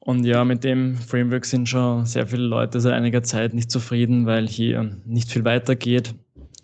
und 0.00 0.24
ja, 0.24 0.44
mit 0.44 0.64
dem 0.64 0.96
Framework 0.96 1.44
sind 1.44 1.68
schon 1.68 2.06
sehr 2.06 2.26
viele 2.26 2.42
Leute 2.42 2.80
seit 2.80 2.94
einiger 2.94 3.22
Zeit 3.22 3.54
nicht 3.54 3.70
zufrieden, 3.70 4.26
weil 4.26 4.48
hier 4.48 4.96
nicht 5.06 5.30
viel 5.30 5.44
weitergeht 5.44 6.16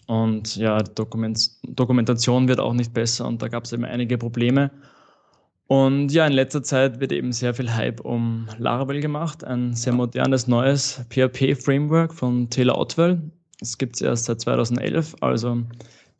und 0.08 0.56
ja, 0.56 0.82
Dokument 0.82 1.38
Dokumentation 1.62 2.48
wird 2.48 2.58
auch 2.58 2.74
nicht 2.74 2.92
besser 2.92 3.28
und 3.28 3.42
da 3.42 3.46
gab 3.46 3.62
es 3.62 3.72
eben 3.72 3.84
einige 3.84 4.18
Probleme. 4.18 4.72
Und 5.68 6.12
ja, 6.12 6.26
in 6.26 6.32
letzter 6.32 6.62
Zeit 6.62 7.00
wird 7.00 7.10
eben 7.10 7.32
sehr 7.32 7.52
viel 7.52 7.74
Hype 7.74 8.00
um 8.00 8.48
Laravel 8.58 9.00
gemacht, 9.00 9.42
ein 9.42 9.74
sehr 9.74 9.92
modernes 9.92 10.46
neues 10.46 11.04
PHP-Framework 11.10 12.14
von 12.14 12.48
Taylor 12.50 12.78
Otwell. 12.78 13.20
Es 13.60 13.76
gibt 13.76 13.96
es 13.96 14.02
erst 14.02 14.26
seit 14.26 14.40
2011, 14.40 15.16
also 15.20 15.62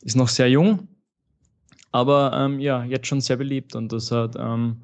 ist 0.03 0.16
noch 0.16 0.28
sehr 0.28 0.51
jung, 0.51 0.88
aber 1.92 2.32
ähm, 2.34 2.59
ja, 2.59 2.84
jetzt 2.84 3.07
schon 3.07 3.20
sehr 3.20 3.36
beliebt 3.36 3.76
und 3.76 3.92
das 3.92 4.11
hat 4.11 4.34
ähm, 4.36 4.78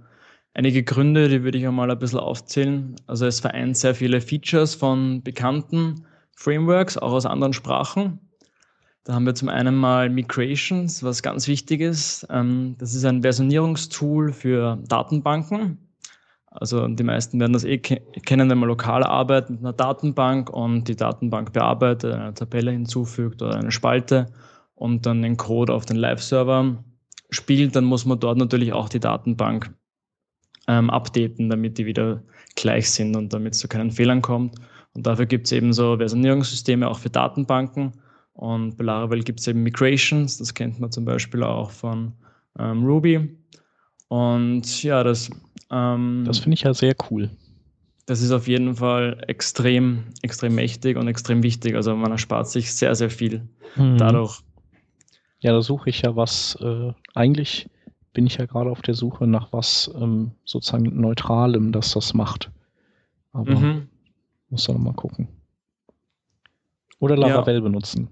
einige 0.55 0.85
Gründe, 0.85 1.29
die 1.29 1.43
würde 1.43 1.59
ich 1.59 1.67
einmal 1.67 1.91
ein 1.91 1.99
bisschen 1.99 2.21
aufzählen. 2.21 2.95
Also 3.07 3.27
es 3.27 3.41
vereint 3.41 3.77
sehr 3.77 3.97
viele 3.97 4.21
Features 4.21 4.77
von 4.77 5.23
bekannten 5.23 6.07
Frameworks, 6.37 6.97
auch 6.99 7.13
aus 7.13 7.27
anderen 7.27 7.53
Sprachen. 7.53 8.21
Da 9.05 9.15
haben 9.15 9.27
wir 9.27 9.35
zum 9.35 9.49
einen 9.49 9.75
mal 9.75 10.11
Migrations, 10.11 11.03
was 11.03 11.23
ganz 11.23 11.49
wichtig 11.49 11.81
ist. 11.81 12.27
Ähm, 12.31 12.77
das 12.79 12.95
ist 12.95 13.05
ein 13.05 13.23
Versionierungstool 13.23 14.33
für 14.33 14.79
Datenbanken. 14.87 15.79
Also 16.47 16.87
die 16.87 17.03
meisten 17.03 17.41
werden 17.41 17.55
das 17.55 17.65
eh 17.65 17.79
ke 17.79 18.01
kennen, 18.25 18.51
wenn 18.51 18.59
man 18.59 18.69
lokal 18.69 19.03
arbeitet 19.03 19.51
mit 19.51 19.61
einer 19.61 19.73
Datenbank 19.73 20.51
und 20.51 20.87
die 20.87 20.97
Datenbank 20.97 21.53
bearbeitet, 21.53 22.15
eine 22.15 22.35
Tabelle 22.35 22.71
hinzufügt 22.71 23.43
oder 23.43 23.57
eine 23.57 23.73
Spalte 23.73 24.27
und 24.75 25.07
dann 25.07 25.23
den 25.23 25.37
Code 25.37 25.73
auf 25.73 25.87
den 25.87 25.97
Live-Server 25.97 26.85
spielt, 27.31 27.75
dann 27.75 27.85
muss 27.85 28.05
man 28.05 28.21
dort 28.21 28.39
natürlich 28.39 28.73
auch 28.73 28.89
die 28.89 29.01
Datenbank 29.01 29.75
ähm, 30.69 30.91
updaten, 30.91 31.49
damit 31.49 31.79
die 31.79 31.87
wieder 31.87 32.23
gleich 32.55 32.91
sind 32.91 33.17
und 33.17 33.33
damit 33.33 33.55
es 33.55 33.61
zu 33.61 33.69
keinen 33.69 33.91
Fehlern 33.91 34.23
kommt. 34.23 34.57
Und 34.95 35.07
dafür 35.07 35.27
gibt 35.27 35.47
es 35.47 35.53
eben 35.53 35.73
so 35.73 35.97
Versionierungssysteme 35.97 36.87
auch 36.89 36.99
für 36.99 37.11
Datenbanken. 37.11 37.93
Und 38.35 38.77
bei 38.77 38.85
Laravel 38.85 39.23
gibt 39.23 39.41
es 39.41 39.47
eben 39.47 39.63
Migrations, 39.63 40.39
das 40.39 40.55
kennt 40.55 40.81
man 40.81 40.91
zum 40.91 41.05
Beispiel 41.05 41.43
auch 41.43 41.71
von 41.71 42.13
ähm, 42.59 42.85
Ruby. 42.85 43.37
Und 44.09 44.83
ja, 44.83 45.03
das, 45.05 45.31
ähm, 45.71 46.25
Das 46.27 46.39
finde 46.39 46.55
ich 46.55 46.63
ja 46.63 46.75
sehr 46.75 46.95
cool. 47.11 47.31
das 48.07 48.21
ist 48.21 48.33
auf 48.33 48.49
jeden 48.49 48.75
Fall 48.77 49.23
extrem, 49.29 50.05
extrem 50.23 50.55
mächtig 50.55 50.97
und 50.97 51.09
extrem 51.09 51.43
wichtig. 51.43 51.75
Also 51.77 51.95
man 51.95 52.11
erspart 52.11 52.49
sich 52.49 52.73
sehr, 52.75 52.95
sehr 52.95 53.11
viel 53.11 53.49
Mhm. 53.77 53.99
dadurch. 53.99 54.41
Ja, 55.41 55.53
da 55.53 55.63
suche 55.63 55.91
ich 55.91 56.03
ja 56.03 56.15
was. 56.17 56.57
Äh, 56.61 56.93
eigentlich 57.15 57.69
bin 58.13 58.27
ich 58.27 58.37
ja 58.37 58.47
gerade 58.47 58.71
auf 58.71 58.83
der 58.83 58.95
Suche 58.95 59.27
nach 59.27 59.53
was 59.53 59.91
ähm, 59.99 60.33
sozusagen 60.45 61.01
Neutralem, 61.01 61.73
das 61.73 61.93
das 61.93 62.13
macht. 62.15 62.51
Aber 63.33 63.51
Mhm. 63.61 63.89
muss 64.51 64.65
dann 64.65 64.83
mal 64.83 64.93
gucken. 64.95 65.29
Oder 66.99 67.17
Ja. 67.17 67.29
Laravel 67.29 67.61
benutzen. 67.63 68.09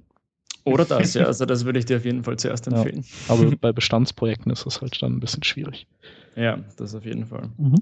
Oder 0.65 0.85
das, 0.85 1.15
ja. 1.15 1.25
Also 1.27 1.47
das 1.47 1.65
würde 1.65 1.79
ich 1.79 1.87
dir 1.87 1.97
auf 1.99 2.05
jeden 2.05 2.25
Fall 2.25 2.39
zuerst 2.39 2.67
Ja. 2.67 2.77
empfehlen. 2.77 3.05
Aber 3.29 3.51
bei 3.61 3.73
Bestandsprojekten 3.73 4.53
ist 4.53 4.67
das 4.67 4.81
halt 4.81 5.01
dann 5.03 5.17
ein 5.17 5.21
bisschen 5.21 5.43
schwierig. 5.43 5.87
Ja, 6.37 6.59
das 6.77 6.95
auf 6.95 7.05
jeden 7.05 7.27
Fall. 7.27 7.51
Mhm. 7.59 7.77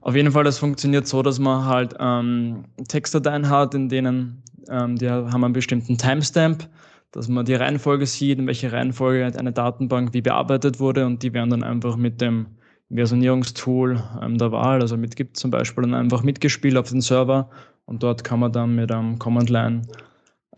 Auf 0.00 0.16
jeden 0.16 0.32
Fall, 0.32 0.42
das 0.44 0.58
funktioniert 0.58 1.06
so, 1.06 1.22
dass 1.22 1.38
man 1.38 1.64
halt 1.64 1.94
ähm, 2.00 2.64
Textdateien 2.88 3.48
hat, 3.48 3.74
in 3.74 3.88
denen 3.88 4.42
ähm, 4.68 4.96
die 4.96 5.08
haben 5.08 5.44
einen 5.44 5.52
bestimmten 5.52 5.96
Timestamp, 5.96 6.68
dass 7.12 7.28
man 7.28 7.44
die 7.44 7.54
Reihenfolge 7.54 8.06
sieht, 8.06 8.38
in 8.38 8.46
welcher 8.46 8.72
Reihenfolge 8.72 9.38
eine 9.38 9.52
Datenbank 9.52 10.12
wie 10.14 10.22
bearbeitet 10.22 10.80
wurde 10.80 11.06
und 11.06 11.22
die 11.22 11.32
werden 11.32 11.50
dann 11.50 11.62
einfach 11.62 11.96
mit 11.96 12.20
dem 12.20 12.46
Versionierungstool 12.90 14.02
ähm, 14.22 14.38
der 14.38 14.52
Wahl, 14.52 14.80
also 14.80 14.96
mit 14.96 15.16
Git 15.16 15.36
zum 15.36 15.50
Beispiel, 15.50 15.82
dann 15.82 15.94
einfach 15.94 16.22
mitgespielt 16.22 16.76
auf 16.76 16.88
den 16.90 17.00
Server 17.00 17.50
und 17.84 18.02
dort 18.02 18.24
kann 18.24 18.40
man 18.40 18.52
dann 18.52 18.74
mit 18.74 18.90
einem 18.92 19.18
Command-Line 19.18 19.82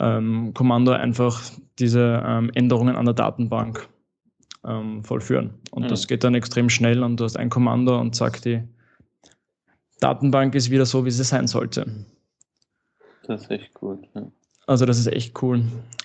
ähm, 0.01 0.53
Kommando 0.55 0.92
einfach 0.92 1.42
diese 1.78 2.22
ähm, 2.26 2.51
Änderungen 2.55 2.97
an 2.97 3.05
der 3.05 3.14
Datenbank 3.14 3.88
ähm, 4.66 5.05
vollführen. 5.05 5.55
Und 5.70 5.84
Mhm. 5.84 5.88
das 5.88 6.07
geht 6.07 6.24
dann 6.24 6.34
extrem 6.34 6.68
schnell 6.68 7.03
und 7.03 7.18
du 7.18 7.24
hast 7.24 7.36
ein 7.36 7.51
Kommando 7.51 7.99
und 8.01 8.14
zack, 8.14 8.42
die 8.42 8.62
Datenbank 10.01 10.55
ist 10.55 10.70
wieder 10.70 10.86
so, 10.86 11.05
wie 11.05 11.11
sie 11.11 11.24
sein 11.24 11.47
sollte. 11.47 11.86
Das 13.26 13.42
ist 13.42 13.51
echt 13.51 13.74
gut. 13.74 14.01
Ja. 14.14 14.26
Also 14.66 14.86
das 14.86 14.99
ist 14.99 15.07
echt 15.07 15.40
cool. 15.42 15.62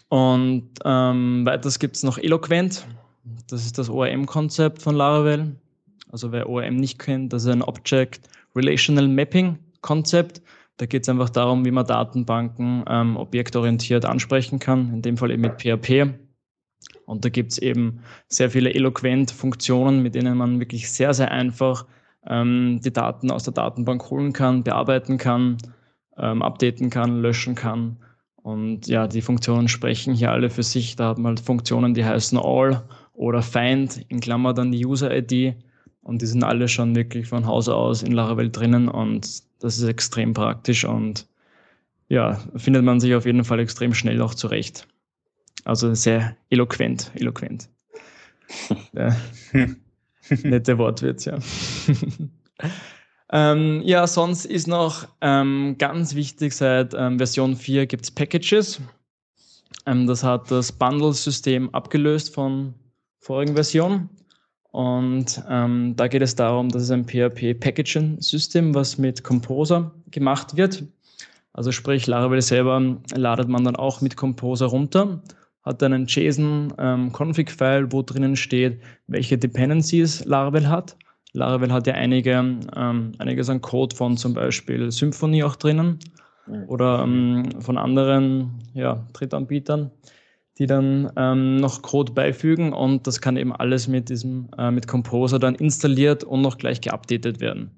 Und 0.10 0.70
ähm, 0.86 1.46
weiters 1.46 1.80
gibt 1.80 1.96
es 1.96 2.04
noch 2.04 2.18
Eloquent. 2.18 2.86
Das 3.48 3.66
ist 3.66 3.78
das 3.78 3.90
ORM-Konzept 3.90 4.82
von 4.82 4.96
Laravel. 4.96 5.56
Also 6.12 6.32
wer 6.32 6.50
ORM 6.50 6.78
nicht 6.78 6.98
kennt, 6.98 7.34
das 7.34 7.44
ist 7.44 7.50
ein 7.50 7.62
Object 7.62 8.22
Relational 8.56 9.08
Mapping 9.08 9.60
Konzept. 9.82 10.42
Da 10.80 10.86
geht 10.86 11.04
es 11.04 11.10
einfach 11.10 11.30
darum, 11.30 11.66
wie 11.66 11.72
man 11.72 11.86
Datenbanken 11.86 12.86
ähm, 12.88 13.18
objektorientiert 13.18 14.06
ansprechen 14.06 14.60
kann, 14.60 14.94
in 14.94 15.02
dem 15.02 15.18
Fall 15.18 15.30
eben 15.30 15.42
mit 15.42 15.62
PHP. 15.62 16.14
Und 17.06 17.26
da 17.26 17.30
gibt 17.30 17.52
es 17.52 17.58
eben 17.58 18.00
sehr 18.30 18.50
viele 18.50 18.74
Eloquent-Funktionen, 18.74 20.02
mit 20.02 20.16
denen 20.16 20.38
man 20.38 20.62
wirklich 20.62 20.90
sehr, 20.90 21.14
sehr 21.14 21.32
einfach 21.32 21.86
ähm, 22.26 22.80
die 22.82 22.94
Daten 22.94 23.30
aus 23.30 23.44
der 23.44 23.54
Datenbank 23.54 24.10
holen 24.10 24.32
kann, 24.32 24.64
bearbeiten 24.64 25.18
kann, 25.18 25.58
ähm, 26.18 26.42
updaten 26.42 26.90
kann, 26.90 27.22
löschen 27.22 27.56
kann. 27.56 27.98
Und 28.38 28.88
ja, 28.88 29.08
die 29.08 29.22
Funktionen 29.22 29.68
sprechen 29.68 30.14
hier 30.14 30.32
alle 30.32 30.50
für 30.50 30.64
sich. 30.64 30.96
Da 30.96 31.10
hat 31.10 31.18
man 31.18 31.32
halt 31.32 31.42
Funktionen, 31.42 31.94
die 31.94 32.06
heißen 32.06 32.38
all 32.38 32.84
oder 33.12 33.42
Find 33.42 34.06
in 34.08 34.22
Klammer 34.22 34.54
dann 34.54 34.72
die 34.72 34.86
User-ID. 34.86 35.56
Und 36.02 36.22
die 36.22 36.26
sind 36.26 36.46
alle 36.46 36.70
schon 36.70 36.96
wirklich 36.96 37.28
von 37.28 37.46
Haus 37.46 37.68
aus 37.68 38.02
in 38.02 38.14
Laravel 38.14 38.50
drinnen 38.50 38.88
und 38.88 39.49
das 39.60 39.78
ist 39.78 39.84
extrem 39.84 40.34
praktisch 40.34 40.86
und 40.86 41.28
ja, 42.08 42.40
findet 42.56 42.84
man 42.84 43.00
sich 43.00 43.14
auf 43.14 43.26
jeden 43.26 43.44
Fall 43.44 43.60
extrem 43.60 43.94
schnell 43.94 44.22
auch 44.22 44.34
zurecht. 44.34 44.88
Also 45.64 45.94
sehr 45.94 46.36
eloquent, 46.50 47.12
eloquent. 47.16 47.70
ja. 48.94 49.16
Nette 50.44 50.78
Wortwitz, 50.78 51.26
ja. 51.26 51.38
ähm, 53.32 53.82
ja, 53.84 54.08
sonst 54.08 54.46
ist 54.46 54.68
noch 54.68 55.08
ähm, 55.22 55.76
ganz 55.78 56.16
wichtig, 56.16 56.54
seit 56.54 56.94
ähm, 56.96 57.18
Version 57.18 57.56
4 57.56 57.86
gibt 57.86 58.06
es 58.06 58.12
Packages. 58.12 58.82
Ähm, 59.86 60.08
das 60.08 60.24
hat 60.24 60.50
das 60.50 60.72
Bundle-System 60.72 61.74
abgelöst 61.74 62.34
von 62.34 62.74
vorigen 63.20 63.54
Version. 63.54 64.10
Und 64.72 65.42
ähm, 65.50 65.96
da 65.96 66.08
geht 66.08 66.22
es 66.22 66.36
darum, 66.36 66.70
dass 66.70 66.84
es 66.84 66.92
ein 66.92 67.06
PHP-Packaging-System, 67.06 68.76
was 68.76 68.98
mit 68.98 69.24
Composer 69.24 69.92
gemacht 70.12 70.58
wird. 70.58 70.84
Also 71.54 71.72
sprich, 71.72 72.06
Laravel 72.06 72.42
selber 72.42 72.98
ladet 73.16 73.50
man 73.50 73.64
dann 73.64 73.76
auch 73.76 74.02
mit 74.02 74.16
Composer 74.16 74.68
runter, 74.68 75.22
hat 75.64 75.82
dann 75.82 75.94
ein 75.94 76.06
JSON-Config-File, 76.06 77.84
ähm, 77.84 77.92
wo 77.92 78.04
drinnen 78.04 78.36
steht, 78.36 78.80
welche 79.08 79.38
Dependencies 79.38 80.24
Laravel 80.26 80.70
hat. 80.70 80.96
Laravel 81.34 81.74
hat 81.74 81.88
ja 81.88 81.94
einige, 81.96 82.60
ähm, 82.76 83.12
einiges 83.18 83.50
an 83.50 83.62
Code 83.62 83.96
von 83.96 84.18
zum 84.18 84.34
Beispiel 84.34 84.92
Symfony 84.92 85.44
auch 85.44 85.56
drinnen 85.56 86.00
oder 86.68 87.04
ähm, 87.04 87.50
von 87.60 87.78
anderen 87.78 88.64
ja, 88.74 89.06
Drittanbietern 89.14 89.92
die 90.60 90.68
dann 90.68 91.12
ähm, 91.16 91.58
noch 91.58 91.82
Code 91.82 92.12
beifügen 92.12 92.74
und 92.74 93.08
das 93.08 93.22
kann 93.22 93.38
eben 93.38 93.54
alles 93.56 93.88
mit 93.88 94.10
diesem 94.10 94.50
äh, 94.58 94.72
mit 94.72 94.88
Composer 94.88 95.40
dann 95.40 95.56
installiert 95.56 96.24
und 96.26 96.42
noch 96.42 96.58
gleich 96.58 96.82
geupdatet 96.82 97.40
werden. 97.40 97.72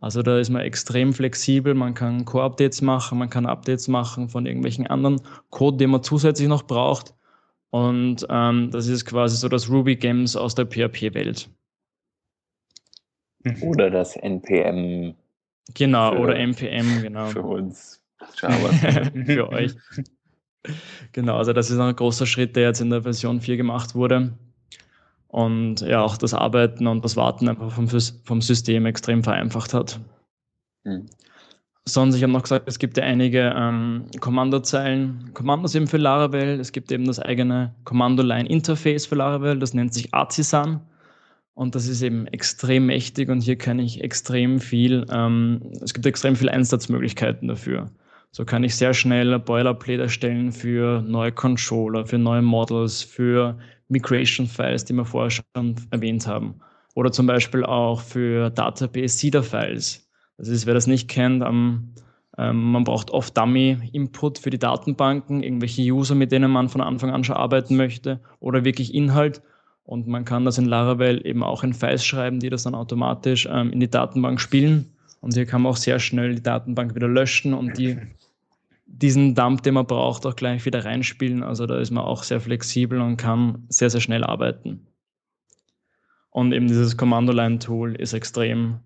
Also 0.00 0.22
da 0.22 0.38
ist 0.38 0.50
man 0.50 0.62
extrem 0.62 1.12
flexibel, 1.12 1.74
man 1.74 1.94
kann 1.94 2.24
Core-Updates 2.24 2.82
machen, 2.82 3.18
man 3.18 3.30
kann 3.30 3.46
Updates 3.46 3.88
machen 3.88 4.28
von 4.28 4.46
irgendwelchen 4.46 4.86
anderen 4.86 5.20
Code, 5.50 5.78
den 5.78 5.90
man 5.90 6.02
zusätzlich 6.02 6.48
noch 6.48 6.64
braucht. 6.64 7.14
Und 7.70 8.26
ähm, 8.30 8.70
das 8.70 8.86
ist 8.86 9.04
quasi 9.06 9.36
so 9.36 9.48
das 9.48 9.68
Ruby 9.68 9.96
Games 9.96 10.36
aus 10.36 10.54
der 10.54 10.66
PHP-Welt. 10.66 11.50
Mhm. 13.42 13.62
Oder 13.62 13.90
das 13.90 14.16
NPM. 14.16 15.14
Genau, 15.74 16.12
für, 16.12 16.18
oder 16.18 16.36
NPM, 16.36 17.02
genau. 17.02 17.26
Für 17.26 17.42
uns 17.42 18.00
Java. 18.40 18.70
für 19.26 19.48
euch. 19.50 19.74
Genau, 21.12 21.36
also 21.36 21.52
das 21.52 21.70
ist 21.70 21.78
ein 21.78 21.96
großer 21.96 22.26
Schritt, 22.26 22.56
der 22.56 22.64
jetzt 22.64 22.80
in 22.80 22.90
der 22.90 23.02
Version 23.02 23.40
4 23.40 23.56
gemacht 23.56 23.94
wurde. 23.94 24.32
Und 25.28 25.80
ja, 25.82 26.00
auch 26.00 26.16
das 26.16 26.34
Arbeiten 26.34 26.86
und 26.86 27.04
das 27.04 27.16
Warten 27.16 27.48
einfach 27.48 27.70
vom, 27.70 27.88
vom 27.88 28.40
System 28.40 28.86
extrem 28.86 29.22
vereinfacht 29.22 29.74
hat. 29.74 30.00
Mhm. 30.84 31.06
Sonst, 31.84 32.16
ich 32.16 32.22
habe 32.22 32.32
noch 32.32 32.42
gesagt, 32.42 32.68
es 32.68 32.78
gibt 32.78 32.98
ja 32.98 33.04
einige 33.04 33.54
ähm, 33.56 34.06
Kommandozeilen, 34.20 35.30
Kommandos 35.32 35.74
eben 35.74 35.86
für 35.86 35.96
Laravel. 35.96 36.60
Es 36.60 36.72
gibt 36.72 36.92
eben 36.92 37.06
das 37.06 37.18
eigene 37.18 37.74
Kommando-Line-Interface 37.84 39.06
für 39.06 39.14
Laravel, 39.14 39.58
das 39.58 39.74
nennt 39.74 39.94
sich 39.94 40.12
Artisan. 40.12 40.80
Und 41.54 41.74
das 41.74 41.88
ist 41.88 42.02
eben 42.02 42.26
extrem 42.28 42.86
mächtig 42.86 43.30
und 43.30 43.40
hier 43.40 43.56
kann 43.56 43.80
ich 43.80 44.04
extrem 44.04 44.60
viel, 44.60 45.06
ähm, 45.10 45.72
es 45.80 45.92
gibt 45.92 46.06
extrem 46.06 46.36
viele 46.36 46.52
Einsatzmöglichkeiten 46.52 47.48
dafür. 47.48 47.90
So 48.38 48.44
kann 48.44 48.62
ich 48.62 48.76
sehr 48.76 48.94
schnell 48.94 49.36
Boilerplate 49.40 50.02
erstellen 50.02 50.52
für 50.52 51.02
neue 51.02 51.32
Controller, 51.32 52.06
für 52.06 52.18
neue 52.18 52.40
Models, 52.40 53.02
für 53.02 53.58
Migration-Files, 53.88 54.84
die 54.84 54.92
wir 54.92 55.04
vorher 55.04 55.30
schon 55.32 55.74
erwähnt 55.90 56.28
haben. 56.28 56.54
Oder 56.94 57.10
zum 57.10 57.26
Beispiel 57.26 57.64
auch 57.64 58.00
für 58.00 58.50
Database-Seeder-Files. 58.50 60.08
Das 60.36 60.46
ist, 60.46 60.66
wer 60.66 60.74
das 60.74 60.86
nicht 60.86 61.08
kennt, 61.08 61.42
ähm, 61.42 61.94
ähm, 62.36 62.70
man 62.70 62.84
braucht 62.84 63.10
oft 63.10 63.36
Dummy-Input 63.36 64.38
für 64.38 64.50
die 64.50 64.60
Datenbanken, 64.60 65.42
irgendwelche 65.42 65.82
User, 65.82 66.14
mit 66.14 66.30
denen 66.30 66.52
man 66.52 66.68
von 66.68 66.80
Anfang 66.80 67.10
an 67.10 67.24
schon 67.24 67.34
arbeiten 67.34 67.74
möchte 67.74 68.20
oder 68.38 68.64
wirklich 68.64 68.94
Inhalt. 68.94 69.42
Und 69.82 70.06
man 70.06 70.24
kann 70.24 70.44
das 70.44 70.58
in 70.58 70.66
Laravel 70.66 71.26
eben 71.26 71.42
auch 71.42 71.64
in 71.64 71.74
Files 71.74 72.06
schreiben, 72.06 72.38
die 72.38 72.50
das 72.50 72.62
dann 72.62 72.76
automatisch 72.76 73.48
ähm, 73.50 73.72
in 73.72 73.80
die 73.80 73.90
Datenbank 73.90 74.40
spielen. 74.40 74.92
Und 75.20 75.34
hier 75.34 75.44
kann 75.44 75.62
man 75.62 75.72
auch 75.72 75.76
sehr 75.76 75.98
schnell 75.98 76.36
die 76.36 76.42
Datenbank 76.44 76.94
wieder 76.94 77.08
löschen 77.08 77.52
und 77.52 77.76
die, 77.76 77.98
diesen 78.88 79.34
Dump, 79.34 79.62
den 79.62 79.74
man 79.74 79.86
braucht, 79.86 80.26
auch 80.26 80.34
gleich 80.34 80.64
wieder 80.64 80.84
reinspielen. 80.84 81.42
Also 81.42 81.66
da 81.66 81.78
ist 81.78 81.90
man 81.90 82.04
auch 82.04 82.22
sehr 82.22 82.40
flexibel 82.40 83.00
und 83.00 83.16
kann 83.16 83.64
sehr, 83.68 83.90
sehr 83.90 84.00
schnell 84.00 84.24
arbeiten. 84.24 84.86
Und 86.30 86.52
eben 86.52 86.66
dieses 86.68 86.96
Commando-Line-Tool 86.96 87.94
ist 87.96 88.12
extrem, 88.12 88.80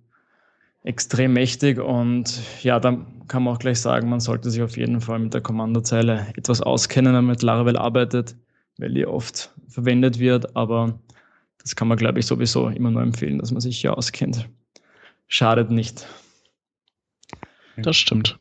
extrem 0.85 1.33
mächtig 1.33 1.79
und 1.79 2.41
ja, 2.63 2.81
da 2.81 3.05
kann 3.29 3.45
man 3.45 3.55
auch 3.55 3.59
gleich 3.59 3.81
sagen, 3.81 4.09
man 4.09 4.21
sollte 4.21 4.51
sich 4.51 4.63
auf 4.63 4.77
jeden 4.77 5.01
Fall 5.01 5.19
mit 5.19 5.35
der 5.35 5.41
Kommandozeile 5.41 6.27
etwas 6.37 6.61
auskennen, 6.61 7.15
wenn 7.15 7.25
man 7.25 7.33
mit 7.33 7.43
Laravel 7.43 7.77
arbeitet, 7.77 8.37
weil 8.79 8.93
die 8.93 9.07
oft 9.07 9.53
verwendet 9.69 10.19
wird, 10.19 10.57
aber 10.57 10.99
das 11.59 11.77
kann 11.77 11.89
man, 11.89 11.99
glaube 11.99 12.19
ich, 12.19 12.27
sowieso 12.27 12.69
immer 12.69 12.91
nur 12.91 13.03
empfehlen, 13.03 13.39
dass 13.39 13.53
man 13.53 13.61
sich 13.61 13.79
hier 13.79 13.97
auskennt. 13.97 14.49
Schadet 15.29 15.71
nicht. 15.71 16.07
Das 17.77 17.97
stimmt. 17.97 18.39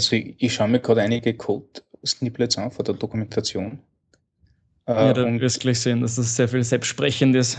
Also 0.00 0.16
ich, 0.16 0.34
ich 0.38 0.54
schaue 0.54 0.68
mir 0.68 0.80
gerade 0.80 1.02
einige 1.02 1.34
Code-Snippets 1.34 2.56
an 2.56 2.70
von 2.70 2.84
der 2.86 2.94
Dokumentation. 2.94 3.80
Äh, 4.86 4.94
ja, 4.94 5.12
da 5.12 5.40
wirst 5.40 5.56
du 5.56 5.60
gleich 5.60 5.80
sehen, 5.80 6.00
dass 6.00 6.16
das 6.16 6.36
sehr 6.36 6.48
viel 6.48 6.64
selbstsprechend 6.64 7.36
ist. 7.36 7.58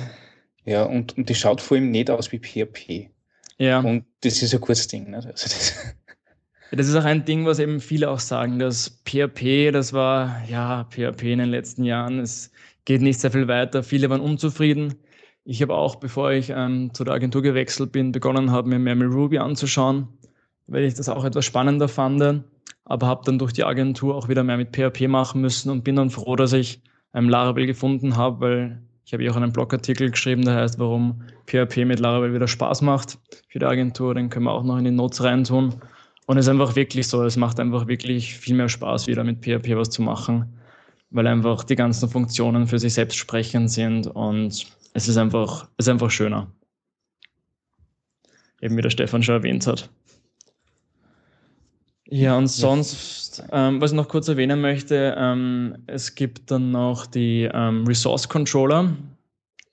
Ja, 0.65 0.83
und, 0.83 1.15
und 1.17 1.29
die 1.29 1.35
schaut 1.35 1.61
vor 1.61 1.77
allem 1.77 1.91
nicht 1.91 2.09
aus 2.09 2.31
wie 2.31 2.39
PHP. 2.39 3.11
Ja. 3.59 3.79
Und 3.81 4.05
das 4.21 4.41
ist 4.41 4.55
ein 4.55 4.59
gutes 4.59 4.87
Ding. 4.87 5.11
Nicht? 5.11 5.27
Also 5.27 5.43
das, 5.43 5.75
das 6.71 6.87
ist 6.87 6.95
auch 6.95 7.05
ein 7.05 7.25
Ding, 7.25 7.45
was 7.45 7.59
eben 7.59 7.79
viele 7.79 8.09
auch 8.09 8.19
sagen, 8.19 8.57
dass 8.57 9.01
PHP, 9.05 9.71
das 9.71 9.93
war, 9.93 10.41
ja, 10.49 10.87
PHP 10.89 11.33
in 11.33 11.39
den 11.39 11.49
letzten 11.49 11.83
Jahren, 11.83 12.19
es 12.19 12.51
geht 12.85 13.03
nicht 13.03 13.19
sehr 13.19 13.29
viel 13.29 13.47
weiter. 13.47 13.83
Viele 13.83 14.09
waren 14.09 14.21
unzufrieden. 14.21 14.95
Ich 15.43 15.61
habe 15.61 15.75
auch, 15.75 15.97
bevor 15.97 16.31
ich 16.31 16.49
ähm, 16.49 16.91
zu 16.95 17.03
der 17.03 17.13
Agentur 17.13 17.43
gewechselt 17.43 17.91
bin, 17.91 18.11
begonnen 18.11 18.49
habe, 18.49 18.67
mir 18.67 18.79
mehr 18.79 18.95
mit 18.95 19.11
Ruby 19.11 19.37
anzuschauen 19.37 20.07
weil 20.71 20.85
ich 20.85 20.93
das 20.93 21.09
auch 21.09 21.25
etwas 21.25 21.45
spannender 21.45 21.89
fand, 21.89 22.43
aber 22.85 23.07
habe 23.07 23.23
dann 23.25 23.37
durch 23.37 23.53
die 23.53 23.65
Agentur 23.65 24.15
auch 24.15 24.29
wieder 24.29 24.43
mehr 24.43 24.57
mit 24.57 24.75
PHP 24.75 25.07
machen 25.07 25.41
müssen 25.41 25.69
und 25.69 25.83
bin 25.83 25.97
dann 25.97 26.09
froh, 26.09 26.35
dass 26.35 26.53
ich 26.53 26.81
ein 27.11 27.27
Laravel 27.27 27.65
gefunden 27.65 28.15
habe, 28.15 28.39
weil 28.39 28.81
ich 29.05 29.13
habe 29.13 29.23
ja 29.23 29.31
auch 29.31 29.35
einen 29.35 29.51
Blogartikel 29.51 30.09
geschrieben, 30.09 30.43
der 30.43 30.55
heißt, 30.55 30.79
warum 30.79 31.23
PHP 31.47 31.85
mit 31.85 31.99
Laravel 31.99 32.33
wieder 32.33 32.47
Spaß 32.47 32.81
macht 32.83 33.19
für 33.49 33.59
die 33.59 33.65
Agentur. 33.65 34.15
Den 34.15 34.29
können 34.29 34.45
wir 34.45 34.53
auch 34.53 34.63
noch 34.63 34.77
in 34.77 34.85
die 34.85 34.91
Notes 34.91 35.21
reintun. 35.21 35.75
Und 36.25 36.37
es 36.37 36.45
ist 36.45 36.49
einfach 36.49 36.77
wirklich 36.77 37.07
so, 37.07 37.21
es 37.23 37.35
macht 37.35 37.59
einfach 37.59 37.87
wirklich 37.87 38.37
viel 38.37 38.55
mehr 38.55 38.69
Spaß, 38.69 39.07
wieder 39.07 39.25
mit 39.25 39.43
PHP 39.43 39.75
was 39.75 39.89
zu 39.89 40.01
machen, 40.01 40.57
weil 41.09 41.27
einfach 41.27 41.65
die 41.65 41.75
ganzen 41.75 42.07
Funktionen 42.07 42.67
für 42.67 42.79
sich 42.79 42.93
selbst 42.93 43.17
sprechend 43.17 43.69
sind 43.69 44.07
und 44.07 44.65
es 44.93 45.07
ist 45.07 45.17
einfach, 45.17 45.67
es 45.75 45.87
ist 45.87 45.91
einfach 45.91 46.11
schöner. 46.11 46.49
Eben 48.61 48.77
wie 48.77 48.81
der 48.81 48.91
Stefan 48.91 49.23
schon 49.23 49.35
erwähnt 49.35 49.67
hat. 49.67 49.89
Ja, 52.13 52.37
und 52.37 52.47
sonst, 52.47 53.41
ähm, 53.53 53.79
was 53.79 53.91
ich 53.91 53.95
noch 53.95 54.09
kurz 54.09 54.27
erwähnen 54.27 54.59
möchte, 54.59 55.15
ähm, 55.17 55.77
es 55.87 56.13
gibt 56.13 56.51
dann 56.51 56.69
noch 56.69 57.05
die 57.05 57.49
ähm, 57.53 57.87
Resource 57.87 58.27
Controller. 58.27 58.93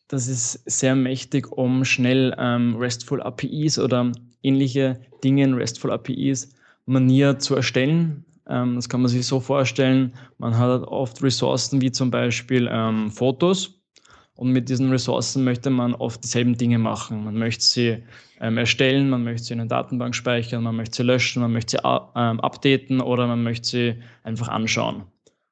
Das 0.06 0.28
ist 0.28 0.62
sehr 0.64 0.94
mächtig, 0.94 1.50
um 1.50 1.84
schnell 1.84 2.32
ähm, 2.38 2.76
RESTful 2.76 3.20
APIs 3.20 3.76
oder 3.80 4.12
ähnliche 4.44 5.00
Dinge 5.24 5.42
in 5.42 5.54
RESTful 5.54 5.90
APIs 5.90 6.50
Manier 6.86 7.40
zu 7.40 7.56
erstellen. 7.56 8.24
Ähm, 8.48 8.76
das 8.76 8.88
kann 8.88 9.00
man 9.00 9.10
sich 9.10 9.26
so 9.26 9.40
vorstellen, 9.40 10.14
man 10.38 10.56
hat 10.56 10.82
oft 10.84 11.20
Ressourcen 11.20 11.80
wie 11.80 11.90
zum 11.90 12.12
Beispiel 12.12 12.68
ähm, 12.70 13.10
Fotos 13.10 13.82
und 14.36 14.52
mit 14.52 14.68
diesen 14.68 14.90
Ressourcen 14.90 15.42
möchte 15.42 15.70
man 15.70 15.92
oft 15.92 16.22
dieselben 16.22 16.56
Dinge 16.56 16.78
machen. 16.78 17.24
Man 17.24 17.34
möchte 17.34 17.64
sie 17.64 18.04
ähm, 18.40 18.58
erstellen, 18.58 19.10
man 19.10 19.24
möchte 19.24 19.44
sie 19.44 19.54
in 19.54 19.60
einer 19.60 19.68
Datenbank 19.68 20.14
speichern, 20.14 20.62
man 20.62 20.76
möchte 20.76 20.96
sie 20.96 21.02
löschen, 21.02 21.42
man 21.42 21.52
möchte 21.52 21.76
sie 21.76 21.82
ähm, 22.16 22.40
updaten 22.40 23.00
oder 23.00 23.26
man 23.26 23.42
möchte 23.42 23.68
sie 23.68 23.94
einfach 24.22 24.48
anschauen. 24.48 25.02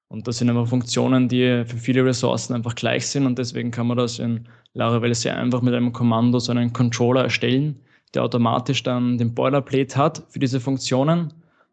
Und 0.09 0.28
das 0.28 0.39
sind 0.39 0.49
einfach 0.49 0.68
Funktionen, 0.68 1.28
die 1.28 1.64
für 1.66 1.76
viele 1.76 2.05
Ressourcen 2.05 2.55
einfach 2.55 2.76
gleich 2.76 3.09
sind 3.09 3.26
und 3.26 3.39
deswegen 3.39 3.72
kann 3.72 3.89
man 3.89 3.97
das 3.97 4.18
in 4.18 4.47
Laravel 4.74 5.14
sehr 5.14 5.37
einfach 5.37 5.62
mit 5.62 5.74
einem 5.74 5.93
Kommando, 5.93 6.39
so 6.39 6.53
einen 6.53 6.72
Controller 6.72 7.24
erstellen, 7.24 7.80
der 8.14 8.22
automatisch 8.22 8.82
dann 8.82 9.18
den 9.18 9.34
Boilerplate 9.34 9.97
hat 9.97 10.22
für 10.28 10.39
diese 10.39 10.61
Funktionen. 10.61 11.32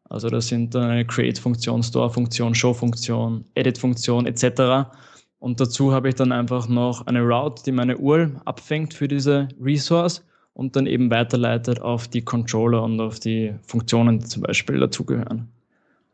Also 0.10 0.30
das 0.30 0.48
sind 0.48 0.74
dann 0.74 0.90
eine 0.90 1.06
Create-Funktion, 1.06 1.84
Store-Funktion, 1.84 2.56
Show-Funktion, 2.56 3.46
Edit-Funktion 3.56 4.26
etc. 4.26 4.90
Und 5.38 5.60
dazu 5.60 5.94
habe 5.94 6.10
ich 6.10 6.16
dann 6.16 6.32
einfach 6.32 6.68
noch 6.68 7.06
eine 7.06 7.22
Route, 7.22 7.64
die 7.64 7.72
meine 7.72 7.98
URL 7.98 8.40
abfängt 8.46 8.94
für 8.94 9.08
diese 9.08 9.48
Resource 9.62 10.26
und 10.54 10.76
dann 10.76 10.86
eben 10.86 11.10
weiterleitet 11.10 11.82
auf 11.82 12.08
die 12.08 12.22
Controller 12.22 12.84
und 12.84 13.00
auf 13.00 13.20
die 13.20 13.56
Funktionen, 13.66 14.20
die 14.20 14.26
zum 14.26 14.44
Beispiel 14.44 14.80
dazugehören. 14.80 15.50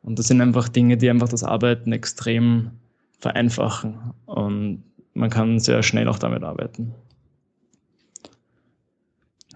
Und 0.02 0.18
das 0.18 0.28
sind 0.28 0.42
einfach 0.42 0.70
Dinge, 0.70 0.98
die 0.98 1.10
einfach 1.10 1.30
das 1.30 1.44
Arbeiten 1.44 1.92
extrem 1.92 2.72
vereinfachen. 3.20 4.14
Und 4.26 4.84
man 5.14 5.30
kann 5.30 5.60
sehr 5.60 5.84
schnell 5.84 6.08
auch 6.08 6.20
damit 6.20 6.44
arbeiten. 6.44 6.96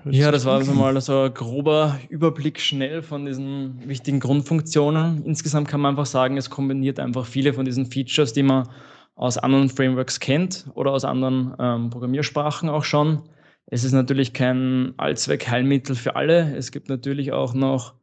Ja, 0.06 0.32
das 0.32 0.44
war 0.44 0.56
also 0.56 0.74
mal 0.74 1.00
so 1.00 1.22
ein 1.22 1.34
grober 1.34 1.98
Überblick 2.10 2.60
schnell 2.60 3.02
von 3.02 3.26
diesen 3.26 3.88
wichtigen 3.88 4.20
Grundfunktionen. 4.20 5.24
Insgesamt 5.24 5.70
kann 5.70 5.80
man 5.80 5.92
einfach 5.92 6.06
sagen, 6.06 6.36
es 6.36 6.50
kombiniert 6.50 7.00
einfach 7.00 7.26
viele 7.26 7.54
von 7.54 7.64
diesen 7.64 7.86
Features, 7.86 8.34
die 8.34 8.44
man 8.44 8.68
aus 9.16 9.38
anderen 9.38 9.70
Frameworks 9.70 10.20
kennt 10.20 10.66
oder 10.74 10.92
aus 10.92 11.06
anderen 11.06 11.54
ähm, 11.58 11.90
Programmiersprachen 11.90 12.68
auch 12.68 12.84
schon. 12.84 13.20
Es 13.68 13.84
ist 13.84 13.94
natürlich 13.94 14.34
kein 14.34 14.94
Allzweck-Heilmittel 14.98 15.96
für 15.96 16.16
alle. 16.16 16.56
Es 16.56 16.72
gibt 16.72 16.90
natürlich 16.90 17.32
auch 17.32 17.54
noch 17.54 17.96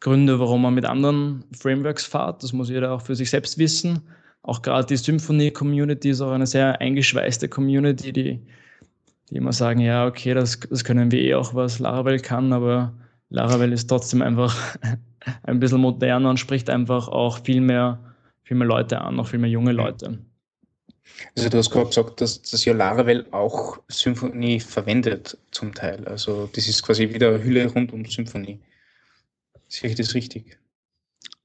Gründe, 0.00 0.38
warum 0.38 0.62
man 0.62 0.74
mit 0.74 0.84
anderen 0.84 1.44
Frameworks 1.52 2.04
fährt. 2.04 2.42
Das 2.42 2.52
muss 2.52 2.70
jeder 2.70 2.92
auch 2.92 3.02
für 3.02 3.16
sich 3.16 3.30
selbst 3.30 3.58
wissen. 3.58 4.02
Auch 4.42 4.62
gerade 4.62 4.86
die 4.86 4.96
Symphony-Community 4.96 6.10
ist 6.10 6.20
auch 6.20 6.30
eine 6.30 6.46
sehr 6.46 6.80
eingeschweißte 6.80 7.48
Community, 7.48 8.12
die 8.12 8.40
die 9.30 9.36
immer 9.36 9.52
sagen, 9.52 9.80
ja, 9.80 10.06
okay, 10.06 10.34
das, 10.34 10.58
das 10.60 10.84
können 10.84 11.10
wir 11.10 11.20
eh 11.20 11.34
auch, 11.34 11.54
was 11.54 11.78
Laravel 11.78 12.18
kann, 12.18 12.52
aber 12.52 12.94
Laravel 13.28 13.72
ist 13.72 13.88
trotzdem 13.88 14.22
einfach 14.22 14.76
ein 15.42 15.60
bisschen 15.60 15.80
moderner 15.80 16.30
und 16.30 16.38
spricht 16.38 16.70
einfach 16.70 17.08
auch 17.08 17.44
viel 17.44 17.60
mehr, 17.60 17.98
viel 18.42 18.56
mehr 18.56 18.68
Leute 18.68 19.00
an, 19.00 19.16
noch 19.16 19.28
viel 19.28 19.38
mehr 19.38 19.50
junge 19.50 19.72
Leute. 19.72 20.18
Also 21.36 21.48
du 21.48 21.58
hast 21.58 21.70
gerade 21.70 21.86
gesagt, 21.86 22.20
dass 22.20 22.42
das 22.42 22.64
ja 22.64 22.72
Laravel 22.72 23.26
auch 23.32 23.78
Symfony 23.88 24.60
verwendet 24.60 25.36
zum 25.50 25.74
Teil. 25.74 26.06
Also 26.06 26.48
das 26.54 26.68
ist 26.68 26.82
quasi 26.82 27.12
wieder 27.12 27.28
eine 27.28 27.42
Hülle 27.42 27.66
rund 27.66 27.92
um 27.92 28.04
Symfony. 28.04 28.60
Sehe 29.68 29.90
ich 29.90 29.96
das 29.96 30.14
richtig? 30.14 30.58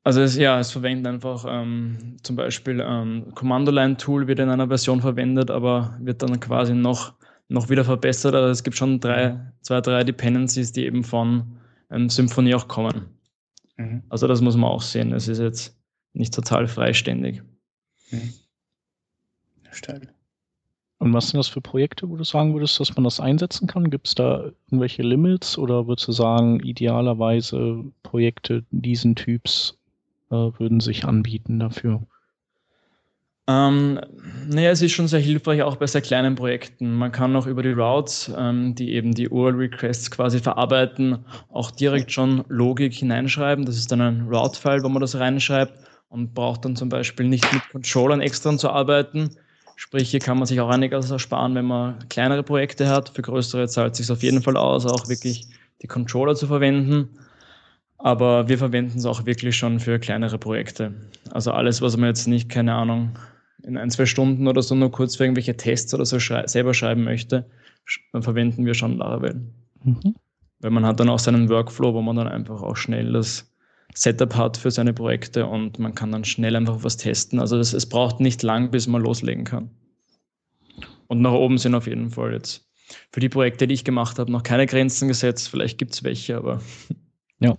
Also 0.04 0.22
es, 0.22 0.36
ja, 0.36 0.60
es 0.60 0.72
verwendet 0.72 1.08
einfach 1.08 1.46
ähm, 1.48 2.18
zum 2.24 2.36
Beispiel 2.36 2.84
ähm, 2.86 3.32
Commando-Line-Tool 3.36 4.28
wird 4.28 4.40
in 4.40 4.50
einer 4.50 4.68
Version 4.68 5.02
verwendet, 5.02 5.50
aber 5.50 5.98
wird 6.00 6.22
dann 6.22 6.40
quasi 6.40 6.74
noch 6.74 7.14
noch 7.50 7.70
wieder 7.70 7.86
verbessert. 7.86 8.36
Also 8.36 8.50
es 8.50 8.64
gibt 8.64 8.76
schon 8.76 9.00
drei, 9.00 9.40
zwei, 9.62 9.82
drei 9.82 10.04
Dependencies, 10.04 10.72
die 10.72 10.86
eben 10.86 11.04
von 11.04 11.58
ähm, 11.92 12.10
Symfony 12.10 12.54
auch 12.56 12.68
kommen. 12.68 13.06
Mhm. 13.78 14.04
Also 14.10 14.28
das 14.28 14.42
muss 14.42 14.58
man 14.58 14.70
auch 14.70 14.82
sehen. 14.82 15.14
Es 15.14 15.28
ist 15.28 15.40
jetzt 15.40 15.78
nicht 16.14 16.34
total 16.34 16.68
freiständig. 16.68 17.44
Mhm. 18.12 18.34
Steil. 19.74 20.14
Und 21.00 21.14
was 21.14 21.30
sind 21.30 21.38
das 21.38 21.50
für 21.50 21.60
Projekte, 21.60 22.10
wo 22.10 22.16
du 22.16 22.24
sagen 22.24 22.54
würdest, 22.54 22.80
dass 22.80 22.96
man 22.96 23.04
das 23.04 23.20
einsetzen 23.20 23.68
kann? 23.68 23.90
Gibt 23.90 24.08
es 24.08 24.16
da 24.16 24.52
irgendwelche 24.68 25.02
Limits 25.02 25.58
oder 25.58 25.86
würdest 25.86 26.08
du 26.08 26.14
sagen, 26.14 26.62
idealerweise 26.62 27.84
Projekte 28.04 28.64
diesen 28.72 29.16
Typs 29.16 29.78
äh, 30.30 30.36
würden 30.36 30.80
sich 30.80 31.04
anbieten 31.04 31.60
dafür? 31.60 32.02
Ähm, 33.46 34.00
naja, 34.48 34.72
es 34.72 34.82
ist 34.82 34.94
schon 34.94 35.10
sehr 35.10 35.20
hilfreich, 35.20 35.62
auch 35.64 35.76
bei 35.76 35.88
sehr 35.88 36.02
kleinen 36.02 36.36
Projekten. 36.36 36.96
Man 36.96 37.12
kann 37.12 37.36
auch 37.36 37.46
über 37.46 37.62
die 37.62 37.74
Routes, 37.74 38.32
ähm, 38.38 38.74
die 38.74 38.94
eben 38.94 39.14
die 39.14 39.28
URL-Requests 39.28 40.10
quasi 40.10 40.40
verarbeiten, 40.40 41.26
auch 41.50 41.72
direkt 41.72 42.14
schon 42.14 42.46
Logik 42.48 42.94
hineinschreiben. 42.94 43.66
Das 43.66 43.76
ist 43.76 43.92
dann 43.92 44.00
ein 44.00 44.28
Route-File, 44.30 44.84
wo 44.84 44.90
man 44.90 45.02
das 45.02 45.20
reinschreibt 45.20 45.74
und 46.08 46.34
braucht 46.34 46.64
dann 46.64 46.78
zum 46.78 46.88
Beispiel 46.88 47.28
nicht 47.28 47.52
mit 47.52 47.68
Controllern 47.70 48.22
extra 48.22 48.58
zu 48.58 48.70
arbeiten. 48.70 49.36
Sprich, 49.76 50.10
hier 50.10 50.20
kann 50.20 50.38
man 50.38 50.48
sich 50.48 50.60
auch 50.60 50.70
einiges 50.70 51.12
ersparen, 51.12 51.56
wenn 51.56 51.66
man 51.66 52.08
kleinere 52.10 52.44
Projekte 52.44 52.88
hat. 52.88 53.10
Für 53.10 53.22
größere 53.22 53.68
zahlt 53.68 53.94
es 53.94 53.98
sich 54.00 54.12
auf 54.12 54.24
jeden 54.24 54.42
Fall 54.42 54.58
aus, 54.58 54.86
auch 54.86 55.10
wirklich 55.10 55.48
die 55.82 55.88
Controller 55.88 56.36
zu 56.36 56.48
verwenden. 56.48 57.10
Aber 57.98 58.50
wir 58.50 58.58
verwenden 58.58 58.98
es 58.98 59.06
auch 59.06 59.26
wirklich 59.26 59.56
schon 59.56 59.80
für 59.80 60.00
kleinere 60.00 60.38
Projekte. 60.38 60.94
Also 61.32 61.52
alles, 61.52 61.82
was 61.82 61.98
man 61.98 62.10
jetzt 62.10 62.28
nicht, 62.28 62.50
keine 62.50 62.74
Ahnung, 62.74 63.18
in 63.64 63.78
ein, 63.78 63.90
zwei 63.90 64.06
Stunden 64.06 64.48
oder 64.48 64.62
so 64.62 64.76
nur 64.76 64.92
kurz 64.92 65.16
für 65.16 65.24
irgendwelche 65.24 65.56
Tests 65.56 65.94
oder 65.94 66.06
so 66.06 66.20
schrei 66.20 66.46
selber 66.48 66.74
schreiben 66.74 67.04
möchte, 67.04 67.46
dann 68.12 68.24
verwenden 68.24 68.66
wir 68.66 68.74
schon 68.74 68.98
Laravel. 68.98 69.42
Mhm. 69.84 70.16
Weil 70.60 70.72
man 70.72 70.86
hat 70.86 71.00
dann 71.00 71.10
auch 71.10 71.20
seinen 71.20 71.50
Workflow, 71.50 71.94
wo 71.94 72.02
man 72.02 72.16
dann 72.16 72.28
einfach 72.28 72.62
auch 72.62 72.76
schnell 72.76 73.14
das 73.14 73.53
Setup 73.96 74.36
hat 74.36 74.58
für 74.58 74.72
seine 74.72 74.94
Projekte 74.94 75.46
und 75.46 75.80
man 75.80 75.96
kann 75.96 76.12
dann 76.12 76.26
schnell 76.26 76.56
einfach 76.56 76.84
was 76.84 76.98
testen. 76.98 77.40
Also 77.40 77.58
das, 77.58 77.74
es 77.74 77.88
braucht 77.88 78.20
nicht 78.20 78.44
lang, 78.44 78.72
bis 78.72 78.88
man 78.88 79.02
loslegen 79.02 79.44
kann. 79.44 79.70
Und 81.08 81.22
nach 81.22 81.34
oben 81.34 81.58
sind 81.58 81.76
auf 81.76 81.88
jeden 81.88 82.10
Fall 82.10 82.34
jetzt 82.34 82.68
für 83.12 83.20
die 83.20 83.30
Projekte, 83.30 83.68
die 83.68 83.74
ich 83.74 83.84
gemacht 83.84 84.20
habe, 84.20 84.32
noch 84.32 84.44
keine 84.44 84.66
Grenzen 84.66 85.08
gesetzt. 85.08 85.50
Vielleicht 85.50 85.78
gibt 85.78 85.94
es 85.94 86.04
welche, 86.04 86.38
aber. 86.38 86.62
Ja. 87.40 87.58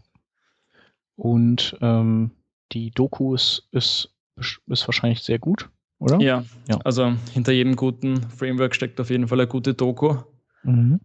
Und 1.16 1.76
ähm, 1.82 2.30
die 2.72 2.90
Doku 2.90 3.34
ist, 3.34 3.68
ist, 3.70 4.14
ist 4.38 4.88
wahrscheinlich 4.88 5.20
sehr 5.20 5.38
gut 5.38 5.68
oder? 6.04 6.20
Ja, 6.20 6.44
ja, 6.68 6.78
also 6.84 7.14
hinter 7.32 7.52
jedem 7.52 7.76
guten 7.76 8.28
Framework 8.30 8.74
steckt 8.74 9.00
auf 9.00 9.10
jeden 9.10 9.28
Fall 9.28 9.40
eine 9.40 9.48
gute 9.48 9.74
Doku. 9.74 10.16
Mhm. 10.62 11.00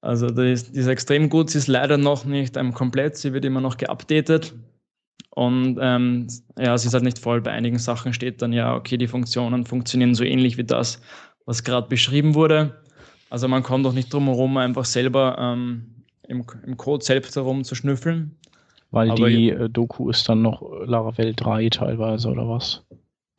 Also 0.00 0.28
die 0.28 0.52
ist, 0.52 0.74
die 0.74 0.80
ist 0.80 0.86
extrem 0.86 1.28
gut, 1.28 1.50
sie 1.50 1.58
ist 1.58 1.66
leider 1.66 1.96
noch 1.96 2.24
nicht 2.24 2.56
ähm, 2.56 2.72
komplett, 2.72 3.16
sie 3.16 3.32
wird 3.32 3.44
immer 3.44 3.60
noch 3.60 3.78
geupdatet. 3.78 4.54
Und 5.34 5.78
ähm, 5.80 6.28
ja, 6.56 6.78
sie 6.78 6.86
ist 6.86 6.94
halt 6.94 7.02
nicht 7.02 7.18
voll. 7.18 7.40
Bei 7.40 7.50
einigen 7.50 7.78
Sachen 7.78 8.12
steht 8.12 8.40
dann 8.40 8.52
ja, 8.52 8.76
okay, 8.76 8.96
die 8.96 9.08
Funktionen 9.08 9.66
funktionieren 9.66 10.14
so 10.14 10.22
ähnlich 10.22 10.56
wie 10.58 10.64
das, 10.64 11.00
was 11.44 11.64
gerade 11.64 11.88
beschrieben 11.88 12.34
wurde. 12.34 12.80
Also 13.30 13.48
man 13.48 13.64
kommt 13.64 13.84
auch 13.84 13.92
nicht 13.92 14.12
drum 14.12 14.26
herum, 14.26 14.56
einfach 14.58 14.84
selber 14.84 15.36
ähm, 15.40 15.86
im, 16.28 16.44
im 16.64 16.76
Code 16.76 17.04
selbst 17.04 17.34
herum 17.34 17.64
zu 17.64 17.74
schnüffeln. 17.74 18.36
Weil 18.92 19.10
Aber 19.10 19.28
die 19.28 19.50
äh, 19.50 19.68
Doku 19.68 20.08
ist 20.08 20.28
dann 20.28 20.42
noch 20.42 20.62
Laravel 20.86 21.34
3 21.34 21.68
teilweise, 21.68 22.28
oder 22.28 22.48
was? 22.48 22.84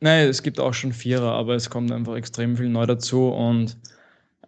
Nein, 0.00 0.28
es 0.28 0.42
gibt 0.42 0.60
auch 0.60 0.74
schon 0.74 0.92
Vierer, 0.92 1.32
aber 1.32 1.54
es 1.54 1.70
kommt 1.70 1.90
einfach 1.92 2.14
extrem 2.14 2.58
viel 2.58 2.68
neu 2.68 2.84
dazu 2.84 3.28
und 3.28 3.78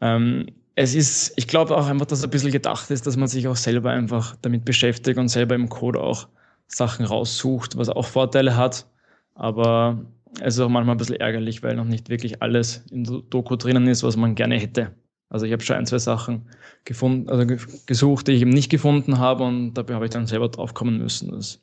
ähm, 0.02 0.48
es 0.74 0.94
ist, 0.94 1.32
ich 1.36 1.48
glaube 1.48 1.74
auch 1.74 1.86
einfach, 1.86 2.04
dass 2.04 2.22
ein 2.22 2.28
bisschen 2.28 2.52
gedacht 2.52 2.90
ist, 2.90 3.06
dass 3.06 3.16
man 3.16 3.26
sich 3.26 3.48
auch 3.48 3.56
selber 3.56 3.90
einfach 3.90 4.36
damit 4.42 4.66
beschäftigt 4.66 5.18
und 5.18 5.28
selber 5.28 5.54
im 5.54 5.70
Code 5.70 5.98
auch 5.98 6.28
Sachen 6.68 7.06
raussucht, 7.06 7.76
was 7.76 7.88
auch 7.88 8.06
Vorteile 8.06 8.56
hat. 8.56 8.86
Aber 9.34 10.04
es 10.40 10.54
ist 10.54 10.60
auch 10.60 10.68
manchmal 10.68 10.94
ein 10.94 10.98
bisschen 10.98 11.16
ärgerlich, 11.16 11.62
weil 11.62 11.74
noch 11.74 11.84
nicht 11.84 12.08
wirklich 12.08 12.42
alles 12.42 12.84
in 12.90 13.04
der 13.04 13.22
Doku 13.30 13.56
drinnen 13.56 13.88
ist, 13.88 14.02
was 14.02 14.16
man 14.16 14.34
gerne 14.34 14.58
hätte. 14.58 14.92
Also 15.30 15.46
ich 15.46 15.52
habe 15.52 15.62
schon 15.62 15.76
ein, 15.76 15.86
zwei 15.86 15.98
Sachen 15.98 16.46
gefunden, 16.84 17.28
also 17.28 17.44
gesucht, 17.86 18.28
die 18.28 18.32
ich 18.32 18.42
eben 18.42 18.50
nicht 18.50 18.70
gefunden 18.70 19.18
habe 19.18 19.44
und 19.44 19.74
dabei 19.74 19.94
habe 19.94 20.06
ich 20.06 20.10
dann 20.10 20.26
selber 20.26 20.48
drauf 20.48 20.74
kommen 20.74 20.98
müssen. 20.98 21.30
Das 21.32 21.60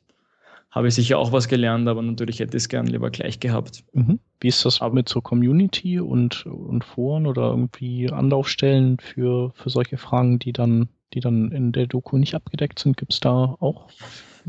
habe 0.70 0.88
ich 0.88 0.94
sicher 0.94 1.18
auch 1.18 1.32
was 1.32 1.48
gelernt, 1.48 1.88
aber 1.88 2.02
natürlich 2.02 2.38
hätte 2.38 2.56
ich 2.56 2.64
es 2.64 2.68
gern 2.68 2.86
lieber 2.86 3.10
gleich 3.10 3.40
gehabt. 3.40 3.82
Mhm. 3.92 4.20
Wie 4.40 4.48
ist 4.48 4.64
das 4.64 4.82
aber 4.82 4.94
mit 4.94 5.08
so 5.08 5.20
Community 5.20 5.98
und, 5.98 6.46
und 6.46 6.84
Foren 6.84 7.26
oder 7.26 7.50
irgendwie 7.50 8.10
Anlaufstellen 8.10 8.98
für, 8.98 9.52
für 9.54 9.70
solche 9.70 9.96
Fragen, 9.96 10.38
die 10.38 10.52
dann, 10.52 10.88
die 11.14 11.20
dann 11.20 11.50
in 11.50 11.72
der 11.72 11.86
Doku 11.86 12.18
nicht 12.18 12.34
abgedeckt 12.34 12.78
sind? 12.78 12.96
Gibt 12.96 13.14
es 13.14 13.20
da 13.20 13.56
auch? 13.58 13.88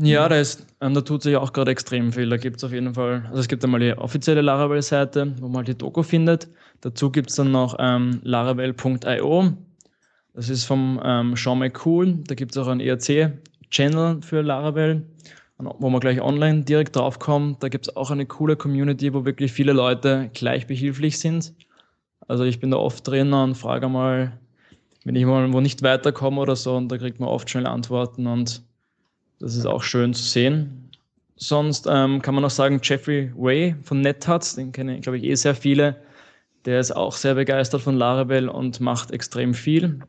Ja, 0.00 0.28
da, 0.28 0.36
ist, 0.36 0.64
ähm, 0.80 0.94
da 0.94 1.00
tut 1.00 1.22
sich 1.22 1.36
auch 1.36 1.52
gerade 1.52 1.72
extrem 1.72 2.12
viel. 2.12 2.28
Da 2.28 2.36
gibt 2.36 2.58
es 2.58 2.64
auf 2.64 2.72
jeden 2.72 2.94
Fall, 2.94 3.24
also 3.26 3.40
es 3.40 3.48
gibt 3.48 3.64
einmal 3.64 3.80
die 3.80 3.92
offizielle 3.92 4.42
Laravel-Seite, 4.42 5.34
wo 5.40 5.48
man 5.48 5.56
halt 5.56 5.68
die 5.68 5.78
Doku 5.78 6.02
findet. 6.02 6.48
Dazu 6.80 7.10
gibt 7.10 7.30
es 7.30 7.36
dann 7.36 7.50
noch 7.50 7.76
ähm, 7.80 8.20
laravel.io. 8.22 9.52
Das 10.34 10.48
ist 10.48 10.64
vom 10.64 11.00
ähm, 11.04 11.34
Sean 11.34 11.58
McCool. 11.58 12.18
Da 12.28 12.36
gibt 12.36 12.52
es 12.52 12.58
auch 12.58 12.68
einen 12.68 12.80
ERC-Channel 12.80 14.22
für 14.22 14.42
Laravel 14.42 15.04
wo 15.58 15.90
man 15.90 16.00
gleich 16.00 16.20
online 16.20 16.62
direkt 16.62 16.96
draufkommt. 16.96 17.62
Da 17.62 17.68
gibt 17.68 17.88
es 17.88 17.96
auch 17.96 18.10
eine 18.10 18.26
coole 18.26 18.56
Community, 18.56 19.12
wo 19.12 19.24
wirklich 19.24 19.52
viele 19.52 19.72
Leute 19.72 20.30
gleich 20.32 20.66
behilflich 20.66 21.18
sind. 21.18 21.52
Also 22.28 22.44
ich 22.44 22.60
bin 22.60 22.70
da 22.70 22.76
oft 22.76 23.06
drin 23.06 23.32
und 23.32 23.56
frage 23.56 23.88
mal, 23.88 24.38
wenn 25.04 25.16
ich 25.16 25.24
mal 25.24 25.52
wo 25.52 25.60
nicht 25.60 25.82
weiterkomme 25.82 26.40
oder 26.40 26.54
so, 26.56 26.76
und 26.76 26.88
da 26.90 26.98
kriegt 26.98 27.18
man 27.18 27.28
oft 27.28 27.50
schnell 27.50 27.66
Antworten 27.66 28.26
und 28.26 28.62
das 29.40 29.56
ist 29.56 29.66
auch 29.66 29.82
schön 29.82 30.14
zu 30.14 30.22
sehen. 30.22 30.90
Sonst 31.36 31.86
ähm, 31.88 32.20
kann 32.20 32.34
man 32.34 32.42
noch 32.42 32.50
sagen, 32.50 32.80
Jeffrey 32.82 33.32
Way 33.36 33.76
von 33.82 34.00
NetHuts, 34.00 34.56
den 34.56 34.72
kennen, 34.72 35.00
glaube 35.00 35.18
ich, 35.18 35.24
eh 35.24 35.34
sehr 35.34 35.54
viele. 35.54 35.96
Der 36.64 36.80
ist 36.80 36.90
auch 36.90 37.12
sehr 37.12 37.34
begeistert 37.34 37.82
von 37.82 37.96
Laravel 37.96 38.48
und 38.48 38.80
macht 38.80 39.12
extrem 39.12 39.54
viel 39.54 40.00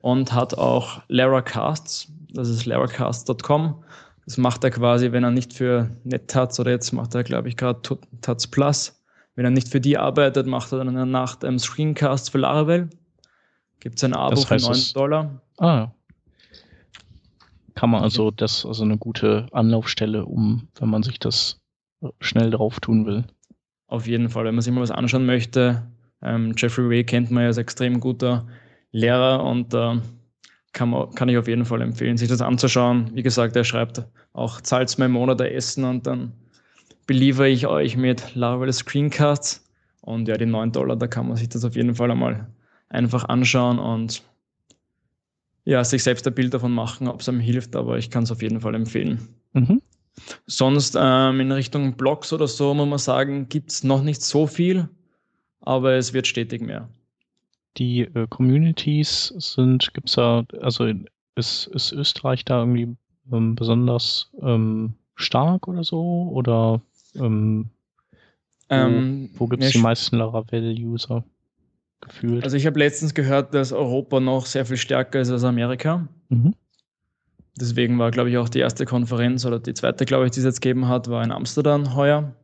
und 0.00 0.32
hat 0.32 0.56
auch 0.56 1.02
Laracasts, 1.08 2.08
das 2.32 2.48
ist 2.48 2.64
laracast.com 2.64 3.84
das 4.30 4.36
macht 4.36 4.62
er 4.62 4.70
quasi, 4.70 5.10
wenn 5.10 5.24
er 5.24 5.32
nicht 5.32 5.52
für 5.52 5.90
NetTats 6.04 6.60
oder 6.60 6.70
jetzt 6.70 6.92
macht 6.92 7.16
er, 7.16 7.24
glaube 7.24 7.48
ich, 7.48 7.56
gerade 7.56 7.80
Tats 8.20 8.46
Plus. 8.46 8.96
Wenn 9.34 9.44
er 9.44 9.50
nicht 9.50 9.68
für 9.68 9.80
die 9.80 9.98
arbeitet, 9.98 10.46
macht 10.46 10.70
er 10.70 10.78
dann 10.78 10.86
in 10.86 10.94
der 10.94 11.04
Nacht 11.04 11.42
ähm, 11.42 11.58
Screencasts 11.58 12.28
für 12.28 12.38
Laravel. 12.38 12.90
Gibt 13.80 13.98
es 13.98 14.04
ein 14.04 14.14
Abo 14.14 14.36
das 14.36 14.48
heißt 14.48 14.66
für 14.66 14.72
9 14.72 14.82
Dollar. 14.94 15.40
Ah. 15.58 15.88
Kann 17.74 17.90
man 17.90 18.02
also, 18.02 18.30
das 18.30 18.66
also 18.66 18.84
eine 18.84 18.98
gute 18.98 19.46
Anlaufstelle, 19.52 20.24
um, 20.24 20.68
wenn 20.78 20.88
man 20.88 21.02
sich 21.02 21.18
das 21.18 21.60
schnell 22.20 22.50
drauf 22.50 22.80
tun 22.80 23.06
will. 23.06 23.24
Auf 23.86 24.06
jeden 24.06 24.28
Fall, 24.28 24.44
wenn 24.44 24.54
man 24.54 24.62
sich 24.62 24.72
mal 24.72 24.80
was 24.80 24.90
anschauen 24.90 25.26
möchte. 25.26 25.90
Ähm, 26.22 26.54
Jeffrey 26.56 26.88
Way 26.88 27.04
kennt 27.04 27.30
man 27.30 27.42
ja 27.42 27.48
als 27.48 27.58
extrem 27.58 28.00
guter 28.00 28.46
Lehrer 28.92 29.44
und 29.44 29.74
äh, 29.74 29.96
kann, 30.72 30.90
man, 30.90 31.10
kann 31.14 31.28
ich 31.28 31.38
auf 31.38 31.48
jeden 31.48 31.64
Fall 31.64 31.80
empfehlen, 31.80 32.16
sich 32.16 32.28
das 32.28 32.40
anzuschauen. 32.40 33.10
Wie 33.14 33.22
gesagt, 33.22 33.56
er 33.56 33.64
schreibt 33.64 34.04
auch, 34.32 34.60
zahlt 34.60 34.96
mir 34.98 35.06
im 35.06 35.12
Monat 35.12 35.40
Essen 35.40 35.84
und 35.84 36.06
dann 36.06 36.32
beliefere 37.06 37.48
ich 37.48 37.66
euch 37.66 37.96
mit 37.96 38.34
Laravel 38.34 38.72
Screencasts. 38.72 39.66
Und 40.02 40.28
ja, 40.28 40.36
die 40.36 40.46
9 40.46 40.72
Dollar, 40.72 40.96
da 40.96 41.06
kann 41.06 41.28
man 41.28 41.36
sich 41.36 41.48
das 41.48 41.64
auf 41.64 41.76
jeden 41.76 41.94
Fall 41.94 42.10
einmal 42.10 42.48
einfach 42.88 43.24
anschauen 43.24 43.78
und 43.78 44.22
ja, 45.70 45.84
sich 45.84 46.02
selbst 46.02 46.26
ein 46.26 46.34
Bild 46.34 46.52
davon 46.52 46.72
machen, 46.72 47.06
ob 47.06 47.20
es 47.20 47.28
einem 47.28 47.38
hilft, 47.38 47.76
aber 47.76 47.96
ich 47.96 48.10
kann 48.10 48.24
es 48.24 48.32
auf 48.32 48.42
jeden 48.42 48.60
Fall 48.60 48.74
empfehlen. 48.74 49.28
Mhm. 49.52 49.80
Sonst 50.46 50.96
ähm, 51.00 51.38
in 51.38 51.52
Richtung 51.52 51.96
Blogs 51.96 52.32
oder 52.32 52.48
so, 52.48 52.74
muss 52.74 52.88
man 52.88 52.98
sagen, 52.98 53.48
gibt 53.48 53.70
es 53.70 53.84
noch 53.84 54.02
nicht 54.02 54.20
so 54.20 54.48
viel, 54.48 54.88
aber 55.60 55.92
es 55.92 56.12
wird 56.12 56.26
stetig 56.26 56.60
mehr. 56.60 56.88
Die 57.76 58.00
äh, 58.00 58.26
Communities 58.28 59.32
sind, 59.38 59.94
gibt 59.94 60.08
es 60.08 60.16
da, 60.16 60.44
also 60.60 60.92
ist, 61.36 61.68
ist 61.68 61.92
Österreich 61.92 62.44
da 62.44 62.58
irgendwie 62.58 62.96
ähm, 63.32 63.54
besonders 63.54 64.28
ähm, 64.42 64.94
stark 65.14 65.68
oder 65.68 65.84
so? 65.84 66.30
Oder 66.32 66.82
ähm, 67.14 67.70
wo, 68.68 68.74
ähm, 68.74 69.30
wo 69.34 69.46
gibt 69.46 69.62
es 69.62 69.70
die 69.70 69.78
meisten 69.78 70.16
Laravel-User 70.16 71.24
gefühlt? 72.00 72.44
Also 72.44 72.56
ich 72.56 72.66
habe 72.66 72.78
letztens 72.78 73.14
gehört, 73.14 73.54
dass 73.54 73.72
Europa 73.72 74.20
noch 74.20 74.46
sehr 74.46 74.66
viel 74.66 74.76
stärker 74.76 75.20
ist 75.20 75.30
als 75.30 75.44
Amerika. 75.44 76.08
Mhm. 76.28 76.54
Deswegen 77.58 77.98
war, 77.98 78.10
glaube 78.10 78.30
ich, 78.30 78.38
auch 78.38 78.48
die 78.48 78.60
erste 78.60 78.86
Konferenz 78.86 79.44
oder 79.44 79.58
die 79.58 79.74
zweite, 79.74 80.06
glaube 80.06 80.26
ich, 80.26 80.32
die 80.32 80.40
es 80.40 80.46
jetzt 80.46 80.60
gegeben 80.62 80.88
hat, 80.88 81.08
war 81.08 81.22
in 81.22 81.32
Amsterdam 81.32 81.94
heuer. 81.94 82.34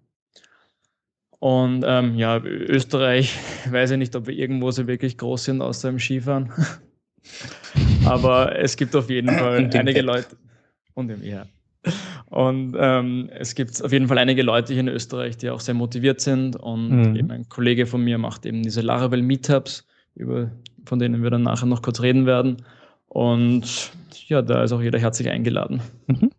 Und 1.38 1.84
ähm, 1.86 2.16
ja, 2.16 2.38
Österreich, 2.38 3.38
weiß 3.70 3.92
ich 3.92 3.98
nicht, 3.98 4.16
ob 4.16 4.26
wir 4.26 4.34
irgendwo 4.34 4.70
so 4.70 4.86
wirklich 4.86 5.16
groß 5.18 5.44
sind, 5.44 5.62
außer 5.62 5.88
im 5.88 5.98
Skifahren. 5.98 6.52
Aber 8.04 8.56
es 8.58 8.76
gibt 8.76 8.94
auf 8.94 9.10
jeden 9.10 9.30
Fall 9.30 9.70
einige 9.74 10.02
Leute. 10.02 10.36
Und 10.94 11.10
im, 11.10 11.22
ja. 11.24 11.46
Und 12.26 12.76
ähm, 12.78 13.30
es 13.32 13.54
gibt 13.54 13.82
auf 13.82 13.92
jeden 13.92 14.08
Fall 14.08 14.18
einige 14.18 14.42
Leute 14.42 14.72
hier 14.72 14.80
in 14.80 14.88
Österreich, 14.88 15.36
die 15.36 15.50
auch 15.50 15.60
sehr 15.60 15.74
motiviert 15.74 16.20
sind. 16.20 16.56
Und 16.56 16.88
mhm. 16.88 17.16
eben 17.16 17.30
ein 17.30 17.48
Kollege 17.48 17.86
von 17.86 18.02
mir 18.02 18.18
macht 18.18 18.46
eben 18.46 18.62
diese 18.62 18.80
Laravel 18.80 19.22
Meetups, 19.22 19.86
über, 20.14 20.50
von 20.84 20.98
denen 20.98 21.22
wir 21.22 21.30
dann 21.30 21.42
nachher 21.42 21.66
noch 21.66 21.82
kurz 21.82 22.00
reden 22.00 22.26
werden. 22.26 22.58
Und 23.08 23.92
ja, 24.26 24.42
da 24.42 24.64
ist 24.64 24.72
auch 24.72 24.82
jeder 24.82 24.98
herzlich 24.98 25.30
eingeladen. 25.30 25.80
Mhm. 26.06 26.30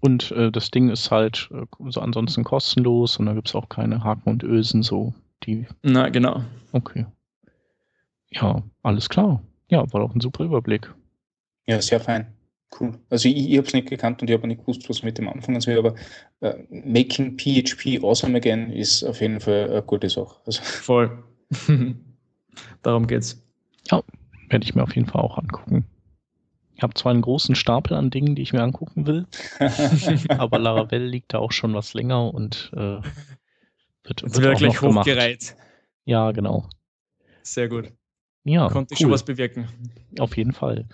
Und 0.00 0.30
äh, 0.32 0.50
das 0.50 0.70
Ding 0.70 0.90
ist 0.90 1.10
halt 1.10 1.48
äh, 1.52 1.64
so 1.88 2.00
ansonsten 2.00 2.44
kostenlos 2.44 3.16
und 3.16 3.26
da 3.26 3.32
gibt 3.32 3.48
es 3.48 3.54
auch 3.54 3.68
keine 3.68 4.04
Haken 4.04 4.30
und 4.30 4.42
Ösen, 4.42 4.82
so 4.82 5.14
die. 5.44 5.66
Na, 5.82 6.08
genau. 6.08 6.42
Okay. 6.72 7.06
Ja, 8.30 8.62
alles 8.82 9.08
klar. 9.08 9.42
Ja, 9.70 9.92
war 9.92 10.02
auch 10.02 10.14
ein 10.14 10.20
super 10.20 10.44
Überblick. 10.44 10.92
Ja, 11.66 11.80
sehr 11.80 12.00
fein. 12.00 12.26
Cool. 12.78 12.98
Also 13.08 13.28
ich, 13.28 13.50
ich 13.50 13.56
habe 13.56 13.66
es 13.66 13.72
nicht 13.72 13.88
gekannt 13.88 14.20
und 14.20 14.28
ich 14.28 14.36
habe 14.36 14.46
nicht 14.46 14.60
gewusst, 14.60 14.88
was 14.88 15.02
mit 15.02 15.18
dem 15.18 15.28
anfangen 15.28 15.60
soll, 15.60 15.78
aber 15.78 15.94
äh, 16.40 16.54
Making 16.70 17.38
PHP 17.38 18.02
Awesome 18.02 18.36
Again 18.36 18.72
ist 18.72 19.02
auf 19.04 19.20
jeden 19.20 19.40
Fall 19.40 19.70
eine 19.70 19.82
gute 19.82 20.08
Sache. 20.10 20.36
Also. 20.44 20.62
Voll. 20.62 21.24
Darum 22.82 23.06
geht's. 23.06 23.42
Ja, 23.90 24.02
werde 24.50 24.64
ich 24.64 24.74
mir 24.74 24.82
auf 24.82 24.94
jeden 24.94 25.08
Fall 25.08 25.22
auch 25.22 25.38
angucken. 25.38 25.86
Ich 26.76 26.82
habe 26.82 26.94
zwar 26.94 27.10
einen 27.10 27.22
großen 27.22 27.56
Stapel 27.56 27.94
an 27.94 28.10
Dingen, 28.10 28.36
die 28.36 28.42
ich 28.42 28.52
mir 28.52 28.62
angucken 28.62 29.06
will, 29.06 29.26
aber 30.28 30.60
Laravel 30.60 31.04
liegt 31.04 31.34
da 31.34 31.38
auch 31.38 31.50
schon 31.50 31.74
was 31.74 31.92
länger 31.92 32.32
und 32.32 32.70
äh, 32.72 33.00
wird, 34.04 34.22
wird, 34.22 34.40
wird 34.40 34.58
gleich 34.58 34.80
hochgereiht. 34.80 35.56
Ja, 36.04 36.30
genau. 36.30 36.68
Sehr 37.42 37.68
gut. 37.68 37.92
Ja, 38.44 38.68
Konnte 38.68 38.92
cool. 38.92 38.94
ich 38.94 38.98
schon 39.00 39.10
was 39.10 39.24
bewirken. 39.24 39.68
Auf 40.20 40.36
jeden 40.36 40.52
Fall. 40.52 40.86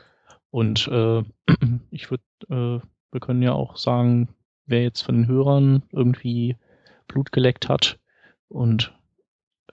Und 0.54 0.86
äh, 0.86 1.24
ich 1.90 2.12
würde, 2.12 2.22
äh, 2.48 2.86
wir 3.10 3.20
können 3.20 3.42
ja 3.42 3.54
auch 3.54 3.76
sagen, 3.76 4.28
wer 4.66 4.84
jetzt 4.84 5.02
von 5.02 5.16
den 5.16 5.26
Hörern 5.26 5.82
irgendwie 5.90 6.56
Blut 7.08 7.32
geleckt 7.32 7.68
hat 7.68 7.98
und 8.46 8.94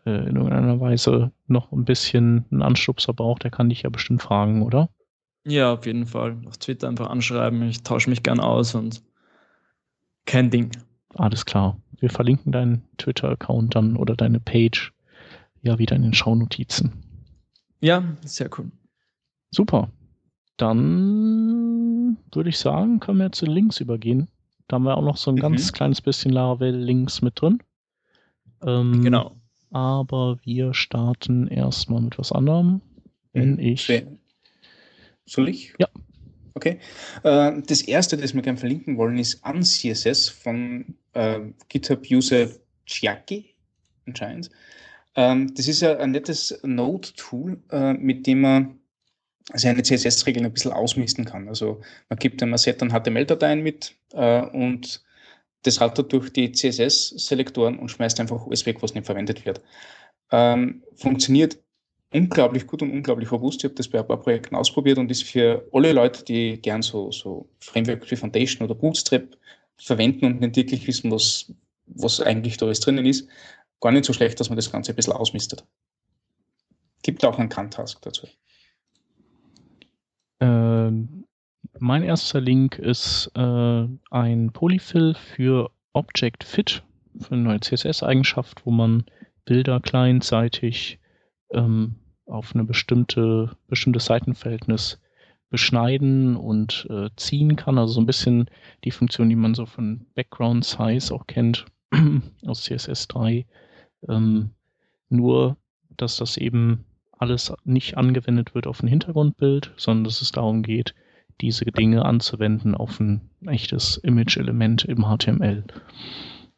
äh, 0.07 0.27
in 0.27 0.37
irgendeiner 0.37 0.79
Weise 0.79 1.33
noch 1.45 1.71
ein 1.71 1.85
bisschen 1.85 2.45
einen 2.49 2.63
Anstupser 2.63 3.13
braucht, 3.13 3.43
der 3.43 3.51
kann 3.51 3.69
dich 3.69 3.83
ja 3.83 3.91
bestimmt 3.91 4.23
fragen, 4.23 4.63
oder? 4.63 4.89
Ja, 5.45 5.71
auf 5.71 5.85
jeden 5.85 6.07
Fall. 6.07 6.41
Auf 6.47 6.57
Twitter 6.57 6.87
einfach 6.87 7.11
anschreiben. 7.11 7.61
Ich 7.69 7.83
tausche 7.83 8.09
mich 8.09 8.23
gern 8.23 8.39
aus 8.39 8.73
und 8.73 9.03
kein 10.25 10.49
Ding. 10.49 10.71
Alles 11.13 11.45
klar. 11.45 11.79
Wir 11.99 12.09
verlinken 12.09 12.51
deinen 12.51 12.81
Twitter-Account 12.97 13.75
dann 13.75 13.97
oder 13.97 14.15
deine 14.15 14.39
Page 14.39 14.93
ja 15.61 15.77
wieder 15.77 15.95
in 15.95 16.01
den 16.01 16.15
Shownotizen. 16.15 17.03
Ja, 17.81 18.03
sehr 18.25 18.49
cool. 18.57 18.71
Super. 19.51 19.91
Dann 20.61 22.17
würde 22.31 22.49
ich 22.49 22.59
sagen, 22.59 22.99
können 22.99 23.17
wir 23.17 23.31
zu 23.31 23.45
Links 23.45 23.79
übergehen. 23.79 24.27
Da 24.67 24.75
haben 24.75 24.83
wir 24.83 24.95
auch 24.95 25.03
noch 25.03 25.17
so 25.17 25.31
ein 25.31 25.35
mhm. 25.35 25.39
ganz 25.39 25.73
kleines 25.73 26.01
bisschen 26.01 26.31
Laravel-Links 26.31 27.23
mit 27.23 27.41
drin. 27.41 27.63
Ähm, 28.63 29.01
genau. 29.03 29.35
Aber 29.71 30.37
wir 30.43 30.73
starten 30.73 31.47
erstmal 31.47 32.01
mit 32.01 32.19
was 32.19 32.31
anderem. 32.31 32.81
Wenn 33.33 33.53
mhm. 33.53 33.59
ich 33.59 34.03
soll 35.25 35.49
ich? 35.49 35.73
Ja. 35.79 35.87
Okay. 36.53 36.79
Äh, 37.23 37.61
das 37.65 37.81
erste, 37.81 38.17
das 38.17 38.33
wir 38.33 38.41
gerne 38.41 38.59
verlinken 38.59 38.97
wollen, 38.97 39.17
ist 39.17 39.41
UnCSS 39.45 40.29
von 40.29 40.95
äh, 41.13 41.39
GitHub-User 41.69 42.49
Chiaki 42.85 43.55
anscheinend. 44.05 44.49
Ähm, 45.15 45.53
das 45.55 45.67
ist 45.67 45.81
ja 45.81 45.97
ein 45.97 46.11
nettes 46.11 46.59
Node-Tool, 46.63 47.61
äh, 47.71 47.93
mit 47.93 48.27
dem 48.27 48.41
man 48.41 48.80
seine 49.53 49.83
CSS-Regeln 49.83 50.45
ein 50.45 50.53
bisschen 50.53 50.71
ausmisten 50.71 51.25
kann. 51.25 51.47
Also 51.47 51.81
man 52.09 52.19
gibt 52.19 52.41
einem 52.41 52.57
Set 52.57 52.81
an 52.81 52.91
HTML-Dateien 52.91 53.61
mit 53.61 53.95
äh, 54.13 54.41
und 54.41 55.03
das 55.63 55.79
rattert 55.79 56.11
durch 56.11 56.31
die 56.33 56.51
CSS-Selektoren 56.51 57.77
und 57.77 57.89
schmeißt 57.89 58.19
einfach 58.19 58.45
alles 58.45 58.65
weg, 58.65 58.81
was 58.81 58.95
nicht 58.95 59.05
verwendet 59.05 59.45
wird. 59.45 59.61
Ähm, 60.31 60.83
funktioniert 60.95 61.57
unglaublich 62.13 62.67
gut 62.67 62.81
und 62.81 62.91
unglaublich 62.91 63.31
robust. 63.31 63.59
Ich 63.59 63.65
habe 63.65 63.75
das 63.75 63.87
bei 63.87 63.99
ein 63.99 64.07
paar 64.07 64.19
Projekten 64.19 64.55
ausprobiert 64.55 64.97
und 64.97 65.11
ist 65.11 65.23
für 65.23 65.67
alle 65.71 65.93
Leute, 65.93 66.23
die 66.23 66.61
gern 66.61 66.81
so, 66.81 67.11
so 67.11 67.47
Framework 67.59 68.09
wie 68.09 68.15
Foundation 68.15 68.65
oder 68.65 68.75
Bootstrap 68.75 69.37
verwenden 69.77 70.25
und 70.25 70.41
nicht 70.41 70.55
wirklich 70.55 70.87
wissen, 70.87 71.11
was, 71.11 71.51
was 71.85 72.21
eigentlich 72.21 72.57
da 72.57 72.65
alles 72.65 72.79
drinnen 72.79 73.05
ist, 73.05 73.27
gar 73.79 73.91
nicht 73.91 74.05
so 74.05 74.13
schlecht, 74.13 74.39
dass 74.39 74.49
man 74.49 74.57
das 74.57 74.71
Ganze 74.71 74.91
ein 74.91 74.95
bisschen 74.95 75.13
ausmistet. 75.13 75.65
Gibt 77.03 77.25
auch 77.25 77.39
einen 77.39 77.49
Kant-Task 77.49 78.01
dazu. 78.01 78.27
Ähm, 80.41 81.25
mein 81.79 82.03
erster 82.03 82.41
Link 82.41 82.77
ist 82.79 83.31
äh, 83.35 83.87
ein 84.09 84.51
Polyfill 84.51 85.13
für 85.13 85.71
Object 85.93 86.43
Fit, 86.43 86.83
für 87.19 87.33
eine 87.33 87.43
neue 87.43 87.59
CSS-Eigenschaft, 87.59 88.65
wo 88.65 88.71
man 88.71 89.05
Bilder 89.45 89.79
clientseitig 89.79 90.99
ähm, 91.51 91.95
auf 92.25 92.53
eine 92.55 92.63
bestimmte, 92.63 93.55
bestimmtes 93.67 94.05
Seitenverhältnis 94.05 94.99
beschneiden 95.49 96.35
und 96.37 96.87
äh, 96.89 97.09
ziehen 97.17 97.55
kann. 97.55 97.77
Also 97.77 97.93
so 97.93 98.01
ein 98.01 98.05
bisschen 98.05 98.49
die 98.83 98.91
Funktion, 98.91 99.29
die 99.29 99.35
man 99.35 99.53
so 99.53 99.65
von 99.65 100.07
Background 100.15 100.65
Size 100.65 101.13
auch 101.13 101.27
kennt 101.27 101.65
aus 102.45 102.65
CSS3. 102.65 103.45
Ähm, 104.07 104.51
nur, 105.09 105.57
dass 105.97 106.17
das 106.17 106.37
eben 106.37 106.85
alles 107.21 107.53
nicht 107.63 107.97
angewendet 107.97 108.55
wird 108.55 108.67
auf 108.67 108.81
ein 108.81 108.87
Hintergrundbild, 108.87 109.71
sondern 109.77 110.05
dass 110.05 110.21
es 110.21 110.31
darum 110.31 110.63
geht, 110.63 110.95
diese 111.39 111.65
Dinge 111.65 112.05
anzuwenden 112.05 112.75
auf 112.75 112.99
ein 112.99 113.21
echtes 113.45 113.97
Image-Element 113.97 114.85
im 114.85 115.05
HTML. 115.05 115.63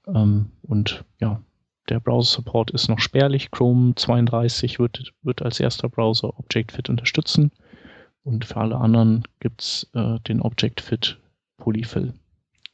Ähm, 0.08 0.52
und 0.62 1.04
ja, 1.20 1.42
der 1.90 2.00
Browser-Support 2.00 2.72
ist 2.72 2.88
noch 2.88 3.00
spärlich. 3.00 3.52
Chrome 3.52 3.96
32 3.96 4.80
wird, 4.80 5.14
wird 5.22 5.42
als 5.42 5.60
erster 5.60 5.90
Browser 5.90 6.38
Object-Fit 6.40 6.90
unterstützen. 6.90 7.52
Und 8.24 8.46
für 8.46 8.58
alle 8.58 8.78
anderen 8.78 9.24
gibt 9.40 9.62
es 9.62 9.90
äh, 9.94 10.20
den 10.22 10.42
Object-Fit 10.42 11.18
Polyfill 11.58 12.14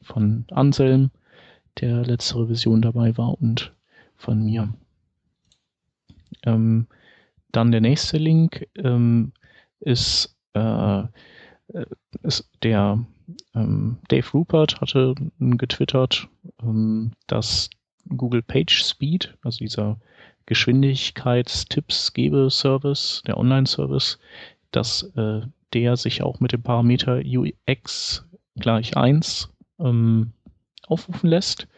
von 0.02 0.44
Anselm, 0.50 1.10
der 1.80 2.04
letzte 2.04 2.38
Revision 2.38 2.82
dabei 2.82 3.16
war, 3.16 3.40
und 3.40 3.72
von 4.16 4.44
mir. 4.44 4.72
Ähm, 6.44 6.86
dann 7.52 7.72
der 7.72 7.80
nächste 7.80 8.18
Link 8.18 8.68
ähm, 8.76 9.32
ist, 9.80 10.36
äh, 10.54 11.00
äh 11.00 11.06
ist 12.22 12.48
der 12.62 13.04
ähm, 13.54 13.98
Dave 14.08 14.28
Rupert 14.32 14.80
hatte 14.80 15.14
getwittert, 15.38 16.26
ähm, 16.62 17.12
dass 17.26 17.68
Google 18.08 18.42
Page 18.42 18.82
Speed, 18.82 19.36
also 19.42 19.58
dieser 19.58 19.98
Geschwindigkeitstipps-Gebe-Service, 20.46 23.22
der 23.26 23.36
Online-Service, 23.38 24.18
dass 24.72 25.02
äh, 25.16 25.42
der 25.72 25.96
sich 25.96 26.22
auch 26.22 26.40
mit 26.40 26.50
dem 26.52 26.62
Parameter 26.62 27.22
UX 27.24 28.24
gleich 28.56 28.96
1 28.96 29.48
ähm, 29.78 30.32
aufrufen 30.86 31.30
lässt. 31.30 31.68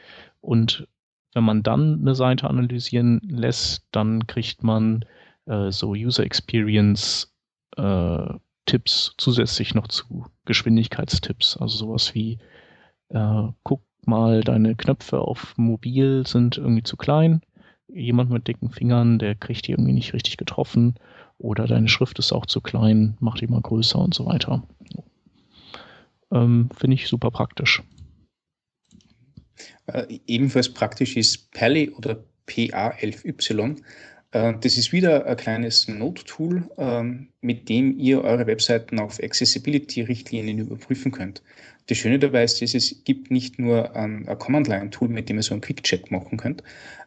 Und 0.41 0.89
wenn 1.35 1.45
man 1.45 1.63
dann 1.63 2.01
eine 2.01 2.15
Seite 2.15 2.49
analysieren 2.49 3.21
lässt, 3.29 3.85
dann 3.93 4.27
kriegt 4.27 4.63
man 4.63 5.05
äh, 5.53 5.71
so 5.71 5.91
User 5.91 6.25
Experience 6.25 7.33
äh, 7.77 8.35
Tipps 8.67 9.15
zusätzlich 9.19 9.75
noch 9.75 9.89
zu 9.89 10.27
Geschwindigkeitstipps. 10.45 11.57
Also 11.57 11.77
sowas 11.79 12.15
wie 12.15 12.39
äh, 13.09 13.49
guck 13.63 13.83
mal, 14.05 14.43
deine 14.43 14.75
Knöpfe 14.75 15.21
auf 15.21 15.55
mobil 15.57 16.27
sind 16.27 16.59
irgendwie 16.59 16.83
zu 16.83 16.97
klein. 16.97 17.43
jemand 17.89 18.31
mit 18.31 18.49
dicken 18.49 18.71
Fingern, 18.71 19.19
der 19.19 19.35
kriegt 19.35 19.67
die 19.67 19.73
irgendwie 19.73 19.93
nicht 19.93 20.15
richtig 20.15 20.39
getroffen 20.39 20.95
oder 21.39 21.67
deine 21.67 21.89
Schrift 21.89 22.19
ist 22.19 22.33
auch 22.33 22.47
zu 22.47 22.61
klein, 22.61 23.17
mach 23.21 23.37
die 23.37 23.47
mal 23.47 23.61
größer 23.61 23.99
und 23.99 24.15
so 24.15 24.25
weiter. 24.25 24.63
Ähm, 26.31 26.71
Finde 26.75 26.95
ich 26.95 27.09
super 27.09 27.31
praktisch. 27.31 27.83
Äh, 29.87 30.21
ebenfalls 30.27 30.73
praktisch 30.73 31.17
ist 31.17 31.53
Pally 31.53 31.91
oder 31.91 32.25
PA11Y. 32.47 33.83
Äh, 34.33 34.55
das 34.61 34.77
ist 34.77 34.93
wieder 34.93 35.27
ein 35.27 35.37
kleines 35.37 35.87
Node-Tool, 35.89 36.69
ähm, 36.79 37.29
mit 37.41 37.69
dem 37.69 37.99
ihr 37.99 38.25
eure 38.25 38.47
Webseiten 38.47 38.99
auf 38.99 39.23
Accessibility-Richtlinien 39.23 40.59
überprüfen 40.59 41.13
könnt. 41.13 41.43
Das 41.87 41.99
Schöne 41.99 42.19
dabei 42.19 42.45
ist, 42.45 42.63
es 42.63 43.05
gibt 43.05 43.31
nicht 43.31 43.59
nur 43.59 43.95
ein, 43.95 44.27
ein 44.29 44.39
Command-Line-Tool, 44.39 45.09
mit 45.09 45.29
dem 45.29 45.37
ihr 45.37 45.43
so 45.43 45.55
einen 45.55 45.61
Quick-Check 45.61 46.11
machen 46.11 46.39
könnt, 46.39 46.63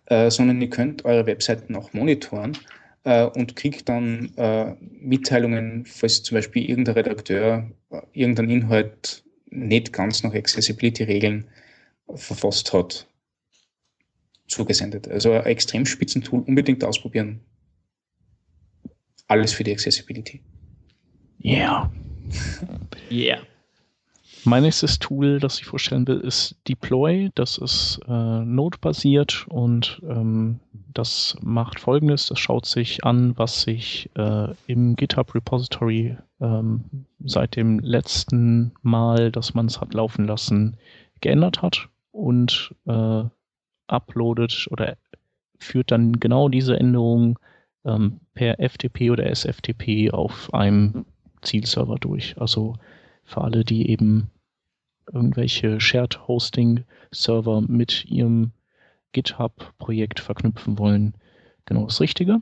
äh, 0.05 0.29
sondern 0.29 0.61
ihr 0.61 0.69
könnt 0.69 1.05
eure 1.05 1.25
Webseiten 1.25 1.75
auch 1.75 1.93
monitoren 1.93 2.57
äh, 3.03 3.23
und 3.25 3.55
kriegt 3.55 3.89
dann 3.89 4.31
Mitteilungen, 5.01 5.85
falls 5.85 6.23
zum 6.23 6.35
Beispiel 6.35 6.69
irgendein 6.69 6.95
Redakteur 6.95 7.71
irgendeinen 8.13 8.49
Inhalt 8.49 9.23
nicht 9.49 9.93
ganz 9.93 10.23
nach 10.23 10.33
Accessibility-Regeln 10.33 11.45
verfasst 12.13 12.73
hat, 12.73 13.07
zugesendet. 14.47 15.07
Also 15.07 15.31
ein 15.31 15.45
extrem 15.45 15.85
spitzen 15.85 16.23
Tool, 16.23 16.41
unbedingt 16.41 16.83
ausprobieren. 16.83 17.41
Alles 19.27 19.53
für 19.53 19.63
die 19.63 19.71
Accessibility. 19.71 20.41
Yeah. 21.43 21.91
Yeah. 23.11 23.39
Mein 24.45 24.61
nächstes 24.63 24.99
Tool, 24.99 25.39
das 25.39 25.59
ich 25.59 25.65
vorstellen 25.65 26.07
will, 26.07 26.19
ist 26.19 26.55
Deploy. 26.67 27.31
Das 27.33 27.57
ist 27.57 27.99
äh, 28.07 28.11
Node-basiert 28.11 29.47
und 29.49 30.01
ähm, 30.07 30.59
das 30.93 31.35
macht 31.41 31.79
folgendes: 31.79 32.27
Das 32.27 32.39
schaut 32.39 32.67
sich 32.67 33.03
an, 33.03 33.35
was 33.37 33.63
sich 33.63 34.09
äh, 34.15 34.53
im 34.67 34.95
GitHub-Repository 34.95 36.17
ähm, 36.41 36.83
seit 37.23 37.55
dem 37.55 37.79
letzten 37.79 38.71
Mal, 38.83 39.31
dass 39.31 39.55
man 39.55 39.65
es 39.65 39.81
hat 39.81 39.95
laufen 39.95 40.25
lassen, 40.25 40.77
geändert 41.21 41.63
hat 41.63 41.89
und 42.11 42.73
äh, 42.85 43.23
uploadet 43.87 44.67
oder 44.71 44.97
führt 45.59 45.91
dann 45.91 46.19
genau 46.19 46.49
diese 46.49 46.79
Änderung 46.79 47.39
ähm, 47.85 48.19
per 48.33 48.57
FTP 48.59 49.11
oder 49.11 49.25
SFTP 49.29 50.11
auf 50.11 50.53
einem 50.53 51.05
Zielserver 51.41 51.95
durch. 51.95 52.35
Also 52.39 52.75
für 53.23 53.41
alle, 53.41 53.63
die 53.63 53.89
eben 53.89 54.29
irgendwelche 55.11 55.79
Shared 55.79 56.27
Hosting 56.27 56.83
Server 57.11 57.61
mit 57.61 58.05
ihrem 58.05 58.51
GitHub-Projekt 59.13 60.19
verknüpfen 60.19 60.77
wollen, 60.77 61.13
genau 61.65 61.85
das 61.85 62.01
Richtige. 62.01 62.41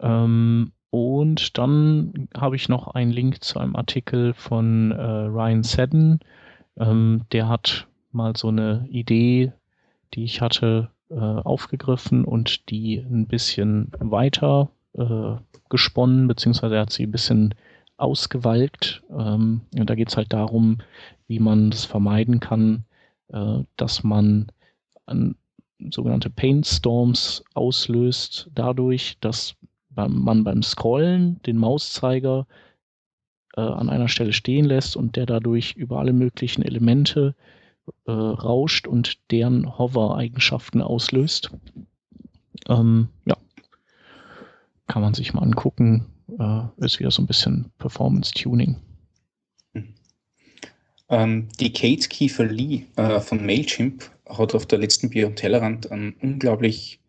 Ähm, 0.00 0.72
und 0.90 1.58
dann 1.58 2.28
habe 2.36 2.56
ich 2.56 2.68
noch 2.68 2.88
einen 2.88 3.10
Link 3.12 3.42
zu 3.42 3.58
einem 3.58 3.76
Artikel 3.76 4.34
von 4.34 4.92
äh, 4.92 5.02
Ryan 5.02 5.62
Seddon. 5.62 6.20
Ähm, 6.78 7.22
der 7.32 7.48
hat 7.48 7.86
mal 8.12 8.36
so 8.36 8.48
eine 8.48 8.86
Idee, 8.90 9.52
die 10.14 10.24
ich 10.24 10.40
hatte, 10.40 10.90
äh, 11.10 11.14
aufgegriffen 11.14 12.24
und 12.24 12.68
die 12.70 12.98
ein 12.98 13.26
bisschen 13.26 13.92
weiter 13.98 14.70
äh, 14.94 15.36
gesponnen, 15.68 16.26
beziehungsweise 16.28 16.76
er 16.76 16.82
hat 16.82 16.92
sie 16.92 17.04
ein 17.04 17.12
bisschen 17.12 17.54
ausgewalkt. 17.96 19.02
Ähm, 19.10 19.62
und 19.76 19.90
da 19.90 19.94
geht 19.94 20.08
es 20.08 20.16
halt 20.16 20.32
darum, 20.32 20.78
wie 21.28 21.38
man 21.38 21.70
das 21.70 21.84
vermeiden 21.84 22.40
kann, 22.40 22.84
äh, 23.28 23.60
dass 23.76 24.02
man 24.02 24.50
an 25.06 25.36
sogenannte 25.90 26.30
Pain 26.30 26.64
Storms 26.64 27.44
auslöst, 27.54 28.50
dadurch, 28.54 29.18
dass 29.20 29.54
man 29.94 30.44
beim 30.44 30.62
Scrollen 30.62 31.40
den 31.44 31.56
Mauszeiger 31.56 32.46
äh, 33.56 33.60
an 33.60 33.88
einer 33.88 34.08
Stelle 34.08 34.32
stehen 34.32 34.66
lässt 34.66 34.96
und 34.96 35.16
der 35.16 35.26
dadurch 35.26 35.72
über 35.74 35.98
alle 35.98 36.12
möglichen 36.12 36.62
Elemente 36.62 37.34
äh, 38.06 38.12
rauscht 38.12 38.86
und 38.86 39.18
deren 39.30 39.78
Hover-Eigenschaften 39.78 40.82
auslöst. 40.82 41.50
Ähm, 42.68 43.08
ja, 43.24 43.36
kann 44.86 45.02
man 45.02 45.14
sich 45.14 45.34
mal 45.34 45.42
angucken. 45.42 46.06
Äh, 46.38 46.84
ist 46.84 46.98
wieder 46.98 47.10
so 47.10 47.22
ein 47.22 47.26
bisschen 47.26 47.70
Performance-Tuning. 47.78 48.76
Ähm, 51.08 51.48
die 51.60 51.72
Kate 51.72 52.08
Kiefer 52.08 52.44
Lee 52.44 52.86
äh, 52.96 53.20
von 53.20 53.44
Mailchimp 53.44 54.10
hat 54.28 54.54
auf 54.54 54.66
der 54.66 54.78
letzten 54.78 55.10
Bier 55.10 55.28
und 55.28 55.36
Tellerrand 55.36 55.90
einen 55.92 56.14
unglaublich 56.14 57.00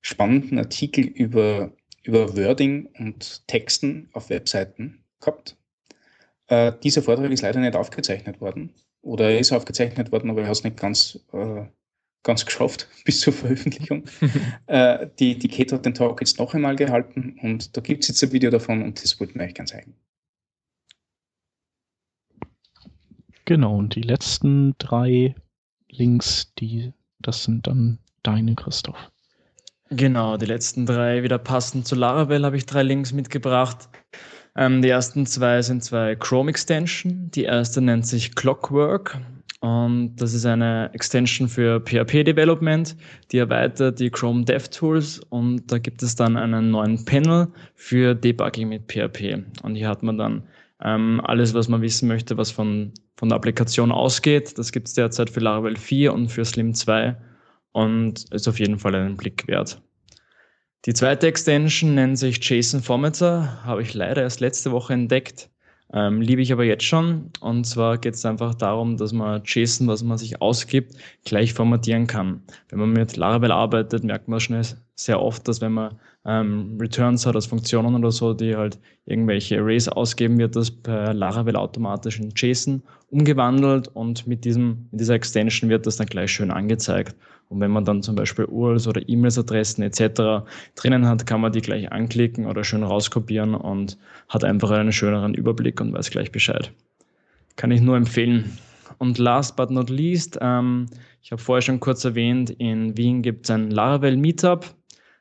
spannenden 0.00 0.58
Artikel 0.58 1.04
über, 1.04 1.72
über 2.02 2.36
Wording 2.36 2.86
und 2.98 3.46
Texten 3.48 4.08
auf 4.12 4.30
Webseiten 4.30 5.02
gehabt. 5.20 5.56
Äh, 6.46 6.72
dieser 6.82 7.02
Vortrag 7.02 7.30
ist 7.30 7.42
leider 7.42 7.60
nicht 7.60 7.74
aufgezeichnet 7.74 8.40
worden. 8.40 8.72
Oder 9.02 9.30
er 9.30 9.40
ist 9.40 9.52
aufgezeichnet 9.52 10.12
worden, 10.12 10.30
aber 10.30 10.42
er 10.42 10.46
hat 10.46 10.56
es 10.56 10.64
nicht 10.64 10.76
ganz, 10.76 11.18
äh, 11.32 11.66
ganz 12.22 12.46
geschafft 12.46 12.88
bis 13.04 13.20
zur 13.20 13.32
Veröffentlichung. 13.32 14.04
äh, 14.66 15.08
die, 15.18 15.38
die 15.38 15.48
Kate 15.48 15.74
hat 15.74 15.84
den 15.84 15.94
Talk 15.94 16.20
jetzt 16.20 16.38
noch 16.38 16.54
einmal 16.54 16.76
gehalten 16.76 17.38
und 17.42 17.76
da 17.76 17.80
gibt 17.80 18.04
es 18.04 18.08
jetzt 18.08 18.22
ein 18.22 18.32
Video 18.32 18.50
davon 18.50 18.82
und 18.82 19.02
das 19.02 19.18
wollten 19.20 19.38
wir 19.38 19.46
euch 19.46 19.54
gerne 19.54 19.70
zeigen. 19.70 19.94
Genau, 23.44 23.76
und 23.76 23.96
die 23.96 24.02
letzten 24.02 24.76
drei 24.78 25.34
Links, 25.90 26.54
die, 26.58 26.92
das 27.18 27.42
sind 27.42 27.66
dann 27.66 27.98
deine, 28.22 28.54
Christoph. 28.54 29.10
Genau, 29.90 30.36
die 30.36 30.46
letzten 30.46 30.86
drei 30.86 31.22
wieder 31.22 31.38
passend 31.38 31.86
zu 31.86 31.94
Laravel 31.94 32.46
habe 32.46 32.56
ich 32.56 32.64
drei 32.64 32.82
Links 32.82 33.12
mitgebracht. 33.12 33.88
Ähm, 34.56 34.82
die 34.82 34.88
ersten 34.88 35.26
zwei 35.26 35.62
sind 35.62 35.82
zwei 35.82 36.14
Chrome 36.16 36.50
Extension. 36.50 37.30
Die 37.30 37.44
erste 37.44 37.80
nennt 37.80 38.06
sich 38.06 38.34
Clockwork 38.34 39.18
und 39.62 40.16
das 40.16 40.34
ist 40.34 40.44
eine 40.44 40.90
Extension 40.92 41.48
für 41.48 41.80
PHP 41.80 42.24
Development, 42.24 42.96
die 43.30 43.38
erweitert 43.38 44.00
die 44.00 44.10
Chrome 44.10 44.44
DevTools 44.44 45.20
und 45.30 45.70
da 45.70 45.78
gibt 45.78 46.02
es 46.02 46.16
dann 46.16 46.36
einen 46.36 46.72
neuen 46.72 47.04
Panel 47.04 47.46
für 47.76 48.16
Debugging 48.16 48.68
mit 48.68 48.90
PHP. 48.90 49.44
Und 49.62 49.76
hier 49.76 49.88
hat 49.88 50.02
man 50.02 50.18
dann 50.18 50.42
ähm, 50.82 51.20
alles, 51.22 51.54
was 51.54 51.68
man 51.68 51.80
wissen 51.80 52.08
möchte, 52.08 52.36
was 52.36 52.50
von, 52.50 52.92
von 53.14 53.28
der 53.28 53.36
Applikation 53.36 53.92
ausgeht. 53.92 54.58
Das 54.58 54.72
gibt 54.72 54.88
es 54.88 54.94
derzeit 54.94 55.30
für 55.30 55.38
Laravel 55.38 55.76
4 55.76 56.12
und 56.12 56.28
für 56.28 56.44
Slim 56.44 56.74
2 56.74 57.16
und 57.70 58.24
ist 58.32 58.48
auf 58.48 58.58
jeden 58.58 58.80
Fall 58.80 58.96
einen 58.96 59.16
Blick 59.16 59.46
wert. 59.46 59.80
Die 60.84 60.94
zweite 60.94 61.28
Extension 61.28 61.94
nennt 61.94 62.18
sich 62.18 62.42
JSON 62.42 62.82
Formatter, 62.82 63.64
habe 63.64 63.82
ich 63.82 63.94
leider 63.94 64.22
erst 64.22 64.40
letzte 64.40 64.72
Woche 64.72 64.92
entdeckt. 64.92 65.48
Ähm, 65.92 66.20
liebe 66.20 66.42
ich 66.42 66.52
aber 66.52 66.64
jetzt 66.64 66.82
schon. 66.82 67.30
Und 67.40 67.68
zwar 67.68 67.98
geht 67.98 68.14
es 68.14 68.26
einfach 68.26 68.56
darum, 68.56 68.96
dass 68.96 69.12
man 69.12 69.42
JSON, 69.44 69.86
was 69.86 70.02
man 70.02 70.18
sich 70.18 70.42
ausgibt, 70.42 70.96
gleich 71.24 71.54
formatieren 71.54 72.08
kann. 72.08 72.42
Wenn 72.68 72.80
man 72.80 72.92
mit 72.92 73.16
Laravel 73.16 73.52
arbeitet, 73.52 74.02
merkt 74.02 74.26
man 74.26 74.40
schnell 74.40 74.64
sehr 74.96 75.22
oft, 75.22 75.46
dass 75.46 75.60
wenn 75.60 75.70
man 75.70 76.00
ähm, 76.24 76.78
Returns 76.80 77.26
hat 77.26 77.36
als 77.36 77.46
Funktionen 77.46 77.94
oder 77.94 78.10
so, 78.10 78.34
die 78.34 78.56
halt 78.56 78.80
irgendwelche 79.06 79.60
Arrays 79.60 79.86
ausgeben, 79.88 80.38
wird 80.38 80.56
das 80.56 80.72
per 80.72 81.14
Laravel 81.14 81.54
automatisch 81.54 82.18
in 82.18 82.32
JSON 82.34 82.82
umgewandelt 83.08 83.86
und 83.86 84.26
mit, 84.26 84.44
diesem, 84.44 84.88
mit 84.90 85.00
dieser 85.00 85.14
Extension 85.14 85.70
wird 85.70 85.86
das 85.86 85.96
dann 85.96 86.08
gleich 86.08 86.32
schön 86.32 86.50
angezeigt. 86.50 87.14
Und 87.52 87.60
wenn 87.60 87.70
man 87.70 87.84
dann 87.84 88.02
zum 88.02 88.14
Beispiel 88.14 88.46
URLs 88.46 88.88
oder 88.88 89.06
E-Mails-Adressen 89.06 89.82
etc. 89.82 90.46
drinnen 90.74 91.06
hat, 91.06 91.26
kann 91.26 91.42
man 91.42 91.52
die 91.52 91.60
gleich 91.60 91.92
anklicken 91.92 92.46
oder 92.46 92.64
schön 92.64 92.82
rauskopieren 92.82 93.54
und 93.54 93.98
hat 94.30 94.42
einfach 94.42 94.70
einen 94.70 94.92
schöneren 94.92 95.34
Überblick 95.34 95.80
und 95.80 95.92
weiß 95.92 96.10
gleich 96.10 96.32
Bescheid. 96.32 96.72
Kann 97.56 97.70
ich 97.70 97.82
nur 97.82 97.96
empfehlen. 97.96 98.56
Und 98.96 99.18
last 99.18 99.56
but 99.56 99.70
not 99.70 99.90
least, 99.90 100.38
ähm, 100.40 100.86
ich 101.22 101.30
habe 101.30 101.42
vorher 101.42 101.60
schon 101.60 101.78
kurz 101.78 102.04
erwähnt, 102.04 102.50
in 102.50 102.96
Wien 102.96 103.20
gibt 103.20 103.44
es 103.44 103.50
ein 103.50 103.70
Laravel 103.70 104.16
Meetup. 104.16 104.64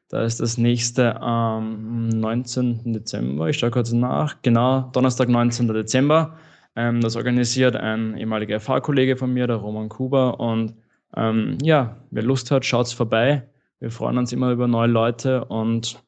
Da 0.07 0.23
ist 0.23 0.39
das 0.39 0.57
nächste 0.57 1.21
am 1.21 2.07
19. 2.07 2.93
Dezember. 2.93 3.49
Ich 3.49 3.59
schaue 3.59 3.71
kurz 3.71 3.91
nach. 3.91 4.41
Genau, 4.41 4.89
Donnerstag, 4.93 5.27
19. 5.27 5.67
Dezember. 5.67 6.37
Ähm, 6.77 7.01
das 7.01 7.17
organisiert 7.17 7.75
ein 7.75 8.17
ehemaliger 8.17 8.59
FH-Kollege 8.59 9.17
von 9.17 9.33
mir, 9.33 9.47
der 9.47 9.57
Roman 9.57 9.89
Kuba. 9.89 10.29
Und 10.29 10.75
ähm, 11.15 11.57
ja, 11.61 11.97
wer 12.11 12.23
Lust 12.23 12.51
hat, 12.51 12.65
schaut's 12.65 12.93
vorbei. 12.93 13.47
Wir 13.79 13.91
freuen 13.91 14.17
uns 14.17 14.31
immer 14.31 14.51
über 14.51 14.67
neue 14.67 14.87
Leute 14.87 15.45
und 15.45 16.01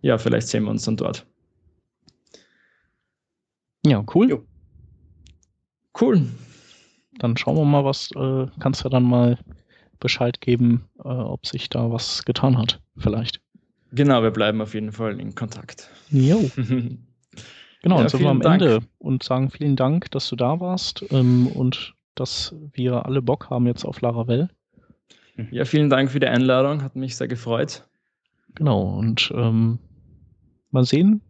ja, 0.00 0.16
vielleicht 0.18 0.48
sehen 0.48 0.64
wir 0.64 0.70
uns 0.70 0.84
dann 0.84 0.96
dort. 0.96 1.26
Ja, 3.84 4.04
cool. 4.14 4.30
Jo. 4.30 4.44
Cool. 6.00 6.22
Dann 7.18 7.36
schauen 7.36 7.56
wir 7.56 7.64
mal, 7.64 7.84
was 7.84 8.10
äh, 8.16 8.46
kannst 8.60 8.84
du 8.84 8.88
dann 8.88 9.02
mal 9.02 9.38
Bescheid 9.98 10.40
geben, 10.40 10.88
äh, 11.04 11.08
ob 11.08 11.46
sich 11.46 11.68
da 11.68 11.90
was 11.90 12.24
getan 12.24 12.56
hat, 12.56 12.80
vielleicht. 12.96 13.40
Genau, 13.92 14.22
wir 14.22 14.30
bleiben 14.30 14.60
auf 14.60 14.74
jeden 14.74 14.92
Fall 14.92 15.20
in 15.20 15.34
Kontakt. 15.34 15.90
Jo. 16.10 16.38
genau, 16.56 17.96
ja, 17.96 18.02
dann 18.02 18.08
sind 18.08 18.20
wir 18.20 18.30
am 18.30 18.40
Dank. 18.40 18.62
Ende 18.62 18.80
und 18.98 19.22
sagen 19.22 19.50
vielen 19.50 19.76
Dank, 19.76 20.10
dass 20.12 20.28
du 20.28 20.36
da 20.36 20.60
warst 20.60 21.04
ähm, 21.10 21.48
und 21.48 21.94
dass 22.20 22.54
wir 22.72 23.04
alle 23.06 23.22
Bock 23.22 23.50
haben 23.50 23.66
jetzt 23.66 23.84
auf 23.84 24.00
Laravel. 24.00 24.48
Ja, 25.50 25.64
vielen 25.64 25.88
Dank 25.90 26.10
für 26.10 26.20
die 26.20 26.26
Einladung, 26.26 26.82
hat 26.82 26.96
mich 26.96 27.16
sehr 27.16 27.26
gefreut. 27.28 27.84
Genau, 28.54 28.82
und 28.98 29.32
ähm, 29.34 29.78
mal 30.70 30.84
sehen, 30.84 31.22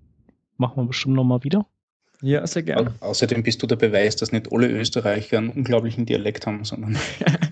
machen 0.56 0.76
wir 0.82 0.86
bestimmt 0.88 1.14
nochmal 1.14 1.44
wieder. 1.44 1.64
Ja, 2.22 2.46
sehr 2.46 2.62
gerne. 2.64 2.92
Au 3.00 3.06
außerdem 3.10 3.42
bist 3.42 3.62
du 3.62 3.66
der 3.66 3.76
Beweis, 3.76 4.16
dass 4.16 4.32
nicht 4.32 4.52
alle 4.52 4.68
Österreicher 4.68 5.38
einen 5.38 5.50
unglaublichen 5.50 6.04
Dialekt 6.06 6.46
haben, 6.46 6.64
sondern 6.64 6.98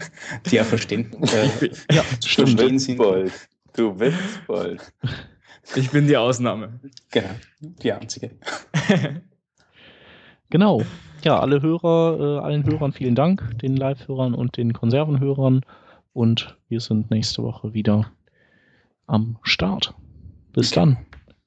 die 0.50 0.60
auch 0.60 0.64
verstehen. 0.66 1.10
Äh, 1.22 1.68
Ja, 1.94 2.02
Du 2.20 2.28
stimmt. 2.28 2.50
Verstehen 2.50 2.78
sind-. 2.78 3.32
Du 3.76 3.94
bist 3.94 4.18
bold. 4.46 4.92
Ich 5.76 5.90
bin 5.90 6.06
die 6.06 6.16
Ausnahme. 6.16 6.80
genau, 7.10 7.30
die 7.60 7.92
einzige. 7.92 8.32
Genau. 10.50 10.82
Ja, 11.22 11.40
alle 11.40 11.62
Hörer, 11.62 12.18
äh, 12.20 12.44
allen 12.44 12.64
Hörern 12.64 12.92
vielen 12.92 13.14
Dank, 13.14 13.58
den 13.58 13.76
Live-Hörern 13.76 14.34
und 14.34 14.56
den 14.56 14.72
Konservenhörern. 14.72 15.64
Und 16.12 16.56
wir 16.68 16.80
sind 16.80 17.10
nächste 17.10 17.42
Woche 17.42 17.74
wieder 17.74 18.10
am 19.06 19.38
Start. 19.42 19.94
Bis 20.52 20.70
dann. 20.70 20.96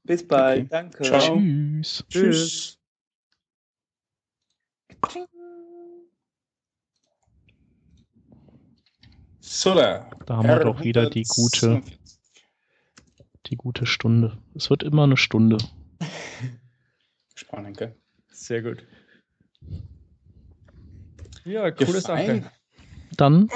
Bis 0.03 0.27
bald. 0.27 0.61
Okay. 0.61 0.67
Danke. 0.69 1.03
Ciao. 1.03 1.37
Tschüss. 1.37 2.05
Tschüss. 2.09 2.77
So, 9.39 9.75
da. 9.75 10.09
Da 10.25 10.37
haben 10.37 10.47
wir 10.47 10.59
doch 10.59 10.81
wieder 10.81 11.09
die 11.09 11.23
gute, 11.23 11.81
die 13.47 13.55
gute 13.55 13.85
Stunde. 13.85 14.37
Es 14.55 14.69
wird 14.69 14.83
immer 14.83 15.03
eine 15.03 15.17
Stunde. 15.17 15.57
Spannend, 17.35 17.77
gell? 17.77 17.95
Sehr 18.29 18.61
gut. 18.61 18.85
Ja, 21.45 21.71
coole 21.71 21.93
Ja, 21.93 22.01
Sache. 22.01 22.51
Dann, 23.17 23.49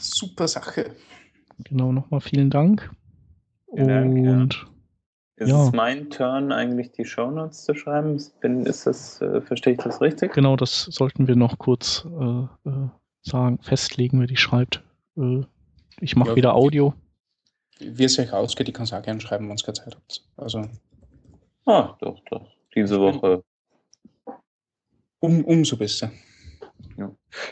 Super 0.00 0.48
Sache. 0.48 0.94
genau, 1.58 1.92
nochmal 1.92 2.20
vielen 2.20 2.50
Dank. 2.50 2.90
Vielen 3.74 3.88
Dank, 3.88 4.18
ja. 4.24 4.32
Und 4.32 4.66
Ist 5.36 5.48
Ja. 5.48 5.66
es 5.66 5.72
mein 5.72 6.10
Turn, 6.10 6.52
eigentlich 6.52 6.92
die 6.92 7.04
Shownotes 7.04 7.64
zu 7.64 7.74
schreiben? 7.74 8.20
Bin, 8.40 8.66
ist 8.66 8.86
das, 8.86 9.20
äh, 9.20 9.40
verstehe 9.40 9.72
ich 9.74 9.78
das 9.78 10.00
richtig? 10.00 10.32
genau, 10.34 10.56
das 10.56 10.82
sollten 10.84 11.26
wir 11.28 11.36
noch 11.36 11.58
kurz 11.58 12.04
äh, 12.04 12.68
äh, 12.68 12.88
sagen, 13.22 13.58
festlegen, 13.62 14.20
wer 14.20 14.26
die 14.26 14.36
schreibt. 14.36 14.82
Äh, 15.16 15.42
ich 16.00 16.16
mache 16.16 16.30
Ja, 16.30 16.36
wieder 16.36 16.54
Audio. 16.54 16.94
Wie 17.78 18.04
es 18.04 18.18
euch 18.18 18.32
ausgeht, 18.32 18.68
ich 18.68 18.74
kann 18.74 18.84
es 18.84 18.92
auch 18.92 19.02
gerne 19.02 19.20
schreiben, 19.20 19.48
wenn 19.48 19.56
ihr 19.56 19.62
keine 19.64 19.74
Zeit 19.74 19.94
habt. 19.96 20.24
Also 20.36 20.68
Ah, 21.64 21.96
doch, 22.00 22.20
doch. 22.28 22.46
Diese 22.74 22.98
Woche. 23.00 23.42
um, 25.20 25.44
umso 25.44 25.76
besser. 25.76 26.10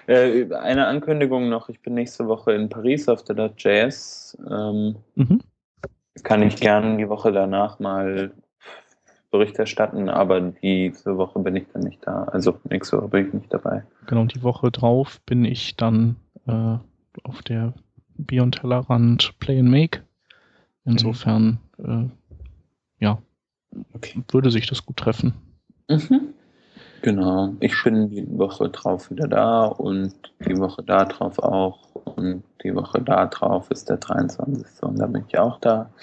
Äh, 0.06 0.52
eine 0.54 0.86
Ankündigung 0.86 1.48
noch. 1.48 1.68
Ich 1.68 1.80
bin 1.80 1.94
nächste 1.94 2.26
Woche 2.28 2.52
in 2.52 2.68
Paris 2.68 3.08
auf 3.08 3.24
der 3.24 3.36
.js. 3.56 4.36
Ähm, 4.50 4.96
Mhm. 5.14 5.40
kann 6.22 6.42
ich 6.42 6.56
gerne 6.56 6.96
die 6.98 7.08
Woche 7.08 7.32
danach 7.32 7.78
mal 7.78 8.32
Bericht 9.30 9.58
erstatten, 9.58 10.08
aber 10.08 10.40
diese 10.40 11.16
Woche 11.16 11.38
bin 11.38 11.56
ich 11.56 11.66
dann 11.72 11.82
nicht 11.82 12.04
da. 12.06 12.24
Also 12.24 12.58
nächste 12.68 12.98
Woche 12.98 13.08
bin 13.08 13.28
ich 13.28 13.32
nicht 13.34 13.52
dabei. 13.54 13.84
Genau, 14.06 14.24
die 14.24 14.42
Woche 14.42 14.70
drauf 14.70 15.20
bin 15.24 15.44
ich 15.44 15.76
dann 15.76 16.16
äh, 16.46 16.76
auf 17.22 17.42
der 17.42 17.74
Beyond 18.16 18.56
Tellerrand 18.60 19.38
Play 19.38 19.60
and 19.60 19.70
Make. 19.70 20.02
Insofern, 20.84 21.58
äh, 21.78 22.04
ja, 22.98 23.22
Okay. 23.94 24.20
würde 24.32 24.50
sich 24.50 24.66
das 24.66 24.84
gut 24.84 24.96
treffen. 24.96 25.32
Mhm. 25.88 26.34
Genau. 27.02 27.54
Ich 27.60 27.74
bin 27.82 28.10
die 28.10 28.26
Woche 28.38 28.68
drauf 28.68 29.10
wieder 29.10 29.26
da 29.26 29.64
und 29.66 30.14
die 30.46 30.56
Woche 30.58 30.82
da 30.82 31.04
drauf 31.04 31.38
auch. 31.38 31.94
Und 31.94 32.42
die 32.62 32.74
Woche 32.74 33.00
da 33.00 33.26
drauf 33.26 33.70
ist 33.70 33.88
der 33.88 33.96
23. 33.96 34.82
und 34.82 34.98
da 34.98 35.06
bin 35.06 35.24
ich 35.28 35.38
auch 35.38 35.58
da. 35.60 35.90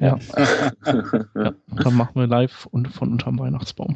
Ja. 0.00 0.18
ja. 0.84 1.54
Dann 1.84 1.94
machen 1.94 2.16
wir 2.16 2.26
live 2.26 2.66
und 2.72 2.88
von 2.88 3.12
unterm 3.12 3.38
Weihnachtsbaum. 3.38 3.94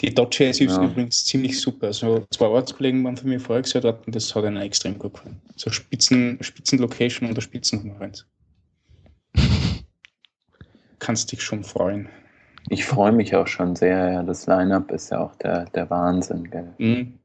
Die 0.00 0.14
Dodge.js 0.14 0.60
ist 0.60 0.76
Ja. 0.76 0.82
übrigens 0.82 1.24
ziemlich 1.24 1.60
super. 1.60 1.88
Also 1.88 2.24
zwei 2.30 2.46
Ortskollegen 2.46 3.02
waren 3.04 3.16
von 3.16 3.28
mir 3.28 3.40
Jahr 3.40 3.82
dort 3.82 4.06
und 4.06 4.14
das 4.14 4.34
hat 4.34 4.44
ihnen 4.44 4.58
extrem 4.58 4.96
gut 4.98 5.14
gefallen. 5.14 5.42
So 5.56 5.70
Spitzen, 5.70 6.38
Spitzenlocation 6.40 7.28
und 7.28 7.34
der 7.34 7.42
Spitzenkonferenz. 7.42 8.24
Kannst 11.00 11.32
dich 11.32 11.42
schon 11.42 11.64
freuen. 11.64 12.08
Ich 12.68 12.84
freue 12.84 13.12
mich 13.12 13.34
auch 13.34 13.46
schon 13.46 13.76
sehr. 13.76 14.12
Ja, 14.12 14.22
das 14.22 14.46
Line-Up 14.46 14.90
ist 14.92 15.10
ja 15.10 15.20
auch 15.20 15.34
der, 15.36 15.66
der 15.66 15.90
Wahnsinn, 15.90 16.50
gell? 16.50 16.72
Mhm. 16.78 17.18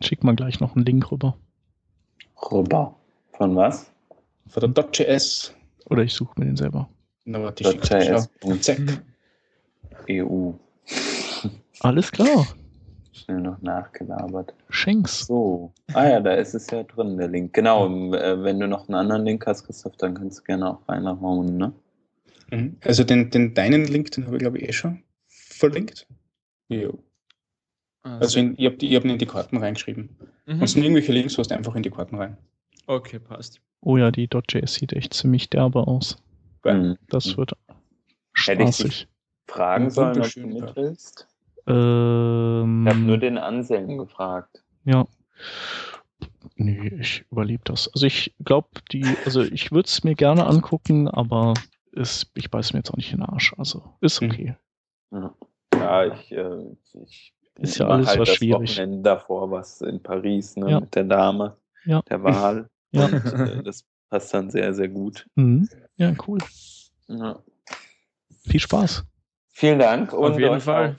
Schick 0.00 0.22
mal 0.22 0.36
gleich 0.36 0.60
noch 0.60 0.76
einen 0.76 0.84
Link 0.84 1.10
rüber. 1.10 1.36
Rüber. 2.50 2.94
Von 3.32 3.56
was? 3.56 3.90
Von 4.48 4.60
der 4.60 4.68
Dodge.js. 4.70 5.54
Oder 5.86 6.02
ich 6.02 6.14
suche 6.14 6.38
mir 6.38 6.46
den 6.46 6.56
selber. 6.56 6.88
Na, 7.24 7.42
warte, 7.42 7.64
ich 7.64 7.70
schick's 7.70 7.88
dir 7.88 8.26
schon. 8.42 8.60
Zack. 8.62 9.02
EU. 10.10 10.52
Alles 11.80 12.12
klar. 12.12 12.46
Schnell 13.12 13.40
noch 13.40 13.60
nachgelabert. 13.62 14.54
Schenks. 14.68 15.26
So. 15.26 15.72
Ah 15.94 16.08
ja, 16.08 16.20
da 16.20 16.34
ist 16.34 16.54
es 16.54 16.70
ja 16.70 16.82
drin, 16.82 17.16
der 17.16 17.28
Link. 17.28 17.54
Genau, 17.54 17.86
äh, 18.14 18.42
wenn 18.42 18.60
du 18.60 18.68
noch 18.68 18.88
einen 18.88 18.96
anderen 18.96 19.24
Link 19.24 19.46
hast, 19.46 19.64
Christoph, 19.64 19.96
dann 19.96 20.14
kannst 20.14 20.40
du 20.40 20.42
gerne 20.44 20.70
auch 20.70 20.88
reinhauen, 20.88 21.56
ne? 21.56 21.72
Mhm. 22.50 22.76
Also 22.82 23.04
den, 23.04 23.30
den 23.30 23.54
deinen 23.54 23.84
Link, 23.86 24.10
den 24.12 24.26
habe 24.26 24.36
ich 24.36 24.40
glaube 24.40 24.58
ich 24.58 24.68
eh 24.68 24.72
schon 24.72 25.02
verlinkt. 25.28 26.06
Jo. 26.68 26.98
Also 28.02 28.38
in, 28.38 28.54
ich 28.56 28.66
habe 28.66 28.76
hab 28.76 29.04
ihn 29.04 29.10
in 29.10 29.18
die 29.18 29.26
Karten 29.26 29.56
reingeschrieben. 29.56 30.16
Mhm. 30.46 30.60
Wenn 30.60 30.66
du 30.66 30.80
irgendwelche 30.80 31.12
Links 31.12 31.36
hast, 31.38 31.50
einfach 31.52 31.74
in 31.74 31.82
die 31.82 31.90
Karten 31.90 32.16
rein. 32.16 32.36
Okay, 32.86 33.18
passt. 33.18 33.60
Oh 33.80 33.96
ja, 33.96 34.10
die 34.10 34.28
.js 34.32 34.74
sieht 34.74 34.92
echt 34.92 35.12
ziemlich 35.14 35.50
derbe 35.50 35.86
aus. 35.86 36.16
Mhm. 36.64 36.96
Das 37.08 37.36
wird 37.36 37.52
Hätte 38.44 38.62
ich 38.62 38.68
spaßig. 38.76 39.08
Fragen 39.48 39.90
sollen, 39.90 40.20
ob 40.20 40.32
du 40.32 40.46
mit 40.46 40.76
willst? 40.76 41.26
Ähm, 41.66 42.84
Ich 42.86 42.94
habe 42.94 43.00
nur 43.04 43.18
den 43.18 43.38
Anselm 43.38 43.98
gefragt. 43.98 44.62
Ja. 44.84 45.06
Nee, 46.56 46.96
ich 47.00 47.24
überlebe 47.30 47.62
das. 47.64 47.88
Also 47.92 48.06
ich 48.06 48.34
glaube, 48.44 48.68
die, 48.92 49.04
also 49.24 49.42
ich 49.42 49.72
würde 49.72 49.86
es 49.86 50.04
mir 50.04 50.14
gerne 50.14 50.46
angucken, 50.46 51.08
aber 51.08 51.54
ist, 51.96 52.30
ich 52.34 52.50
beiß 52.50 52.72
mir 52.72 52.80
jetzt 52.80 52.90
auch 52.90 52.96
nicht 52.96 53.12
in 53.12 53.18
den 53.18 53.26
Arsch. 53.28 53.54
Also 53.58 53.94
ist 54.00 54.20
Mhm. 54.22 54.30
okay. 54.30 54.56
Ja, 55.12 55.34
ja 55.74 56.06
ich, 56.14 56.32
äh, 56.32 56.76
ich 57.04 57.32
Ist 57.58 57.78
ja 57.78 57.88
alles 57.88 58.08
halt 58.08 58.20
was 58.20 58.28
das 58.28 58.36
schwierig. 58.36 58.70
Wochenende 58.76 59.02
davor 59.02 59.50
was 59.50 59.80
in 59.80 60.02
Paris, 60.02 60.56
ne, 60.56 60.70
Ja. 60.70 60.80
mit 60.80 60.94
der 60.94 61.04
Dame, 61.04 61.56
Ja. 61.84 62.02
der 62.02 62.22
Wahl. 62.22 62.68
Ja. 62.92 63.06
Und, 63.06 63.12
äh, 63.14 63.62
das 63.62 63.84
passt 64.10 64.32
dann 64.34 64.50
sehr, 64.50 64.72
sehr 64.74 64.88
gut. 64.88 65.26
Mhm. 65.36 65.68
Ja, 65.96 66.14
cool. 66.26 66.38
Ja. 67.08 67.38
Viel 68.48 68.60
Spaß. 68.60 69.04
Vielen 69.48 69.78
Dank. 69.78 70.12
Und 70.12 70.32
Auf 70.32 70.38
jeden 70.38 70.60
Fall. 70.60 70.96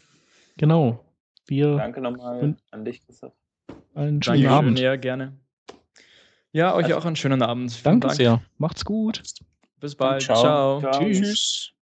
Genau. 0.57 1.03
Wir 1.45 1.73
Auch. 1.73 1.77
Danke 1.77 2.01
nochmal 2.01 2.55
an 2.71 2.83
dich, 2.85 3.05
Christoph. 3.05 3.33
einen 3.93 4.21
schönen 4.21 4.41
Dankeschön, 4.41 4.47
Abend. 4.49 4.79
ja, 4.79 4.95
gerne. 4.95 5.37
Ja, 6.51 6.73
euch 6.75 6.85
Also- 6.85 6.97
auch 6.97 7.05
einen 7.05 7.15
schönen 7.15 7.41
Abend. 7.41 7.71
Vielen 7.71 7.83
Danke 7.83 8.07
Dank. 8.07 8.17
sehr. 8.17 8.41
Macht's 8.57 8.83
gut. 8.83 9.21
Bis 9.79 9.95
bald. 9.95 10.31
Ciao. 10.31 10.35
Ciao. 10.35 10.79
Ciao. 10.79 11.11
Tschüss. 11.11 11.19
Tschüss. 11.19 11.76